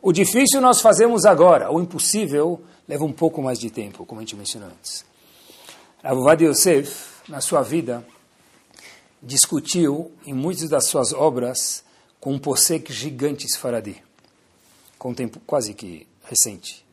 O 0.00 0.12
difícil 0.12 0.60
nós 0.60 0.80
fazemos 0.80 1.24
agora, 1.24 1.72
o 1.72 1.80
impossível 1.80 2.60
leva 2.86 3.04
um 3.04 3.12
pouco 3.12 3.42
mais 3.42 3.58
de 3.58 3.70
tempo, 3.70 4.06
como 4.06 4.20
a 4.20 4.22
gente 4.22 4.36
mencionou 4.36 4.68
antes. 4.68 5.04
Rav 6.02 6.42
Yosef, 6.42 7.22
na 7.28 7.40
sua 7.40 7.62
vida, 7.62 8.04
discutiu 9.22 10.12
em 10.24 10.32
muitas 10.32 10.68
das 10.68 10.86
suas 10.86 11.12
obras 11.12 11.84
com 12.20 12.32
um 12.32 12.38
posek 12.38 12.92
gigante 12.92 13.46
Sfaradi, 13.46 14.02
com 14.98 15.10
um 15.10 15.14
tempo 15.14 15.40
quase 15.46 15.74
que 15.74 16.06
recente, 16.24 16.84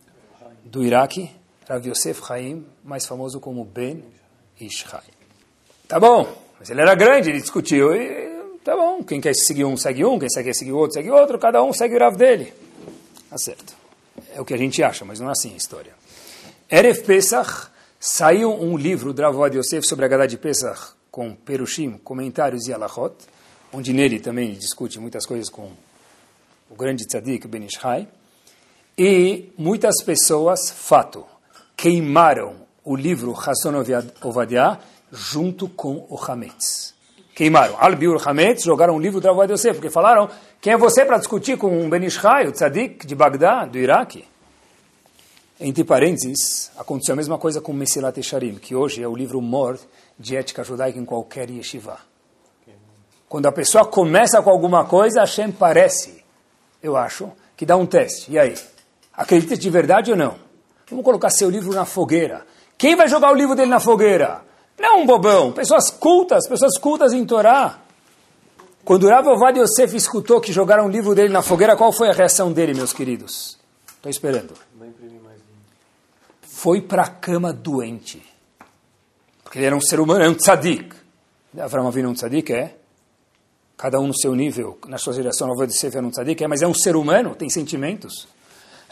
do 0.64 0.84
Iraque, 0.84 1.32
Rav 1.68 1.88
Yosef 1.88 2.22
Chaim, 2.26 2.66
mais 2.84 3.06
famoso 3.06 3.40
como 3.40 3.64
Ben 3.66 4.04
Ishai. 4.60 5.04
Tá 5.88 6.00
bom, 6.00 6.28
mas 6.60 6.70
ele 6.70 6.82
era 6.82 6.96
grande, 6.96 7.30
ele 7.30 7.42
discutiu, 7.42 7.96
e 7.96 8.58
tá 8.64 8.76
bom, 8.76 9.04
quem 9.04 9.20
quer 9.20 9.36
seguir 9.36 9.66
um, 9.66 9.76
segue 9.76 10.06
um, 10.06 10.18
quem 10.20 10.30
quer 10.30 10.54
seguir 10.54 10.72
outro, 10.72 10.94
segue 10.94 11.10
outro, 11.12 11.38
cada 11.40 11.64
um 11.64 11.74
segue 11.74 11.96
o 11.96 12.00
Rav 12.00 12.16
dele. 12.16 12.54
Tá 13.30 13.38
certo. 13.38 13.76
É 14.34 14.40
o 14.40 14.46
que 14.46 14.54
a 14.54 14.58
gente 14.58 14.82
acha, 14.82 15.04
mas 15.04 15.20
não 15.20 15.30
é 15.30 15.32
assim 15.32 15.54
a 15.54 15.58
história. 15.58 15.94
Erev 16.70 17.04
Pesach, 17.04 17.68
saiu 18.00 18.52
um 18.52 18.78
livro 18.78 19.14
do 19.14 19.22
Rav 19.22 19.56
Yosef 19.56 19.86
sobre 19.88 20.06
a 20.06 20.08
Gadá 20.08 20.26
de 20.26 20.38
Pesach, 20.38 20.94
com 21.12 21.36
Perushim, 21.36 21.98
comentários 22.04 22.68
e 22.68 22.74
alachot, 22.74 23.16
onde 23.76 23.92
nele 23.92 24.22
também 24.22 24.54
discute 24.54 25.00
muitas 25.00 25.26
coisas 25.26 25.50
com 25.50 25.70
o 26.70 26.76
grande 26.76 27.06
tzadik 27.06 27.46
Ben 27.46 27.66
Ishai, 27.66 28.08
e 28.98 29.52
muitas 29.58 30.02
pessoas, 30.02 30.72
fato, 30.72 31.26
queimaram 31.76 32.56
o 32.86 32.96
livro 32.96 33.34
Hasson 33.34 33.74
Ovadia 34.24 34.80
junto 35.12 35.68
com 35.68 36.08
o 36.10 36.18
Hametz. 36.18 36.94
Queimaram. 37.36 37.76
Al-Biur 37.78 38.26
Hametz 38.26 38.64
jogaram 38.64 38.96
o 38.96 39.00
livro 39.00 39.20
do 39.20 39.30
Avodah 39.30 39.54
Yosef, 39.54 39.76
porque 39.76 39.90
falaram, 39.90 40.30
quem 40.62 40.72
é 40.72 40.78
você 40.78 41.04
para 41.04 41.18
discutir 41.18 41.58
com 41.58 41.86
o 41.86 41.90
Ben 41.90 42.06
Ishai, 42.06 42.48
o 42.48 42.54
tzadik 42.54 43.06
de 43.06 43.14
Bagdá, 43.14 43.66
do 43.66 43.78
Iraque? 43.78 44.24
Entre 45.60 45.84
parênteses, 45.84 46.72
aconteceu 46.78 47.12
a 47.12 47.18
mesma 47.18 47.38
coisa 47.38 47.60
com 47.60 47.74
Mesilat 47.74 48.18
Esharim, 48.18 48.56
que 48.56 48.74
hoje 48.74 49.04
é 49.04 49.08
o 49.08 49.16
livro 49.16 49.42
mor 49.42 49.78
de 50.18 50.38
ética 50.38 50.64
judaica 50.64 50.98
em 50.98 51.06
qualquer 51.06 51.50
yeshiva. 51.50 52.15
Quando 53.36 53.48
a 53.48 53.52
pessoa 53.52 53.84
começa 53.84 54.42
com 54.42 54.50
alguma 54.50 54.86
coisa, 54.86 55.20
Hashem 55.20 55.52
parece, 55.52 56.24
eu 56.82 56.96
acho, 56.96 57.30
que 57.58 57.66
dá 57.66 57.76
um 57.76 57.86
teste. 57.86 58.32
E 58.32 58.40
aí? 58.40 58.56
Acredita 59.14 59.58
de 59.58 59.70
verdade 59.70 60.10
ou 60.10 60.16
não? 60.16 60.36
Vamos 60.90 61.04
colocar 61.04 61.30
seu 61.30 61.50
livro 61.50 61.74
na 61.74 61.84
fogueira. 61.84 62.46
Quem 62.78 62.96
vai 62.96 63.10
jogar 63.10 63.34
o 63.34 63.36
livro 63.36 63.54
dele 63.54 63.70
na 63.70 63.82
fogueira? 63.82 64.42
Não 64.80 64.86
é 64.88 64.94
um 65.02 65.06
bobão. 65.06 65.52
Pessoas 65.52 65.90
cultas, 65.90 66.48
pessoas 66.48 66.78
cultas 66.78 67.12
em 67.12 67.26
Torá. 67.26 67.80
Quando 68.86 69.10
Rav 69.10 69.28
Ovad 69.28 69.60
Yosef 69.60 69.94
escutou 69.98 70.40
que 70.40 70.54
jogaram 70.54 70.86
o 70.86 70.90
livro 70.90 71.14
dele 71.14 71.34
na 71.34 71.42
fogueira, 71.42 71.76
qual 71.76 71.92
foi 71.92 72.08
a 72.08 72.14
reação 72.14 72.54
dele, 72.54 72.74
meus 72.74 72.94
queridos? 72.94 73.58
Estou 73.98 74.10
esperando. 74.10 74.54
Foi 76.42 76.80
para 76.80 77.04
a 77.04 77.10
cama 77.10 77.52
doente. 77.52 78.26
Porque 79.44 79.60
ele 79.60 79.66
era 79.66 79.76
um 79.76 79.82
ser 79.82 80.00
humano, 80.00 80.24
é 80.24 80.30
um 80.30 80.36
tzadik. 80.36 80.96
Avram 81.60 81.86
Avinu 81.86 82.12
um 82.12 82.14
tzadik, 82.14 82.54
é? 82.54 82.85
Cada 83.78 84.00
um 84.00 84.08
no 84.08 84.18
seu 84.18 84.34
nível, 84.34 84.78
na 84.88 84.98
sua 84.98 85.14
geração, 85.14 85.50
Ravad 85.50 85.72
Yosef 85.72 85.96
era 85.96 86.06
um 86.06 86.10
tzadik, 86.10 86.44
é, 86.44 86.48
mas 86.48 86.62
é 86.62 86.68
um 86.68 86.74
ser 86.74 86.96
humano, 86.96 87.36
tem 87.36 87.50
sentimentos. 87.50 88.28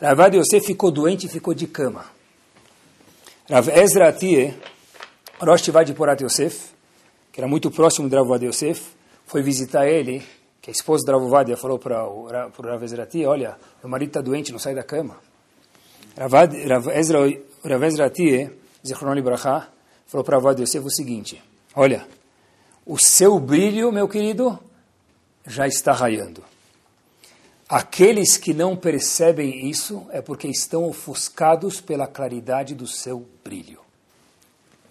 Ravad 0.02 0.36
Yosef 0.38 0.66
ficou 0.66 0.92
doente 0.92 1.28
e 1.28 1.30
ficou 1.30 1.54
de 1.54 1.68
cama. 1.68 2.06
Rav 3.50 3.70
Ezra 3.70 4.10
Atie, 4.10 4.54
Rosh 5.40 5.62
Tivad 5.62 5.94
Porat 5.94 6.22
Yosef, 6.22 6.72
que 7.32 7.40
era 7.40 7.48
muito 7.48 7.72
próximo 7.72 8.10
de 8.10 8.16
Ravad 8.16 8.46
Yosef, 8.46 8.92
foi 9.26 9.42
visitar 9.42 9.88
ele, 9.88 10.24
que 10.62 10.70
a 10.70 10.72
esposa 10.72 11.04
de 11.06 11.12
Ravovadia 11.12 11.58
falou 11.58 11.80
para 11.80 12.06
o 12.08 12.28
Rav 12.28 12.84
Ezra 12.84 13.04
Atie, 13.04 13.26
olha, 13.26 13.58
meu 13.82 13.90
marido 13.90 14.10
está 14.10 14.22
doente, 14.22 14.52
não 14.52 14.60
sai 14.60 14.76
da 14.76 14.84
cama. 14.84 15.18
Rav 16.18 16.34
Ezra, 16.94 17.20
Rav 17.66 17.84
Ezra 17.84 18.06
Atie, 18.06 18.52
Zichron 18.86 19.14
Libraha, 19.14 19.70
falou 20.08 20.24
para 20.24 20.38
Ravad 20.38 20.62
Yosef 20.62 20.86
o 20.86 20.92
seguinte, 20.92 21.42
olha, 21.76 22.06
o 22.86 22.98
seu 22.98 23.40
brilho, 23.40 23.92
meu 23.92 24.08
querido, 24.08 24.60
já 25.46 25.68
está 25.68 25.92
raiando. 25.92 26.44
Aqueles 27.68 28.38
que 28.38 28.54
não 28.54 28.76
percebem 28.76 29.70
isso 29.70 30.06
é 30.12 30.22
porque 30.22 30.48
estão 30.48 30.84
ofuscados 30.86 31.82
pela 31.82 32.08
claridade 32.08 32.76
do 32.76 32.86
seu 32.86 33.26
brilho. 33.44 33.80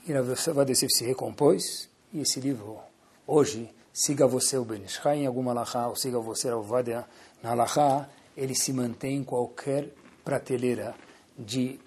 E 0.07 0.13
Vadesif 0.53 0.91
se 0.91 1.05
recompôs, 1.05 1.89
e 2.13 2.21
esse 2.21 2.41
livro, 2.41 2.79
hoje, 3.27 3.71
siga 3.93 4.27
você 4.27 4.57
o 4.57 4.65
Benishai 4.65 5.19
em 5.19 5.27
alguma 5.27 5.53
alahá, 5.53 5.87
ou 5.87 5.97
siga 5.97 6.19
você 6.19 6.51
o 6.51 6.63
Vadia 6.63 7.05
na 7.43 7.51
alahá, 7.51 8.09
ele 8.37 8.55
se 8.55 8.73
mantém 8.73 9.19
em 9.19 9.25
qualquer 9.25 9.89
prateleira 10.25 10.95
de 11.39 11.79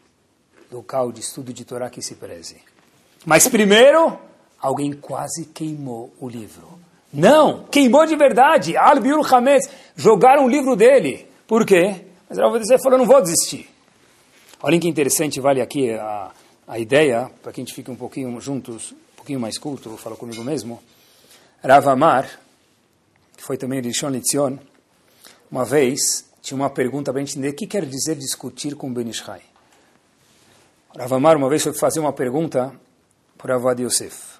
local 0.72 1.11
de 1.11 1.22
estudo 1.22 1.53
de 1.53 1.66
Torá 1.66 1.89
que 1.89 2.01
se 2.01 2.16
preze. 2.16 2.57
Mas 3.26 3.47
primeiro, 3.47 4.18
alguém 4.59 4.93
quase 4.93 5.45
queimou 5.45 6.13
o 6.20 6.30
livro. 6.30 6.74
Não, 7.16 7.63
queimou 7.72 8.05
de 8.05 8.16
verdade. 8.18 8.76
Al-Biur 8.76 9.26
Hametz, 9.34 9.70
jogaram 9.95 10.45
o 10.45 10.49
livro 10.49 10.76
dele. 10.76 11.26
Por 11.47 11.66
quê? 11.66 12.05
Mas 12.30 12.38
Rav 12.38 12.57
Yosef 12.57 12.84
falou, 12.84 12.99
não 12.99 13.05
vou 13.05 13.22
desistir. 13.22 13.70
Olha 14.61 14.78
que 14.78 14.88
interessante, 14.88 15.39
vale 15.39 15.61
aqui 15.61 15.91
a, 15.91 16.32
a 16.68 16.78
ideia, 16.78 17.32
para 17.41 17.53
que 17.53 17.61
a 17.61 17.63
gente 17.63 17.74
fique 17.74 17.89
um 17.89 17.95
pouquinho 17.95 18.39
juntos, 18.41 18.91
um 18.91 19.16
pouquinho 19.16 19.39
mais 19.39 19.57
culto, 19.57 19.95
falar 19.95 20.18
comigo 20.18 20.43
mesmo. 20.43 20.82
Rav 21.63 21.88
Amar, 21.88 22.30
que 23.38 23.43
foi 23.43 23.55
também 23.55 23.82
de 23.82 23.88
Litzion, 23.88 24.57
uma 25.49 25.63
vez 25.63 26.26
tinha 26.41 26.57
uma 26.57 26.70
pergunta 26.70 27.13
para 27.13 27.22
entender 27.22 27.49
o 27.49 27.53
que 27.53 27.66
quer 27.66 27.86
dizer 27.86 28.16
discutir 28.16 28.76
com 28.76 28.93
Ben 28.93 29.07
Ishai. 29.07 29.41
Rav 30.97 31.13
Amar 31.13 31.38
uma 31.38 31.47
vez 31.47 31.63
foi 31.63 31.74
fazer 31.74 32.01
uma 32.01 32.11
pergunta 32.11 32.74
para 33.38 33.55
Avad 33.55 33.82
Yosef. 33.82 34.34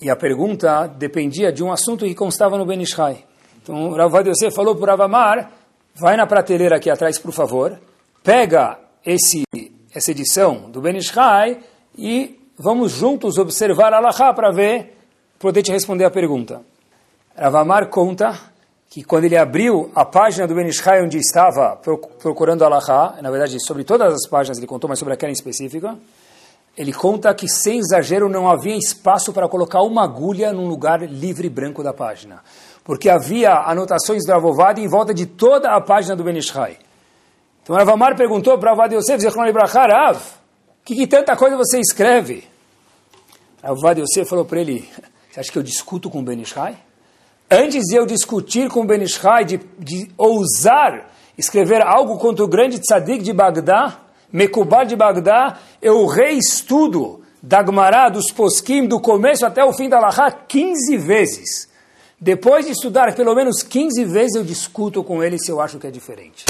E 0.00 0.08
a 0.08 0.14
pergunta 0.14 0.86
dependia 0.86 1.52
de 1.52 1.62
um 1.64 1.72
assunto 1.72 2.04
que 2.04 2.14
constava 2.14 2.56
no 2.56 2.64
Ben 2.64 2.80
Ishai. 2.80 3.24
Então, 3.62 3.90
Rav 3.90 4.28
Yosef 4.28 4.54
falou 4.54 4.76
para 4.76 4.92
Ravamar, 4.92 5.50
vai 5.94 6.16
na 6.16 6.26
prateleira 6.26 6.76
aqui 6.76 6.88
atrás, 6.88 7.18
por 7.18 7.32
favor, 7.32 7.78
pega 8.22 8.78
esse, 9.04 9.42
essa 9.92 10.12
edição 10.12 10.70
do 10.70 10.80
Ben 10.80 10.96
Ishai 10.96 11.58
e 11.96 12.38
vamos 12.56 12.92
juntos 12.92 13.38
observar 13.38 13.92
a 13.92 14.32
para 14.32 14.52
ver, 14.52 14.96
poder 15.38 15.62
te 15.62 15.72
responder 15.72 16.04
a 16.04 16.10
pergunta. 16.10 16.62
Ravamar 17.36 17.88
conta 17.88 18.38
que 18.88 19.02
quando 19.02 19.24
ele 19.24 19.36
abriu 19.36 19.90
a 19.94 20.04
página 20.04 20.46
do 20.46 20.54
Ben 20.54 20.68
Ishai 20.68 21.02
onde 21.02 21.18
estava 21.18 21.76
procurando 22.20 22.64
a 22.64 22.68
na 23.20 23.30
verdade 23.30 23.58
sobre 23.66 23.82
todas 23.82 24.14
as 24.14 24.28
páginas 24.28 24.58
ele 24.58 24.66
contou, 24.66 24.88
mas 24.88 24.98
sobre 24.98 25.14
aquela 25.14 25.30
em 25.30 25.34
específica, 25.34 25.98
ele 26.78 26.92
conta 26.92 27.34
que, 27.34 27.48
sem 27.48 27.80
exagero, 27.80 28.28
não 28.28 28.48
havia 28.48 28.76
espaço 28.76 29.32
para 29.32 29.48
colocar 29.48 29.82
uma 29.82 30.04
agulha 30.04 30.52
num 30.52 30.68
lugar 30.68 31.02
livre 31.02 31.48
branco 31.48 31.82
da 31.82 31.92
página. 31.92 32.40
Porque 32.84 33.10
havia 33.10 33.52
anotações 33.52 34.24
do 34.24 34.32
Avovad 34.32 34.80
em 34.80 34.88
volta 34.88 35.12
de 35.12 35.26
toda 35.26 35.74
a 35.74 35.80
página 35.80 36.14
do 36.14 36.22
Benishai. 36.22 36.78
Então 37.64 37.74
Ravamar 37.74 38.16
perguntou 38.16 38.56
para 38.58 38.70
Avad 38.70 38.94
Yosef, 38.94 39.22
Rav, 39.26 40.20
que, 40.84 40.94
que 40.94 41.06
tanta 41.06 41.36
coisa 41.36 41.56
você 41.56 41.80
escreve? 41.80 42.44
Avad 43.60 44.00
Yosef 44.00 44.30
falou 44.30 44.44
para 44.44 44.60
ele, 44.60 44.88
você 45.28 45.40
acha 45.40 45.50
que 45.50 45.58
eu 45.58 45.62
discuto 45.64 46.08
com 46.08 46.20
o 46.20 46.22
Benishai? 46.22 46.78
Antes 47.50 47.86
de 47.86 47.96
eu 47.96 48.06
discutir 48.06 48.70
com 48.70 48.82
o 48.82 48.86
Benishai, 48.86 49.44
de, 49.44 49.60
de 49.78 50.10
ousar 50.16 51.10
escrever 51.36 51.82
algo 51.82 52.18
contra 52.18 52.44
o 52.44 52.48
grande 52.48 52.78
tzadik 52.78 53.22
de 53.22 53.32
Bagdá, 53.32 53.98
Mekubal 54.32 54.84
de 54.84 54.94
Bagdá, 54.94 55.58
eu 55.80 56.06
reestudo 56.06 57.22
da 57.42 57.64
Gemara, 57.64 58.08
dos 58.08 58.30
poskim, 58.30 58.86
do 58.86 59.00
começo 59.00 59.46
até 59.46 59.64
o 59.64 59.72
fim 59.72 59.88
da 59.88 59.98
Lahá, 59.98 60.30
15 60.30 60.96
vezes. 60.98 61.68
Depois 62.20 62.66
de 62.66 62.72
estudar 62.72 63.14
pelo 63.14 63.34
menos 63.34 63.62
15 63.62 64.04
vezes, 64.04 64.34
eu 64.34 64.44
discuto 64.44 65.04
com 65.04 65.22
ele 65.22 65.38
se 65.38 65.50
eu 65.50 65.60
acho 65.60 65.78
que 65.78 65.86
é 65.86 65.90
diferente. 65.90 66.44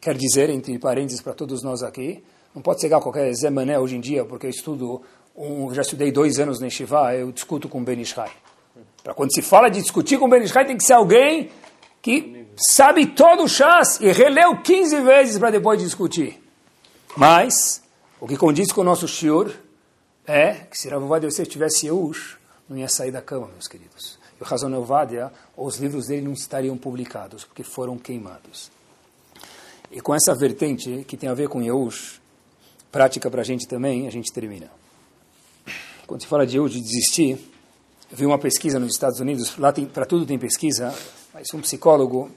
Quer 0.00 0.16
dizer, 0.16 0.50
entre 0.50 0.78
parênteses 0.78 1.20
para 1.20 1.34
todos 1.34 1.62
nós 1.62 1.82
aqui, 1.82 2.22
não 2.54 2.62
pode 2.62 2.80
chegar 2.80 3.00
qualquer 3.00 3.32
Zé 3.34 3.50
Mané 3.50 3.78
hoje 3.78 3.96
em 3.96 4.00
dia, 4.00 4.24
porque 4.24 4.46
eu 4.46 4.50
estudo, 4.50 5.02
um, 5.36 5.74
já 5.74 5.82
estudei 5.82 6.12
dois 6.12 6.38
anos 6.38 6.60
na 6.60 6.70
Shiva, 6.70 7.14
eu 7.14 7.32
discuto 7.32 7.68
com 7.68 7.82
Ben. 7.82 8.02
Para 9.02 9.14
quando 9.14 9.34
se 9.34 9.42
fala 9.42 9.68
de 9.68 9.82
discutir 9.82 10.18
com 10.18 10.28
Ben 10.28 10.42
tem 10.42 10.76
que 10.76 10.84
ser 10.84 10.94
alguém 10.94 11.50
que 12.00 12.46
sabe 12.56 13.06
todo 13.06 13.42
o 13.42 13.48
chás 13.48 14.00
e 14.00 14.12
releu 14.12 14.62
15 14.62 15.00
vezes 15.00 15.38
para 15.38 15.50
depois 15.50 15.82
discutir. 15.82 16.45
Mas, 17.16 17.82
o 18.20 18.28
que 18.28 18.36
condiz 18.36 18.70
com 18.70 18.82
o 18.82 18.84
nosso 18.84 19.08
shiur 19.08 19.50
é 20.26 20.52
que 20.52 20.76
se 20.76 20.86
Rav 20.90 21.02
Ovadia 21.02 21.28
Yosef 21.28 21.48
tivesse 21.48 21.86
Yeush, 21.86 22.36
não 22.68 22.76
ia 22.76 22.88
sair 22.88 23.10
da 23.10 23.22
cama, 23.22 23.48
meus 23.48 23.66
queridos. 23.66 24.18
E 24.38 24.42
o 24.42 24.46
Razon 24.46 24.70
Ovadia, 24.74 25.32
os 25.56 25.78
livros 25.78 26.08
dele 26.08 26.20
não 26.20 26.34
estariam 26.34 26.76
publicados, 26.76 27.42
porque 27.42 27.62
foram 27.62 27.96
queimados. 27.96 28.70
E 29.90 29.98
com 30.02 30.14
essa 30.14 30.34
vertente, 30.34 31.06
que 31.08 31.16
tem 31.16 31.30
a 31.30 31.32
ver 31.32 31.48
com 31.48 31.62
Yeush, 31.62 32.20
prática 32.92 33.30
para 33.30 33.40
a 33.40 33.44
gente 33.44 33.66
também, 33.66 34.06
a 34.06 34.10
gente 34.10 34.30
termina. 34.30 34.70
Quando 36.06 36.20
se 36.20 36.26
fala 36.26 36.46
de 36.46 36.58
Yeush, 36.58 36.74
de 36.74 36.82
desistir, 36.82 37.38
eu 38.10 38.16
vi 38.16 38.26
uma 38.26 38.38
pesquisa 38.38 38.78
nos 38.78 38.92
Estados 38.92 39.20
Unidos, 39.20 39.56
lá 39.56 39.72
para 39.72 40.04
tudo 40.04 40.26
tem 40.26 40.38
pesquisa, 40.38 40.94
mas 41.32 41.46
um 41.54 41.62
psicólogo 41.62 42.30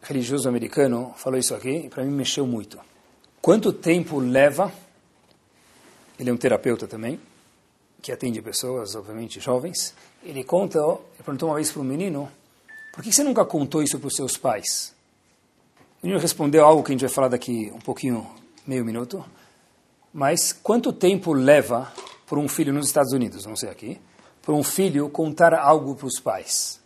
religioso 0.00 0.48
americano 0.48 1.12
falou 1.18 1.38
isso 1.38 1.54
aqui, 1.54 1.84
e 1.84 1.90
para 1.90 2.02
mim 2.02 2.12
mexeu 2.12 2.46
muito. 2.46 2.78
Quanto 3.42 3.72
tempo 3.72 4.20
leva? 4.20 4.72
Ele 6.16 6.30
é 6.30 6.32
um 6.32 6.36
terapeuta 6.36 6.86
também, 6.86 7.18
que 8.00 8.12
atende 8.12 8.40
pessoas, 8.40 8.94
obviamente, 8.94 9.40
jovens. 9.40 9.92
Ele 10.22 10.44
conta, 10.44 10.78
ele 10.78 11.24
perguntou 11.24 11.48
uma 11.48 11.56
vez 11.56 11.72
para 11.72 11.82
um 11.82 11.84
menino, 11.84 12.30
por 12.94 13.02
que 13.02 13.12
você 13.12 13.24
nunca 13.24 13.44
contou 13.44 13.82
isso 13.82 13.98
para 13.98 14.06
os 14.06 14.14
seus 14.14 14.36
pais? 14.36 14.94
O 16.00 16.06
menino 16.06 16.20
respondeu 16.20 16.64
algo 16.64 16.84
que 16.84 16.92
a 16.92 16.94
gente 16.94 17.00
vai 17.00 17.10
falar 17.10 17.26
daqui 17.26 17.72
um 17.74 17.80
pouquinho, 17.80 18.30
meio 18.64 18.84
minuto. 18.84 19.24
Mas 20.14 20.52
quanto 20.52 20.92
tempo 20.92 21.32
leva 21.32 21.92
para 22.28 22.38
um 22.38 22.46
filho 22.46 22.72
nos 22.72 22.86
Estados 22.86 23.12
Unidos, 23.12 23.44
não 23.44 23.56
sei 23.56 23.70
aqui, 23.70 24.00
para 24.40 24.54
um 24.54 24.62
filho 24.62 25.08
contar 25.08 25.52
algo 25.52 25.96
para 25.96 26.06
os 26.06 26.20
pais? 26.20 26.80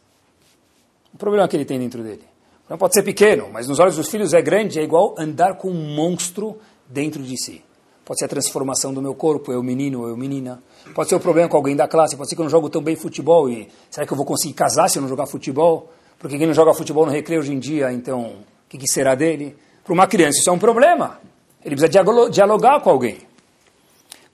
O 1.12 1.18
problema 1.18 1.46
que 1.48 1.54
ele 1.54 1.66
tem 1.66 1.78
dentro 1.78 2.02
dele. 2.02 2.24
Não 2.68 2.76
pode 2.76 2.94
ser 2.94 3.02
pequeno, 3.02 3.48
mas 3.52 3.68
nos 3.68 3.78
olhos 3.78 3.96
dos 3.96 4.08
filhos 4.08 4.34
é 4.34 4.42
grande, 4.42 4.80
é 4.80 4.82
igual 4.82 5.14
andar 5.16 5.54
com 5.54 5.70
um 5.70 5.94
monstro 5.94 6.58
dentro 6.88 7.22
de 7.22 7.36
si. 7.40 7.62
Pode 8.04 8.18
ser 8.18 8.26
a 8.26 8.28
transformação 8.28 8.92
do 8.92 9.00
meu 9.00 9.14
corpo, 9.14 9.52
eu 9.52 9.62
menino, 9.62 10.06
eu 10.06 10.16
menina. 10.16 10.62
Pode 10.94 11.08
ser 11.08 11.14
o 11.14 11.20
problema 11.20 11.48
com 11.48 11.56
alguém 11.56 11.76
da 11.76 11.88
classe, 11.88 12.16
pode 12.16 12.28
ser 12.28 12.34
que 12.34 12.40
eu 12.40 12.44
não 12.44 12.50
jogo 12.50 12.68
tão 12.68 12.82
bem 12.82 12.96
futebol 12.96 13.48
e 13.48 13.68
será 13.90 14.06
que 14.06 14.12
eu 14.12 14.16
vou 14.16 14.26
conseguir 14.26 14.54
casar 14.54 14.88
se 14.88 14.98
eu 14.98 15.02
não 15.02 15.08
jogar 15.08 15.26
futebol? 15.26 15.92
Porque 16.18 16.38
quem 16.38 16.46
não 16.46 16.54
joga 16.54 16.72
futebol 16.74 17.06
no 17.06 17.12
recreio 17.12 17.40
hoje 17.40 17.52
em 17.52 17.58
dia, 17.58 17.92
então, 17.92 18.22
o 18.22 18.68
que, 18.68 18.78
que 18.78 18.88
será 18.88 19.14
dele? 19.14 19.56
Para 19.84 19.92
uma 19.92 20.06
criança 20.06 20.38
isso 20.38 20.50
é 20.50 20.52
um 20.52 20.58
problema. 20.58 21.20
Ele 21.64 21.76
precisa 21.76 22.28
dialogar 22.30 22.80
com 22.80 22.90
alguém. 22.90 23.18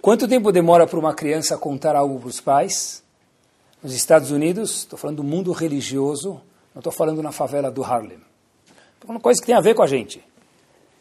Quanto 0.00 0.26
tempo 0.26 0.50
demora 0.50 0.86
para 0.86 0.98
uma 0.98 1.14
criança 1.14 1.56
contar 1.56 1.96
algo 1.96 2.18
para 2.18 2.28
os 2.28 2.40
pais? 2.40 3.02
Nos 3.82 3.94
Estados 3.94 4.30
Unidos, 4.30 4.78
estou 4.78 4.98
falando 4.98 5.18
do 5.18 5.24
mundo 5.24 5.50
religioso, 5.52 6.40
não 6.74 6.80
estou 6.80 6.92
falando 6.92 7.22
na 7.22 7.32
favela 7.32 7.70
do 7.70 7.84
Harlem. 7.84 8.20
Estou 8.94 9.06
falando 9.06 9.22
coisa 9.22 9.40
que 9.40 9.46
tem 9.46 9.54
a 9.54 9.60
ver 9.60 9.74
com 9.74 9.82
a 9.82 9.86
gente. 9.86 10.24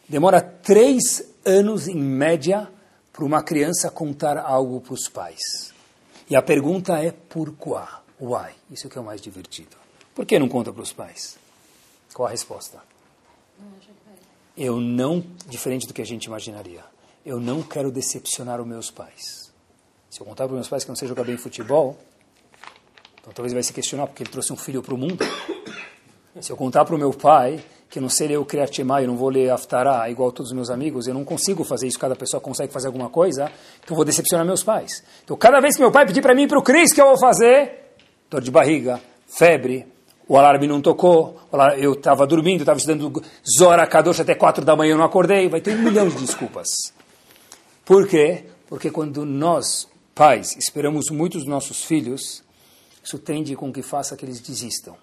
Demora 0.07 0.41
três 0.41 1.23
anos, 1.45 1.87
em 1.87 1.95
média, 1.95 2.69
para 3.13 3.23
uma 3.23 3.41
criança 3.41 3.89
contar 3.89 4.37
algo 4.37 4.81
para 4.81 4.93
os 4.93 5.07
pais. 5.07 5.73
E 6.29 6.35
a 6.35 6.41
pergunta 6.41 6.97
é 6.97 7.11
por? 7.11 7.53
Why? 8.19 8.51
Isso 8.69 8.89
que 8.89 8.97
é 8.97 9.01
o 9.01 9.03
mais 9.03 9.21
divertido. 9.21 9.77
Por 10.13 10.25
que 10.25 10.37
não 10.37 10.49
conta 10.49 10.71
para 10.71 10.81
os 10.81 10.93
pais? 10.93 11.37
Qual 12.13 12.27
a 12.27 12.31
resposta? 12.31 12.79
Eu 14.57 14.79
não, 14.79 15.23
diferente 15.47 15.87
do 15.87 15.93
que 15.93 16.01
a 16.01 16.05
gente 16.05 16.25
imaginaria, 16.25 16.83
eu 17.25 17.39
não 17.39 17.63
quero 17.63 17.91
decepcionar 17.91 18.59
os 18.59 18.67
meus 18.67 18.91
pais. 18.91 19.51
Se 20.09 20.19
eu 20.19 20.25
contar 20.25 20.45
para 20.45 20.53
os 20.53 20.57
meus 20.57 20.67
pais 20.67 20.83
que 20.83 20.89
não 20.89 20.95
sei 20.95 21.07
jogar 21.07 21.23
bem 21.23 21.37
futebol, 21.37 21.97
então 23.21 23.31
talvez 23.33 23.53
vai 23.53 23.63
se 23.63 23.71
questionar 23.71 24.07
porque 24.07 24.23
ele 24.23 24.29
trouxe 24.29 24.51
um 24.51 24.57
filho 24.57 24.81
para 24.81 24.93
o 24.93 24.97
mundo. 24.97 25.23
Se 26.39 26.51
eu 26.51 26.57
contar 26.57 26.83
para 26.85 26.95
o 26.95 26.97
meu 26.97 27.11
pai 27.13 27.63
que 27.89 27.99
eu 27.99 28.01
não 28.01 28.09
sei 28.09 28.29
ler 28.29 28.37
o 28.37 28.45
Kriyat 28.45 28.73
Shema, 28.73 29.01
eu 29.01 29.07
não 29.07 29.17
vou 29.17 29.27
ler 29.29 29.49
Aftará 29.49 30.09
igual 30.09 30.31
todos 30.31 30.51
os 30.51 30.55
meus 30.55 30.69
amigos, 30.69 31.07
eu 31.07 31.13
não 31.13 31.25
consigo 31.25 31.63
fazer 31.63 31.87
isso, 31.87 31.99
cada 31.99 32.15
pessoa 32.15 32.39
consegue 32.39 32.71
fazer 32.71 32.87
alguma 32.87 33.09
coisa, 33.09 33.51
então 33.83 33.95
vou 33.95 34.05
decepcionar 34.05 34.45
meus 34.45 34.63
pais. 34.63 35.03
Então 35.23 35.35
cada 35.35 35.59
vez 35.59 35.75
que 35.75 35.81
meu 35.81 35.91
pai 35.91 36.05
pedir 36.05 36.21
para 36.21 36.33
mim 36.33 36.43
ir 36.43 36.47
para 36.47 36.57
o 36.57 36.63
Cris, 36.63 36.93
que 36.93 37.01
eu 37.01 37.07
vou 37.07 37.19
fazer? 37.19 37.95
Dor 38.29 38.41
de 38.41 38.49
barriga, 38.49 38.99
febre, 39.27 39.85
o 40.25 40.37
alarme 40.37 40.67
não 40.67 40.81
tocou, 40.81 41.37
eu 41.77 41.91
estava 41.91 42.25
dormindo, 42.25 42.61
estava 42.61 42.79
estudando 42.79 43.21
Zora 43.45 43.85
Kadosh 43.85 44.21
até 44.21 44.33
quatro 44.35 44.63
da 44.63 44.73
manhã, 44.73 44.93
eu 44.93 44.97
não 44.97 45.03
acordei, 45.03 45.49
vai 45.49 45.59
ter 45.59 45.75
um 45.75 45.81
milhão 45.81 46.07
de 46.07 46.15
desculpas. 46.15 46.67
Por 47.83 48.07
quê? 48.07 48.45
Porque 48.69 48.89
quando 48.89 49.25
nós, 49.25 49.89
pais, 50.15 50.55
esperamos 50.55 51.09
muito 51.11 51.37
dos 51.37 51.45
nossos 51.45 51.83
filhos, 51.83 52.41
isso 53.03 53.17
tende 53.17 53.55
com 53.55 53.71
que 53.71 53.81
faça 53.81 54.15
que 54.15 54.25
eles 54.25 54.39
desistam. 54.39 54.95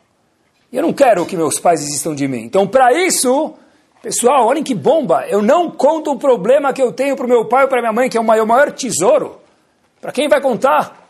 E 0.70 0.76
eu 0.76 0.82
não 0.82 0.92
quero 0.92 1.24
que 1.26 1.36
meus 1.36 1.58
pais 1.58 1.80
desistam 1.80 2.14
de 2.14 2.28
mim. 2.28 2.42
Então, 2.42 2.66
para 2.66 2.92
isso, 2.92 3.54
pessoal, 4.02 4.46
olhem 4.46 4.62
que 4.62 4.74
bomba. 4.74 5.26
Eu 5.26 5.42
não 5.42 5.70
conto 5.70 6.12
o 6.12 6.18
problema 6.18 6.72
que 6.72 6.82
eu 6.82 6.92
tenho 6.92 7.16
para 7.16 7.26
o 7.26 7.28
meu 7.28 7.46
pai 7.46 7.64
ou 7.64 7.68
para 7.68 7.80
minha 7.80 7.92
mãe, 7.92 8.08
que 8.08 8.16
é 8.16 8.20
o 8.20 8.24
maior, 8.24 8.46
maior 8.46 8.70
tesouro. 8.72 9.40
Para 10.00 10.12
quem 10.12 10.28
vai 10.28 10.40
contar? 10.40 11.08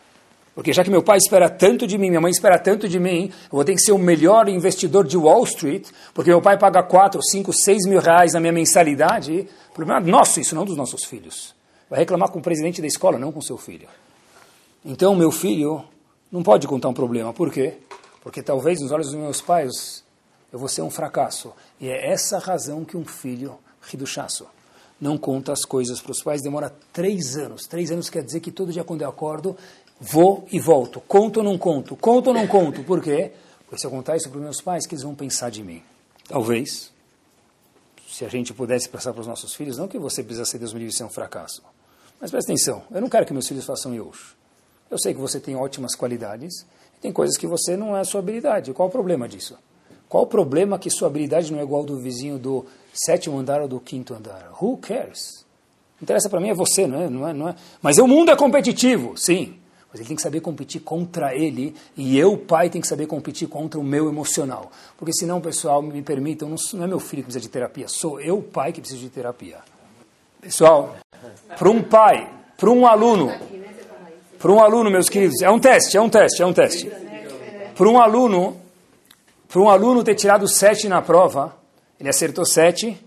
Porque 0.55 0.73
já 0.73 0.83
que 0.83 0.91
meu 0.91 1.03
pai 1.03 1.19
espera 1.19 1.49
tanto 1.49 1.87
de 1.87 1.97
mim, 1.99 2.09
minha 2.09 2.21
mãe 2.21 2.31
espera 2.31 2.59
tanto 2.59 2.89
de 2.89 2.99
mim, 2.99 3.31
eu 3.45 3.51
vou 3.53 3.65
ter 3.65 3.75
que 3.75 3.81
ser 3.81 3.93
o 3.93 3.99
melhor 3.99 4.49
investidor 4.49 5.07
de 5.07 5.17
Wall 5.17 5.45
Street, 5.45 5.87
porque 6.13 6.31
meu 6.31 6.43
pai 6.43 6.59
paga 6.59 6.83
4, 6.83 7.21
5, 7.23 7.53
6 7.53 7.87
mil 7.87 8.01
reais 8.01 8.33
na 8.33 8.41
minha 8.41 8.53
mensalidade. 8.53 9.47
O 9.71 9.75
problema 9.75 10.01
é 10.01 10.11
nosso, 10.11 10.41
isso 10.41 10.57
não 10.57 10.65
dos 10.65 10.77
nossos 10.77 11.05
filhos. 11.05 11.55
Vai 11.89 12.01
reclamar 12.01 12.31
com 12.31 12.41
o 12.41 12.43
presidente 12.43 12.81
da 12.81 12.89
escola, 12.89 13.19
não 13.19 13.31
com 13.31 13.41
seu 13.41 13.57
filho. 13.57 13.89
Então, 14.85 15.15
meu 15.15 15.31
filho 15.31 15.85
não 16.31 16.43
pode 16.43 16.67
contar 16.67 16.89
um 16.89 16.95
problema. 16.95 17.33
Por 17.33 17.53
quê? 17.53 17.79
Porque 18.23 18.43
talvez 18.43 18.81
nos 18.81 18.93
olhos 18.93 19.09
dos 19.09 19.17
meus 19.17 19.41
pais 19.41 20.05
eu 20.53 20.59
vou 20.59 20.69
ser 20.69 20.83
um 20.83 20.91
fracasso. 20.91 21.53
E 21.81 21.89
é 21.89 22.11
essa 22.11 22.37
a 22.37 22.41
razão 22.41 22.85
que 22.85 22.97
um 22.97 23.05
filho, 23.05 23.59
riduchaço, 23.83 24.47
não 25.01 25.17
conta 25.17 25.53
as 25.53 25.65
coisas 25.65 26.01
para 26.01 26.13
os 26.13 26.23
pais. 26.23 26.43
Demora 26.43 26.75
três 26.93 27.37
anos. 27.37 27.67
Três 27.67 27.91
anos 27.91 28.11
quer 28.11 28.23
dizer 28.23 28.41
que 28.41 28.51
todo 28.51 28.73
dia 28.73 28.85
quando 28.85 29.03
eu 29.03 29.09
acordo, 29.09 29.57
vou 30.01 30.47
e 30.51 30.59
volto. 30.59 31.01
Conto 31.01 31.39
ou 31.39 31.45
não 31.45 31.57
conto? 31.59 31.97
Conto 31.97 32.29
ou 32.29 32.35
não 32.35 32.47
conto? 32.47 32.83
Por 32.83 33.03
quê? 33.03 33.33
Porque 33.65 33.81
se 33.81 33.87
eu 33.87 33.91
contar 33.91 34.17
isso 34.17 34.29
para 34.29 34.39
os 34.39 34.45
meus 34.45 34.61
pais, 34.61 34.87
que 34.87 34.95
eles 34.95 35.05
vão 35.05 35.15
pensar 35.15 35.51
de 35.51 35.63
mim? 35.63 35.83
Talvez, 36.27 36.91
se 38.09 38.25
a 38.25 38.29
gente 38.29 38.53
pudesse 38.53 38.89
passar 38.89 39.13
para 39.13 39.21
os 39.21 39.27
nossos 39.27 39.55
filhos, 39.55 39.77
não 39.77 39.87
que 39.87 39.99
você 39.99 40.23
precisa 40.23 40.45
ser 40.45 40.59
Deus 40.59 40.73
me 40.73 40.81
livre 40.81 40.95
ser 40.95 41.05
um 41.05 41.11
fracasso. 41.11 41.63
Mas 42.21 42.31
presta 42.31 42.51
atenção, 42.51 42.83
eu 42.91 43.01
não 43.01 43.09
quero 43.09 43.25
que 43.25 43.33
meus 43.33 43.47
filhos 43.47 43.65
façam 43.65 43.95
Yosh. 43.95 44.38
Eu 44.91 44.99
sei 44.99 45.13
que 45.13 45.21
você 45.21 45.39
tem 45.39 45.55
ótimas 45.55 45.95
qualidades, 45.95 46.67
tem 47.01 47.13
coisas 47.13 47.37
que 47.37 47.47
você 47.47 47.77
não 47.77 47.97
é 47.97 48.01
a 48.01 48.05
sua 48.05 48.21
habilidade. 48.21 48.73
Qual 48.73 48.89
o 48.89 48.93
problema 48.93 49.29
disso? 49.29 49.57
Qual 50.09 50.25
o 50.25 50.27
problema 50.27 50.79
que 50.79 50.89
sua 50.89 51.09
habilidade 51.09 51.53
não 51.53 51.61
é 51.61 51.63
igual 51.63 51.85
do 51.85 51.99
vizinho 51.99 52.39
do 52.39 52.65
sétimo 52.95 53.39
andar 53.39 53.61
ou 53.61 53.69
do 53.69 53.79
quinto 53.79 54.15
andar? 54.15 54.51
Who 54.61 54.79
cares? 54.79 55.45
Interessa 56.01 56.31
para 56.31 56.41
mim 56.41 56.49
é 56.49 56.55
você, 56.55 56.87
não 56.87 57.03
é? 57.03 57.11
Não 57.11 57.29
é, 57.29 57.33
não 57.33 57.49
é? 57.49 57.55
Mas 57.83 57.99
o 57.99 58.07
mundo 58.07 58.31
é 58.31 58.37
competitivo, 58.37 59.17
sim. 59.17 59.59
mas 59.91 60.01
ele 60.01 60.09
tem 60.09 60.17
que 60.17 60.23
saber 60.23 60.41
competir 60.41 60.81
contra 60.81 61.35
ele, 61.35 61.75
e 61.97 62.17
eu, 62.17 62.39
pai, 62.39 62.71
tenho 62.71 62.81
que 62.81 62.89
saber 62.89 63.07
competir 63.07 63.49
contra 63.49 63.79
o 63.79 63.85
meu 63.85 64.09
emocional. 64.09 64.71
Porque 64.97 65.13
senão, 65.13 65.41
pessoal, 65.41 65.83
me 65.83 66.01
permitam, 66.01 66.49
não, 66.49 66.57
não 66.75 66.85
é 66.85 66.87
meu 66.87 67.01
filho 67.01 67.23
que 67.23 67.27
precisa 67.27 67.43
de 67.43 67.49
terapia, 67.49 67.87
sou 67.89 68.21
eu, 68.21 68.41
pai, 68.41 68.73
que 68.73 68.81
preciso 68.81 69.03
de 69.03 69.11
terapia. 69.11 69.59
Pessoal, 70.41 70.97
para 71.59 71.69
um 71.69 71.83
pai, 71.83 72.33
para 72.57 72.71
um 72.71 72.87
aluno, 72.87 73.31
para 74.39 74.53
um 74.53 74.61
aluno, 74.61 74.91
meus 74.91 75.09
queridos, 75.09 75.43
é 75.43 75.51
um 75.51 75.59
teste, 75.59 75.97
é 75.97 76.01
um 76.01 76.09
teste, 76.09 76.43
é 76.43 76.47
um 76.47 76.53
teste. 76.53 76.91
Para 77.75 77.89
um 77.89 78.01
aluno, 78.01 78.57
para 79.49 79.61
um 79.61 79.69
aluno 79.69 80.05
ter 80.05 80.15
tirado 80.15 80.47
sete 80.47 80.89
na 80.89 81.03
prova, 81.03 81.57
ele 81.99 82.09
acertou 82.09 82.47
sete 82.47 82.99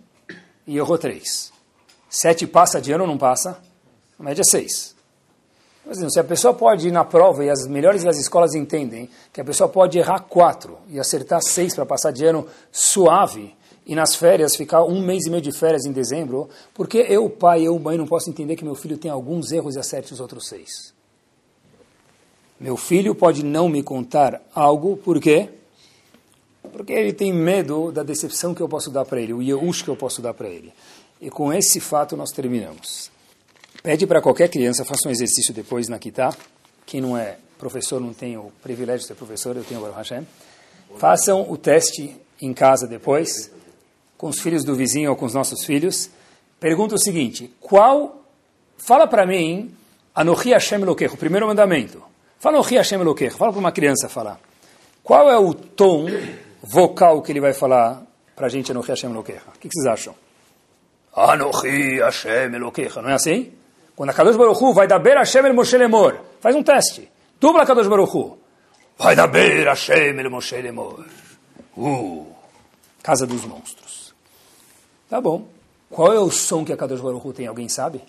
e 0.67 0.77
errou 0.77 0.97
três. 0.97 1.51
Sete 2.09 2.45
passa 2.45 2.81
de 2.81 2.91
ano 2.91 3.05
ou 3.05 3.09
não 3.09 3.17
passa? 3.17 3.59
A 4.19 4.23
média 4.23 4.41
é 4.41 4.49
seis. 4.49 4.95
Mas, 5.85 5.97
se 6.13 6.19
a 6.19 6.23
pessoa 6.23 6.53
pode 6.53 6.89
ir 6.89 6.91
na 6.91 7.03
prova, 7.03 7.43
e 7.43 7.49
as 7.49 7.65
melhores 7.65 8.03
das 8.03 8.17
escolas 8.17 8.53
entendem 8.53 9.09
que 9.33 9.41
a 9.41 9.45
pessoa 9.45 9.67
pode 9.69 9.97
errar 9.97 10.19
quatro 10.19 10.77
e 10.89 10.99
acertar 10.99 11.41
seis 11.41 11.73
para 11.73 11.85
passar 11.85 12.11
de 12.11 12.25
ano 12.25 12.45
suave, 12.71 13.55
e 13.85 13.95
nas 13.95 14.15
férias 14.15 14.55
ficar 14.55 14.83
um 14.83 15.01
mês 15.01 15.25
e 15.25 15.29
meio 15.29 15.41
de 15.41 15.51
férias 15.51 15.85
em 15.85 15.91
dezembro, 15.91 16.49
porque 16.73 16.99
eu, 16.99 17.29
pai, 17.29 17.63
eu, 17.63 17.77
mãe, 17.79 17.97
não 17.97 18.05
posso 18.05 18.29
entender 18.29 18.55
que 18.55 18.63
meu 18.63 18.75
filho 18.75 18.97
tem 18.97 19.09
alguns 19.09 19.51
erros 19.51 19.75
e 19.75 19.79
acerte 19.79 20.13
os 20.13 20.19
outros 20.19 20.47
seis? 20.47 20.93
Meu 22.61 22.77
filho 22.77 23.15
pode 23.15 23.43
não 23.43 23.67
me 23.67 23.81
contar 23.81 24.39
algo, 24.53 24.95
por 24.95 25.19
quê? 25.19 25.49
Porque 26.71 26.93
ele 26.93 27.11
tem 27.11 27.33
medo 27.33 27.91
da 27.91 28.03
decepção 28.03 28.53
que 28.53 28.61
eu 28.61 28.69
posso 28.69 28.91
dar 28.91 29.03
para 29.03 29.19
ele, 29.19 29.33
o 29.33 29.41
Yehush 29.41 29.81
que 29.81 29.87
eu 29.87 29.95
posso 29.95 30.21
dar 30.21 30.35
para 30.35 30.47
ele. 30.47 30.71
E 31.19 31.31
com 31.31 31.51
esse 31.51 31.79
fato 31.79 32.15
nós 32.15 32.29
terminamos. 32.29 33.09
Pede 33.81 34.05
para 34.05 34.21
qualquer 34.21 34.47
criança, 34.47 34.85
faça 34.85 35.09
um 35.09 35.11
exercício 35.11 35.51
depois 35.55 35.87
na 35.87 35.97
Kitá. 35.97 36.37
Quem 36.85 37.01
não 37.01 37.17
é 37.17 37.39
professor, 37.57 37.99
não 37.99 38.13
tem 38.13 38.37
o 38.37 38.51
privilégio 38.61 39.01
de 39.01 39.07
ser 39.07 39.15
professor, 39.15 39.57
eu 39.57 39.63
tenho 39.63 39.81
o 39.81 39.91
Hashem. 39.91 40.27
Façam 40.97 41.49
o 41.49 41.57
teste 41.57 42.15
em 42.39 42.53
casa 42.53 42.85
depois, 42.85 43.51
com 44.19 44.27
os 44.27 44.39
filhos 44.39 44.63
do 44.63 44.75
vizinho 44.75 45.09
ou 45.09 45.15
com 45.15 45.25
os 45.25 45.33
nossos 45.33 45.65
filhos. 45.65 46.11
Pergunta 46.59 46.93
o 46.93 46.99
seguinte, 46.99 47.51
qual... 47.59 48.23
Fala 48.77 49.07
para 49.07 49.25
mim, 49.25 49.73
Anochi 50.13 50.51
Hashem 50.51 50.79
Elokecho, 50.79 51.15
o 51.15 51.17
primeiro 51.17 51.47
mandamento. 51.47 52.10
Fala 52.41 52.57
Anochi 52.57 52.75
Hashem 52.75 52.99
Elokecho, 52.99 53.37
fala 53.37 53.51
para 53.51 53.59
uma 53.59 53.71
criança 53.71 54.09
falar. 54.09 54.39
Qual 55.03 55.29
é 55.29 55.37
o 55.37 55.53
tom 55.53 56.07
vocal 56.63 57.21
que 57.21 57.31
ele 57.31 57.39
vai 57.39 57.53
falar 57.53 58.01
para 58.35 58.47
a 58.47 58.49
gente 58.49 58.71
Anochi 58.71 58.89
Hashem 58.89 59.11
Elokecho? 59.11 59.45
O 59.55 59.59
que, 59.59 59.69
vocês 59.71 59.85
acham? 59.85 60.15
Anochi 61.15 61.99
Hashem 61.99 62.55
Elokecho, 62.55 62.99
não 62.99 63.11
é 63.11 63.13
assim? 63.13 63.53
Quando 63.95 64.09
a 64.09 64.13
Kadosh 64.13 64.35
Baruch 64.37 64.59
Hu 64.59 64.73
vai 64.73 64.87
dar 64.87 64.97
Ber 64.97 65.17
Hashem 65.17 65.45
el 65.45 65.53
Moshe 65.53 65.77
Lemor, 65.77 66.19
faz 66.39 66.55
um 66.55 66.63
teste. 66.63 67.11
Dubla 67.39 67.63
Kadosh 67.63 67.87
Baruch 67.87 68.11
Hu. 68.11 68.39
Vai 68.97 69.15
dar 69.15 69.27
Ber 69.27 69.67
Hashem 69.67 70.19
el 70.19 70.31
Moshe 70.31 70.59
Lemor. 70.59 71.05
Uh, 71.77 72.25
casa 73.03 73.27
dos 73.27 73.45
monstros. 73.45 74.15
Tá 75.07 75.21
bom. 75.21 75.45
Qual 75.91 76.11
é 76.11 76.19
o 76.19 76.31
som 76.31 76.65
que 76.65 76.73
a 76.73 76.77
Kadosh 76.77 77.01
Baruch 77.01 77.23
Hu 77.23 77.33
tem? 77.33 77.45
Alguém 77.45 77.69
sabe? 77.69 78.01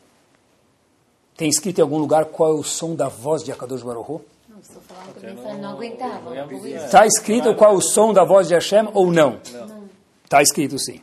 Tem 1.42 1.48
escrito 1.48 1.80
em 1.80 1.82
algum 1.82 1.98
lugar 1.98 2.26
qual 2.26 2.50
é 2.50 2.54
o 2.54 2.62
som 2.62 2.94
da 2.94 3.08
voz 3.08 3.42
de 3.42 3.50
Akadosh 3.50 3.82
Baruch 3.82 4.08
Hu? 4.08 4.24
Não, 4.48 4.60
estou 4.60 4.80
falando 4.82 5.12
que 5.18 5.26
eu 5.26 5.58
não 5.58 5.70
aguentava. 5.70 6.36
Está 6.68 7.04
escrito 7.04 7.52
qual 7.56 7.72
é 7.72 7.76
o 7.76 7.80
som 7.80 8.12
da 8.12 8.22
voz 8.22 8.46
de 8.46 8.54
Hashem 8.54 8.88
ou 8.94 9.10
não? 9.10 9.40
Está 10.22 10.40
escrito 10.40 10.78
sim. 10.78 11.00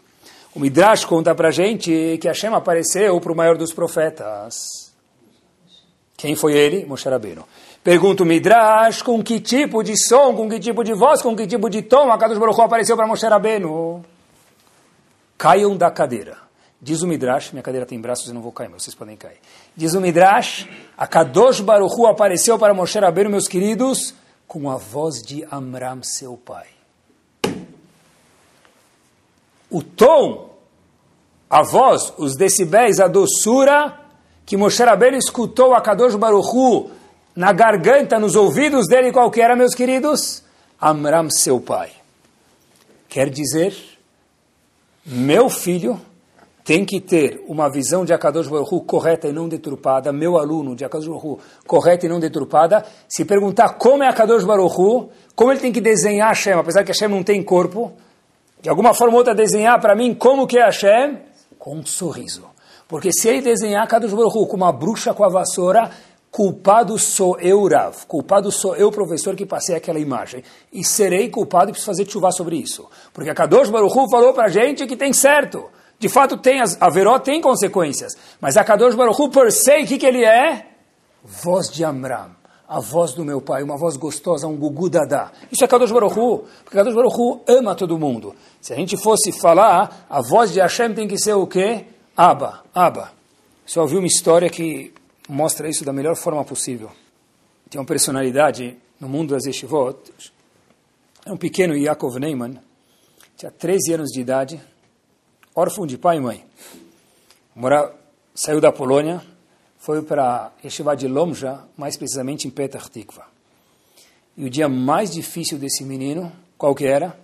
O 0.55 0.59
Midrash 0.61 1.03
conta 1.03 1.35
para 1.35 1.51
gente 1.51 2.17
que 2.21 2.25
Hashem 2.25 2.53
apareceu 2.53 3.19
para 3.19 3.33
o 3.33 3.35
maior 3.35 3.57
dos 3.57 3.73
profetas. 3.73 4.93
Quem 6.15 6.37
foi 6.37 6.53
ele? 6.53 6.85
Moshe 6.85 7.09
Rabbeinu. 7.09 7.43
Pergunta 7.83 8.23
o 8.23 8.25
Midrash 8.25 9.01
com 9.01 9.21
que 9.21 9.41
tipo 9.41 9.83
de 9.83 9.97
som, 10.01 10.33
com 10.37 10.47
que 10.47 10.57
tipo 10.57 10.85
de 10.85 10.93
voz, 10.93 11.21
com 11.21 11.35
que 11.35 11.47
tipo 11.47 11.69
de 11.69 11.81
tom 11.81 12.09
a 12.13 12.17
Kadosh 12.17 12.37
Baruch 12.37 12.57
Hu 12.57 12.63
apareceu 12.63 12.95
para 12.95 13.05
Moshe 13.05 13.27
Rabbeinu. 13.27 14.05
Caiam 15.37 15.75
da 15.75 15.91
cadeira. 15.91 16.48
Diz 16.81 17.01
o 17.01 17.07
Midrash, 17.07 17.51
minha 17.51 17.61
cadeira 17.61 17.85
tem 17.85 17.99
braços, 17.99 18.27
eu 18.27 18.33
não 18.33 18.41
vou 18.41 18.53
cair, 18.53 18.69
mas 18.69 18.83
vocês 18.83 18.95
podem 18.95 19.17
cair. 19.17 19.37
Diz 19.75 19.93
o 19.95 20.01
Midrash, 20.01 20.65
a 20.97 21.05
Kadosh 21.05 21.59
Baruch 21.59 21.93
Hu 21.93 22.07
apareceu 22.07 22.57
para 22.57 22.73
Moshe 22.73 22.97
Rabbeinu, 22.97 23.29
meus 23.29 23.49
queridos, 23.49 24.13
com 24.47 24.69
a 24.69 24.77
voz 24.77 25.21
de 25.21 25.45
Amram, 25.51 26.01
seu 26.03 26.37
pai. 26.37 26.67
O 29.69 29.83
tom, 29.83 30.57
a 31.49 31.63
voz, 31.63 32.13
os 32.17 32.37
decibéis, 32.37 32.99
a 32.99 33.07
doçura 33.09 33.99
que 34.45 34.55
Moshe 34.55 34.81
Rabbeinu 34.81 35.17
escutou 35.17 35.75
a 35.75 35.81
Kadosh 35.81 36.15
Baruch 36.15 36.47
Hu 36.47 36.91
na 37.35 37.51
garganta, 37.51 38.17
nos 38.17 38.35
ouvidos 38.35 38.87
dele, 38.87 39.11
qual 39.11 39.29
que 39.29 39.41
era, 39.41 39.55
meus 39.55 39.75
queridos? 39.75 40.43
Amram, 40.81 41.29
seu 41.29 41.59
pai. 41.59 41.91
Quer 43.09 43.29
dizer, 43.29 43.75
meu 45.05 45.49
filho 45.49 45.99
tem 46.69 46.85
que 46.85 47.01
ter 47.01 47.43
uma 47.47 47.67
visão 47.67 48.05
de 48.05 48.13
Akadosh 48.13 48.47
Baruch 48.47 48.71
Hu 48.71 48.81
correta 48.81 49.27
e 49.27 49.33
não 49.33 49.49
deturpada, 49.49 50.13
meu 50.13 50.37
aluno 50.37 50.75
de 50.75 50.85
Akadosh 50.85 51.07
Baruch 51.07 51.25
Hu 51.25 51.39
correta 51.65 52.05
e 52.05 52.09
não 52.09 52.19
deturpada, 52.19 52.85
se 53.07 53.25
perguntar 53.25 53.69
como 53.69 54.03
é 54.03 54.07
Akadosh 54.07 54.43
Baruch 54.43 54.79
Hu, 54.79 55.09
como 55.35 55.51
ele 55.51 55.59
tem 55.59 55.71
que 55.71 55.81
desenhar 55.81 56.27
Hashem, 56.27 56.53
apesar 56.53 56.83
que 56.83 56.91
Hashem 56.91 57.07
não 57.07 57.23
tem 57.23 57.41
corpo, 57.41 57.93
de 58.61 58.69
alguma 58.69 58.93
forma 58.93 59.13
ou 59.13 59.17
outra 59.17 59.33
desenhar 59.33 59.81
para 59.81 59.95
mim 59.95 60.13
como 60.13 60.45
que 60.45 60.59
é 60.59 60.65
Hashem, 60.65 61.17
com 61.57 61.75
um 61.75 61.83
sorriso. 61.83 62.45
Porque 62.87 63.11
se 63.11 63.29
ele 63.29 63.41
desenhar 63.41 63.85
Akadosh 63.85 64.13
Baruch 64.13 64.37
Hu 64.37 64.45
com 64.45 64.55
uma 64.55 64.71
bruxa 64.71 65.11
com 65.11 65.23
a 65.23 65.29
vassoura, 65.29 65.89
culpado 66.29 66.99
sou 66.99 67.35
eu, 67.39 67.67
Rav, 67.67 68.05
culpado 68.07 68.51
sou 68.51 68.75
eu, 68.75 68.91
professor, 68.91 69.35
que 69.35 69.43
passei 69.43 69.75
aquela 69.75 69.97
imagem. 69.97 70.43
E 70.71 70.85
serei 70.85 71.29
culpado 71.29 71.71
e 71.71 71.73
preciso 71.73 71.87
fazer 71.87 72.07
chuva 72.07 72.31
sobre 72.31 72.57
isso. 72.57 72.87
Porque 73.11 73.31
a 73.31 73.33
Kadosh 73.33 73.71
Baruch 73.71 73.97
Hu 73.97 74.07
falou 74.07 74.33
para 74.35 74.45
a 74.45 74.49
gente 74.49 74.85
que 74.85 74.95
tem 74.95 75.11
certo. 75.13 75.78
De 75.99 76.07
fato, 76.07 76.37
tem 76.37 76.61
as, 76.61 76.81
a 76.81 76.89
Veró 76.89 77.19
tem 77.19 77.41
consequências. 77.41 78.15
Mas 78.39 78.55
a 78.55 78.63
Kadosh 78.63 78.95
Baruch 78.95 79.21
Hu, 79.21 79.29
por 79.29 79.51
sei, 79.51 79.83
o 79.83 79.87
que, 79.87 79.97
que 79.97 80.05
ele 80.05 80.23
é? 80.23 80.65
Voz 81.23 81.69
de 81.69 81.83
Amram. 81.83 82.31
A 82.67 82.79
voz 82.79 83.13
do 83.13 83.25
meu 83.25 83.41
pai, 83.41 83.63
uma 83.63 83.77
voz 83.77 83.97
gostosa, 83.97 84.47
um 84.47 84.55
gugu 84.55 84.89
dadá. 84.89 85.31
Isso 85.51 85.63
é 85.63 85.67
Kadosh 85.67 85.91
Baruch 85.91 86.17
Hu, 86.17 86.45
porque 86.63 86.77
Kadosh 86.77 86.93
Baruch 86.93 87.15
Hu 87.17 87.41
ama 87.47 87.75
todo 87.75 87.97
mundo. 87.97 88.33
Se 88.61 88.71
a 88.71 88.75
gente 88.75 88.95
fosse 88.95 89.31
falar, 89.31 90.05
a 90.09 90.21
voz 90.21 90.53
de 90.53 90.59
Hashem 90.59 90.93
tem 90.93 91.07
que 91.07 91.17
ser 91.17 91.33
o 91.33 91.47
quê? 91.47 91.85
Abba, 92.15 92.63
Abba. 92.73 93.11
Você 93.65 93.79
ouviu 93.79 93.99
uma 93.99 94.07
história 94.07 94.49
que 94.49 94.93
mostra 95.27 95.67
isso 95.67 95.83
da 95.83 95.91
melhor 95.91 96.15
forma 96.15 96.45
possível. 96.45 96.91
Tem 97.69 97.79
uma 97.79 97.87
personalidade 97.87 98.77
no 98.99 99.09
mundo 99.09 99.33
das 99.33 99.45
yeshivot, 99.45 99.97
é 101.25 101.31
um 101.31 101.37
pequeno 101.37 101.75
Yaakov 101.75 102.19
Neyman, 102.19 102.59
tinha 103.37 103.51
13 103.51 103.93
anos 103.93 104.09
de 104.09 104.21
idade, 104.21 104.61
órfão 105.59 105.85
de 105.85 105.97
pai 105.97 106.17
e 106.17 106.19
mãe. 106.21 106.45
Mora, 107.53 107.93
saiu 108.33 108.61
da 108.61 108.71
Polônia, 108.71 109.21
foi 109.77 110.01
para 110.01 110.51
Yeshiva 110.63 110.95
de 110.95 111.07
Lomja, 111.07 111.59
mais 111.75 111.97
precisamente 111.97 112.47
em 112.47 112.51
Petah 112.51 112.79
Tikva. 112.79 113.25
E 114.37 114.45
o 114.45 114.49
dia 114.49 114.69
mais 114.69 115.11
difícil 115.11 115.57
desse 115.57 115.83
menino, 115.83 116.31
qual 116.57 116.73
que 116.73 116.85
era? 116.85 117.17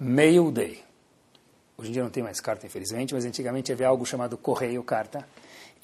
Mail 0.00 0.50
Day. 0.50 0.82
Hoje 1.76 1.90
em 1.90 1.92
dia 1.92 2.02
não 2.02 2.10
tem 2.10 2.22
mais 2.22 2.40
carta, 2.40 2.66
infelizmente, 2.66 3.12
mas 3.12 3.24
antigamente 3.24 3.70
havia 3.70 3.88
algo 3.88 4.06
chamado 4.06 4.38
correio 4.38 4.82
carta. 4.82 5.26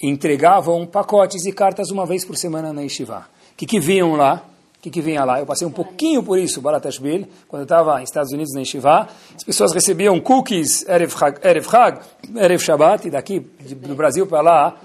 Entregavam 0.00 0.86
pacotes 0.86 1.44
e 1.44 1.52
cartas 1.52 1.90
uma 1.90 2.06
vez 2.06 2.24
por 2.24 2.36
semana 2.36 2.72
na 2.72 2.82
Yeshiva. 2.82 3.28
O 3.52 3.56
que, 3.56 3.66
que 3.66 3.80
vinham 3.80 4.14
lá? 4.14 4.48
O 4.78 4.80
que, 4.80 4.90
que 4.90 5.00
vinha 5.00 5.24
lá? 5.24 5.40
Eu 5.40 5.46
passei 5.46 5.66
um 5.66 5.72
pouquinho 5.72 6.22
por 6.22 6.38
isso, 6.38 6.60
Balatashvili, 6.60 7.28
quando 7.48 7.62
eu 7.62 7.64
estava 7.64 7.98
nos 7.98 8.08
Estados 8.08 8.32
Unidos, 8.32 8.54
na 8.54 8.60
Yeshiva. 8.60 9.08
As 9.34 9.42
pessoas 9.42 9.72
recebiam 9.72 10.20
cookies, 10.20 10.88
Erev 10.88 11.12
Erev, 11.42 11.66
Hag, 11.74 12.00
Erev 12.36 12.62
Shabbat, 12.62 13.08
e 13.08 13.10
daqui 13.10 13.40
do 13.40 13.96
Brasil 13.96 14.24
para 14.26 14.40
lá, 14.40 14.76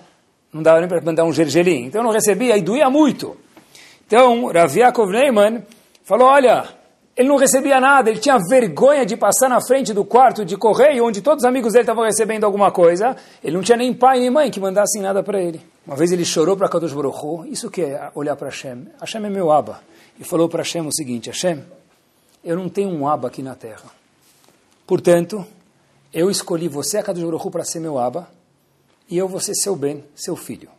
não 0.51 0.63
dava 0.63 0.79
nem 0.79 0.89
para 0.89 0.99
mandar 1.01 1.25
um 1.25 1.31
gergelim. 1.31 1.85
Então 1.85 2.01
eu 2.01 2.05
não 2.05 2.11
recebia, 2.11 2.57
e 2.57 2.61
doía 2.63 2.89
muito. 2.89 3.37
Então, 4.07 4.47
Rav 4.47 4.75
Yaakov 4.75 5.11
Neyman 5.11 5.63
falou, 6.03 6.27
olha, 6.27 6.65
ele 7.15 7.27
não 7.27 7.37
recebia 7.37 7.79
nada, 7.79 8.09
ele 8.09 8.19
tinha 8.19 8.39
vergonha 8.49 9.05
de 9.05 9.15
passar 9.15 9.47
na 9.47 9.61
frente 9.61 9.93
do 9.93 10.03
quarto 10.03 10.43
de 10.43 10.57
correio, 10.57 11.05
onde 11.05 11.21
todos 11.21 11.43
os 11.43 11.47
amigos 11.47 11.73
dele 11.73 11.83
estavam 11.83 12.03
recebendo 12.03 12.43
alguma 12.43 12.71
coisa. 12.71 13.15
Ele 13.43 13.55
não 13.55 13.61
tinha 13.61 13.77
nem 13.77 13.93
pai 13.93 14.19
nem 14.19 14.31
mãe 14.31 14.49
que 14.49 14.59
mandassem 14.59 14.99
nada 14.99 15.21
para 15.21 15.39
ele. 15.39 15.61
Uma 15.85 15.95
vez 15.95 16.11
ele 16.11 16.25
chorou 16.25 16.57
para 16.57 16.67
Kadosh 16.67 16.93
Baruch 16.93 17.51
isso 17.51 17.69
que 17.69 17.81
é 17.81 18.11
olhar 18.15 18.35
para 18.35 18.47
Hashem. 18.47 18.87
Hashem 18.99 19.23
é 19.23 19.29
meu 19.29 19.51
Abba. 19.51 19.81
E 20.19 20.23
falou 20.23 20.49
para 20.49 20.61
Hashem 20.63 20.87
o 20.87 20.93
seguinte, 20.93 21.29
Hashem, 21.29 21.63
eu 22.43 22.55
não 22.55 22.67
tenho 22.67 22.89
um 22.89 23.07
Abba 23.07 23.27
aqui 23.27 23.43
na 23.43 23.53
terra. 23.53 23.91
Portanto, 24.87 25.45
eu 26.11 26.31
escolhi 26.31 26.67
você, 26.67 26.97
a 26.97 27.03
Kadosh 27.03 27.23
Baruch 27.23 27.51
para 27.51 27.63
ser 27.63 27.79
meu 27.79 27.99
Abba, 27.99 28.27
e 29.07 29.17
eu 29.17 29.27
vou 29.27 29.39
ser 29.39 29.53
seu 29.53 29.75
bem, 29.75 30.03
seu 30.15 30.35
filho. 30.35 30.69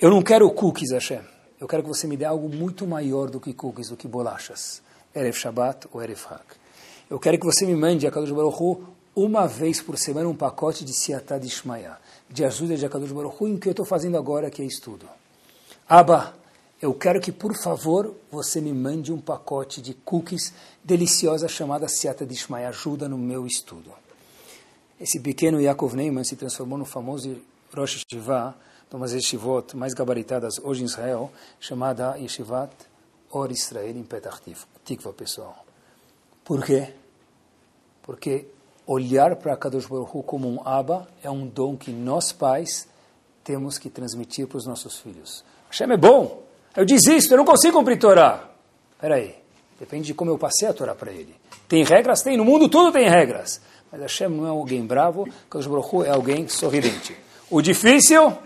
Eu 0.00 0.10
não 0.10 0.22
quero 0.22 0.50
cookies, 0.50 0.90
Hashem. 0.90 1.31
Eu 1.62 1.68
quero 1.68 1.84
que 1.84 1.88
você 1.88 2.08
me 2.08 2.16
dê 2.16 2.24
algo 2.24 2.48
muito 2.48 2.84
maior 2.88 3.30
do 3.30 3.38
que 3.38 3.54
cookies, 3.54 3.88
do 3.88 3.96
que 3.96 4.08
bolachas. 4.08 4.82
Erev 5.14 5.36
Shabbat 5.36 5.86
ou 5.92 6.02
Erev 6.02 6.20
Hag. 6.28 6.42
Eu 7.08 7.20
quero 7.20 7.38
que 7.38 7.46
você 7.46 7.64
me 7.64 7.76
mande 7.76 8.04
a 8.04 8.10
Baruch 8.10 8.60
Hu 8.60 8.84
uma 9.14 9.46
vez 9.46 9.80
por 9.80 9.96
semana 9.96 10.28
um 10.28 10.34
pacote 10.34 10.84
de 10.84 10.92
Siatá 10.92 11.38
de 11.38 11.46
Ishmael, 11.46 11.92
de 12.28 12.44
ajuda 12.44 12.76
de 12.76 12.84
Akadosh 12.84 13.12
Baruch 13.12 13.36
Hu, 13.38 13.46
em 13.46 13.58
que 13.58 13.68
eu 13.68 13.70
estou 13.70 13.86
fazendo 13.86 14.18
agora, 14.18 14.50
que 14.50 14.60
é 14.60 14.64
estudo. 14.64 15.06
Aba, 15.88 16.34
eu 16.80 16.92
quero 16.94 17.20
que, 17.20 17.30
por 17.30 17.56
favor, 17.56 18.12
você 18.28 18.60
me 18.60 18.72
mande 18.72 19.12
um 19.12 19.20
pacote 19.20 19.80
de 19.80 19.94
cookies 19.94 20.52
deliciosa 20.82 21.46
chamada 21.46 21.86
Seata 21.86 22.26
de 22.26 22.34
Ishmael. 22.34 22.70
Ajuda 22.70 23.08
no 23.08 23.16
meu 23.16 23.46
estudo. 23.46 23.92
Esse 25.00 25.20
pequeno 25.20 25.60
Yaakov 25.60 25.94
Neyman 25.94 26.24
se 26.24 26.34
transformou 26.34 26.76
no 26.76 26.84
famoso 26.84 27.36
Rosh 27.72 28.02
Yeshiva, 28.02 28.50
de 28.50 28.71
umas 28.96 29.12
yeshivot 29.12 29.76
mais 29.76 29.94
gabaritadas 29.94 30.58
hoje 30.62 30.82
em 30.82 30.86
Israel, 30.86 31.30
chamada 31.60 32.16
Yeshivat 32.18 32.70
Or 33.30 33.50
Israel 33.50 33.96
em 33.96 34.02
Petach 34.02 34.40
Tikva, 34.84 35.12
pessoal. 35.12 35.64
Por 36.44 36.64
quê? 36.64 36.92
Porque 38.02 38.46
olhar 38.86 39.36
para 39.36 39.56
Kadosh 39.56 39.86
Baruch 39.86 40.10
Hu 40.14 40.22
como 40.22 40.48
um 40.48 40.60
Abba 40.66 41.08
é 41.22 41.30
um 41.30 41.46
dom 41.46 41.76
que 41.76 41.90
nós 41.90 42.32
pais 42.32 42.88
temos 43.42 43.78
que 43.78 43.88
transmitir 43.88 44.46
para 44.46 44.58
os 44.58 44.66
nossos 44.66 44.98
filhos. 44.98 45.44
Hashem 45.70 45.90
é 45.90 45.96
bom, 45.96 46.42
eu 46.76 46.84
desisto, 46.84 47.32
eu 47.32 47.38
não 47.38 47.44
consigo 47.44 47.78
cumprir 47.78 47.98
Torá. 47.98 48.50
Espera 48.92 49.16
aí, 49.16 49.34
depende 49.78 50.06
de 50.06 50.14
como 50.14 50.30
eu 50.30 50.38
passei 50.38 50.68
a 50.68 50.72
Torá 50.72 50.94
para 50.94 51.10
ele. 51.10 51.34
Tem 51.68 51.84
regras? 51.84 52.22
Tem, 52.22 52.36
no 52.36 52.44
mundo 52.44 52.68
tudo 52.68 52.92
tem 52.92 53.08
regras. 53.08 53.60
Mas 53.90 54.00
Hashem 54.00 54.28
não 54.28 54.46
é 54.46 54.50
alguém 54.50 54.84
bravo, 54.84 55.26
Kadosh 55.48 55.66
Baruch 55.66 55.88
Hu 55.94 56.04
é 56.04 56.10
alguém 56.10 56.48
sorridente. 56.48 57.16
O 57.50 57.62
difícil, 57.62 58.36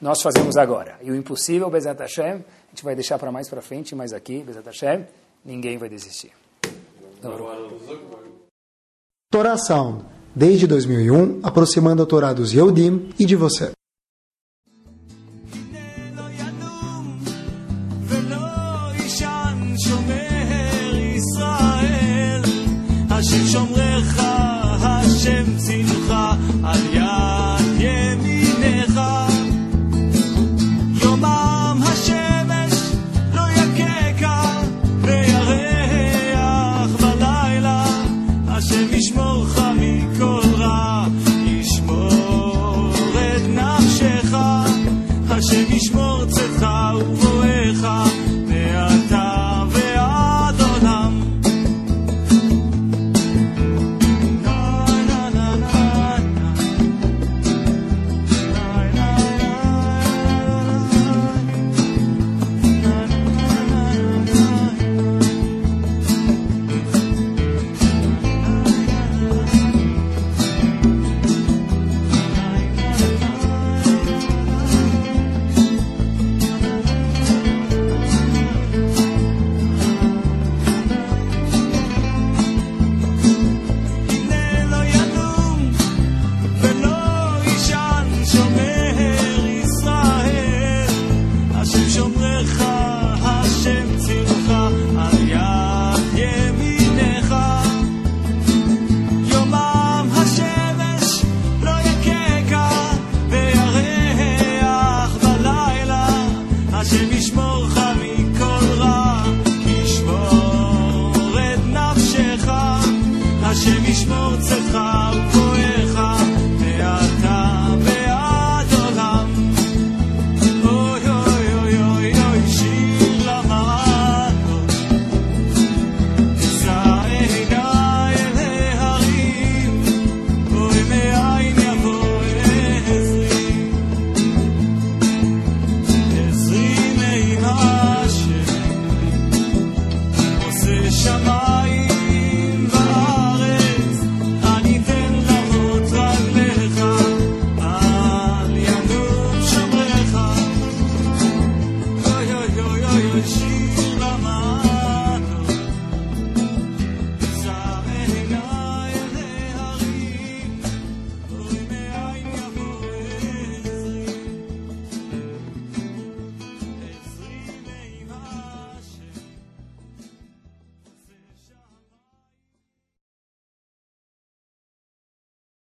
nós 0.00 0.22
fazemos 0.22 0.56
agora. 0.56 0.98
E 1.02 1.10
o 1.10 1.16
impossível, 1.16 1.68
Bezat 1.70 1.98
Hashem, 2.00 2.34
a 2.34 2.70
gente 2.70 2.84
vai 2.84 2.94
deixar 2.94 3.18
para 3.18 3.32
mais 3.32 3.48
para 3.48 3.60
frente, 3.60 3.94
mas 3.94 4.12
aqui, 4.12 4.42
Bezat 4.42 4.66
Hashem, 4.66 5.06
ninguém 5.44 5.78
vai 5.78 5.88
desistir. 5.88 6.32
Sound, 9.58 10.04
desde 10.34 10.66
2001, 10.66 11.40
aproximando 11.42 12.02
a 12.02 12.06
Torá 12.06 12.32
dos 12.32 12.52
Yehudim 12.52 13.10
e 13.18 13.24
de 13.24 13.36
você. 13.36 13.72